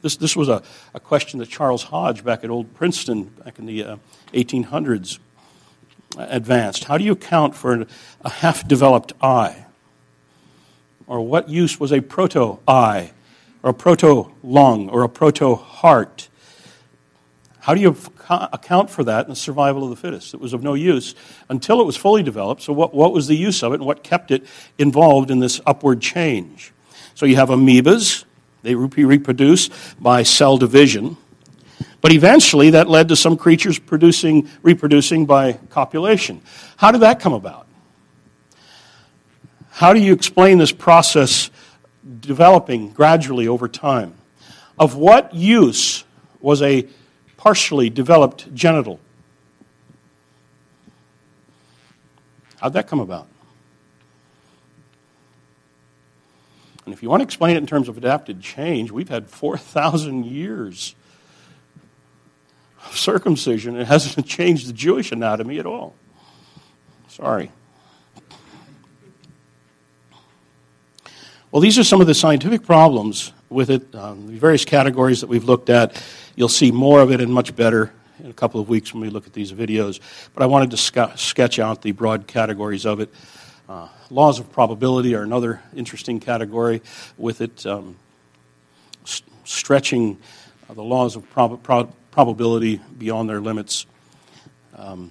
this, 0.01 0.17
this 0.17 0.37
was 0.37 0.49
a, 0.49 0.63
a 0.93 1.01
question 1.01 1.39
that 1.41 1.49
Charles 1.49 1.83
Hodge 1.85 2.25
back 2.25 2.45
at 2.45 2.51
Old 2.51 2.75
Princeton 2.75 3.25
back 3.25 3.59
in 3.59 3.67
the 3.67 3.85
uh, 3.85 3.97
1800s 4.33 5.19
advanced. 6.17 6.85
How 6.85 6.99
do 6.99 7.05
you 7.05 7.13
account 7.13 7.55
for 7.55 7.73
an, 7.73 7.87
a 8.23 8.31
half 8.31 8.67
developed 8.67 9.13
eye? 9.23 9.65
Or 11.07 11.21
what 11.21 11.49
use 11.49 11.79
was 11.79 11.93
a 11.93 12.01
proto 12.01 12.59
eye, 12.67 13.13
or 13.63 13.71
a 13.71 13.75
proto 13.75 14.31
lung, 14.43 14.89
or 14.89 15.03
a 15.03 15.09
proto 15.09 15.55
heart? 15.55 16.29
How 17.65 17.73
do 17.73 17.81
you 17.81 17.97
account 18.29 18.91
for 18.91 19.05
that 19.05 19.25
in 19.25 19.31
the 19.31 19.37
survival 19.37 19.85
of 19.85 19.89
the 19.89 19.97
fittest? 19.97 20.35
It 20.35 20.41
was 20.41 20.53
of 20.53 20.63
no 20.63 20.75
use 20.75 21.15
until 21.49 21.81
it 21.81 21.85
was 21.85 21.97
fully 21.97 22.23
developed. 22.23 22.61
So, 22.61 22.75
what, 22.75 22.93
what 22.93 23.15
was 23.15 23.27
the 23.27 23.37
use 23.37 23.63
of 23.63 23.73
it 23.73 23.77
and 23.77 23.87
what 23.87 24.05
kept 24.05 24.31
it 24.31 24.45
involved 24.77 25.31
in 25.31 25.39
this 25.39 25.63
upward 25.65 26.03
change? 26.03 26.75
So, 27.15 27.25
you 27.25 27.37
have 27.37 27.49
amoebas, 27.49 28.25
they 28.61 28.75
reproduce 28.75 29.71
by 29.99 30.25
cell 30.25 30.59
division. 30.59 31.17
But 32.03 32.13
eventually, 32.13 32.69
that 32.69 32.91
led 32.91 33.09
to 33.09 33.17
some 33.17 33.35
creatures 33.35 33.79
producing, 33.79 34.47
reproducing 34.61 35.25
by 35.25 35.55
copulation. 35.71 36.43
How 36.77 36.91
did 36.91 37.01
that 37.01 37.19
come 37.19 37.33
about? 37.33 37.67
How 39.71 39.95
do 39.95 40.01
you 40.01 40.13
explain 40.13 40.59
this 40.59 40.73
process 40.73 41.51
developing 42.21 42.91
gradually 42.91 43.49
over 43.49 43.69
time? 43.69 44.13
Of 44.79 44.97
what 44.97 45.35
use 45.35 46.05
was 46.43 46.61
a 46.61 46.87
partially 47.45 47.91
developed 47.91 48.53
genital. 48.55 48.99
How'd 52.57 52.73
that 52.73 52.89
come 52.89 53.01
about? 53.01 53.29
And 56.87 56.95
if 56.95 57.03
you 57.03 57.11
want 57.11 57.21
to 57.21 57.25
explain 57.25 57.57
it 57.57 57.59
in 57.59 57.67
terms 57.67 57.91
of 57.91 57.99
adapted 57.99 58.41
change, 58.41 58.91
we've 58.91 59.11
had 59.11 59.29
4,000 59.29 60.25
years 60.25 60.95
of 62.87 62.97
circumcision. 62.97 63.77
It 63.77 63.89
hasn't 63.89 64.27
changed 64.39 64.67
the 64.67 64.73
Jewish 64.73 65.13
anatomy 65.13 65.59
at 65.59 65.67
all. 65.67 65.95
Sorry. 67.09 67.53
Well, 71.53 71.61
these 71.61 71.79
are 71.79 71.85
some 71.85 72.01
of 72.01 72.07
the 72.07 72.15
scientific 72.15 72.63
problems 72.63 73.35
with 73.55 73.71
it, 73.71 73.95
um, 73.95 74.27
the 74.27 74.39
various 74.39 74.65
categories 74.65 75.21
that 75.21 75.29
we've 75.29 75.45
looked 75.45 75.71
at. 75.71 76.03
You'll 76.37 76.49
see 76.49 76.71
more 76.71 77.01
of 77.01 77.11
it 77.11 77.21
and 77.21 77.33
much 77.33 77.57
better 77.57 77.93
in 78.23 78.29
a 78.29 78.35
couple 78.35 78.61
of 78.61 78.69
weeks 78.69 78.93
when 78.93 79.01
we 79.01 79.09
look 79.09 79.27
at 79.27 79.33
these 79.33 79.53
videos. 79.53 80.01
But 80.35 80.43
I 80.43 80.47
wanted 80.47 80.73
to 80.73 80.77
sc- 80.77 81.17
sketch 81.17 81.59
out 81.59 81.81
the 81.81 81.93
broad 81.93 82.27
categories 82.27 82.85
of 82.85 83.01
it. 83.01 83.13
Uh, 83.69 83.89
laws 84.11 84.39
of 84.39 84.53
probability 84.53 85.15
are 85.15 85.23
another 85.23 85.63
interesting 85.75 86.21
category 86.21 86.83
with 87.17 87.41
it, 87.41 87.65
um, 87.65 87.97
st- 89.05 89.31
stretching 89.45 90.19
uh, 90.69 90.75
the 90.75 90.83
laws 90.83 91.17
of 91.17 91.29
prob- 91.31 91.63
prob- 91.63 91.95
probability 92.11 92.81
beyond 92.99 93.29
their 93.31 93.41
limits. 93.41 93.87
Um, 94.77 95.11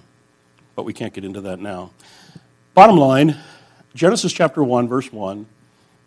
but 0.76 0.84
we 0.84 0.92
can't 0.92 1.12
get 1.12 1.24
into 1.24 1.40
that 1.42 1.58
now. 1.58 1.90
Bottom 2.74 2.96
line 2.96 3.36
Genesis 3.94 4.32
chapter 4.32 4.62
1, 4.62 4.88
verse 4.88 5.12
1 5.12 5.46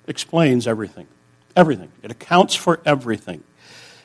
explains 0.07 0.67
everything. 0.67 1.07
Everything. 1.57 1.91
It 2.03 2.11
accounts 2.11 2.53
for 2.53 2.79
everything. 2.85 3.43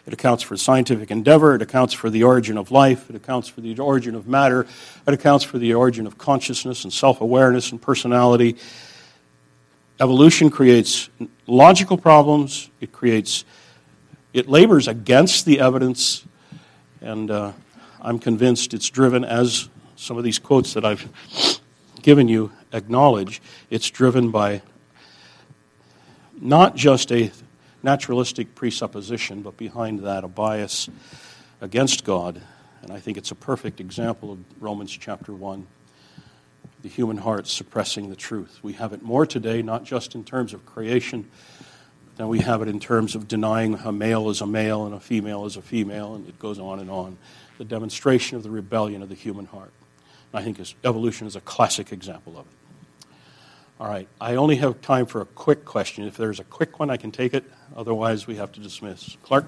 It 0.07 0.15
accounts 0.15 0.43
for 0.43 0.57
scientific 0.57 1.11
endeavor. 1.11 1.55
It 1.55 1.61
accounts 1.61 1.93
for 1.93 2.09
the 2.09 2.23
origin 2.25 2.57
of 2.57 2.71
life. 2.71 3.11
It 3.11 3.15
accounts 3.15 3.47
for 3.47 3.61
the 3.61 3.79
origin 3.79 4.15
of 4.15 4.27
matter. 4.27 4.67
It 5.07 5.13
accounts 5.13 5.45
for 5.45 5.59
the 5.59 5.75
origin 5.75 6.07
of 6.07 6.17
consciousness 6.17 6.85
and 6.85 6.93
self 6.93 7.21
awareness 7.21 7.71
and 7.71 7.81
personality. 7.81 8.57
Evolution 10.01 10.49
creates 10.49 11.11
logical 11.47 11.99
problems. 11.99 12.71
It 12.81 12.91
creates, 12.91 13.45
it 14.33 14.49
labors 14.49 14.89
against 14.89 15.45
the 15.45 15.61
evidence. 15.61 16.25
And 17.03 17.31
uh, 17.31 17.53
I'm 18.01 18.19
convinced 18.19 18.73
it's 18.73 18.89
driven, 18.89 19.27
as 19.27 19.69
some 19.97 20.17
of 20.17 20.25
these 20.25 20.39
quotes 20.39 20.73
that 20.73 20.87
I've 20.87 21.07
given 22.01 22.29
you 22.29 22.51
acknowledge, 22.73 23.43
it's 23.69 23.91
driven 23.91 24.31
by 24.31 24.63
not 26.43 26.75
just 26.75 27.13
a 27.13 27.31
naturalistic 27.83 28.55
presupposition, 28.55 29.43
but 29.43 29.57
behind 29.57 30.01
that, 30.01 30.25
a 30.25 30.29
bias 30.29 30.89
against 31.61 32.05
God. 32.05 32.41
And 32.83 32.91
I 32.91 33.01
think 33.01 33.17
it's 33.17 33.31
a 33.31 33.37
perfect 33.37 33.81
example 33.81 34.33
of 34.33 34.39
Romans 34.61 34.91
chapter 34.91 35.33
1 35.33 35.67
the 36.83 36.89
human 36.89 37.17
heart 37.17 37.47
suppressing 37.47 38.11
the 38.11 38.17
truth. 38.17 38.59
We 38.63 38.73
have 38.75 38.93
it 38.93 39.03
more 39.03 39.25
today, 39.25 39.63
not 39.63 39.85
just 39.85 40.15
in 40.15 40.25
terms 40.25 40.53
of 40.53 40.67
creation, 40.67 41.31
than 42.17 42.29
we 42.29 42.41
have 42.41 42.61
it 42.61 42.69
in 42.69 42.81
terms 42.81 43.15
of 43.15 43.29
denying 43.29 43.75
a 43.75 43.93
male 43.93 44.29
is 44.29 44.41
a 44.41 44.47
male 44.47 44.85
and 44.85 44.95
a 44.95 45.01
female 45.01 45.47
is 45.47 45.57
a 45.57 45.63
female, 45.63 46.15
and 46.15 46.29
it 46.29 46.39
goes 46.39 46.59
on 46.59 46.81
and 46.81 46.91
on. 46.91 47.17
The 47.59 47.65
demonstration 47.65 48.37
of 48.37 48.43
the 48.43 48.51
rebellion 48.51 49.03
of 49.03 49.09
the 49.09 49.15
human 49.15 49.47
heart. 49.47 49.73
I 50.35 50.43
think 50.43 50.59
evolution 50.83 51.27
is 51.27 51.37
a 51.37 51.41
classic 51.41 51.93
example 51.93 52.39
of 52.39 52.47
it. 52.47 52.62
All 53.83 53.89
right, 53.89 54.07
I 54.21 54.37
only 54.37 54.55
have 54.59 54.81
time 54.81 55.07
for 55.07 55.23
a 55.23 55.25
quick 55.25 55.65
question. 55.65 56.05
If 56.05 56.17
there's 56.17 56.39
a 56.39 56.45
quick 56.45 56.79
one, 56.79 56.89
I 56.89 56.97
can 56.97 57.11
take 57.11 57.35
it. 57.35 57.43
Otherwise, 57.75 58.29
we 58.29 58.37
have 58.37 58.53
to 58.53 58.61
dismiss. 58.61 59.17
Clark? 59.25 59.45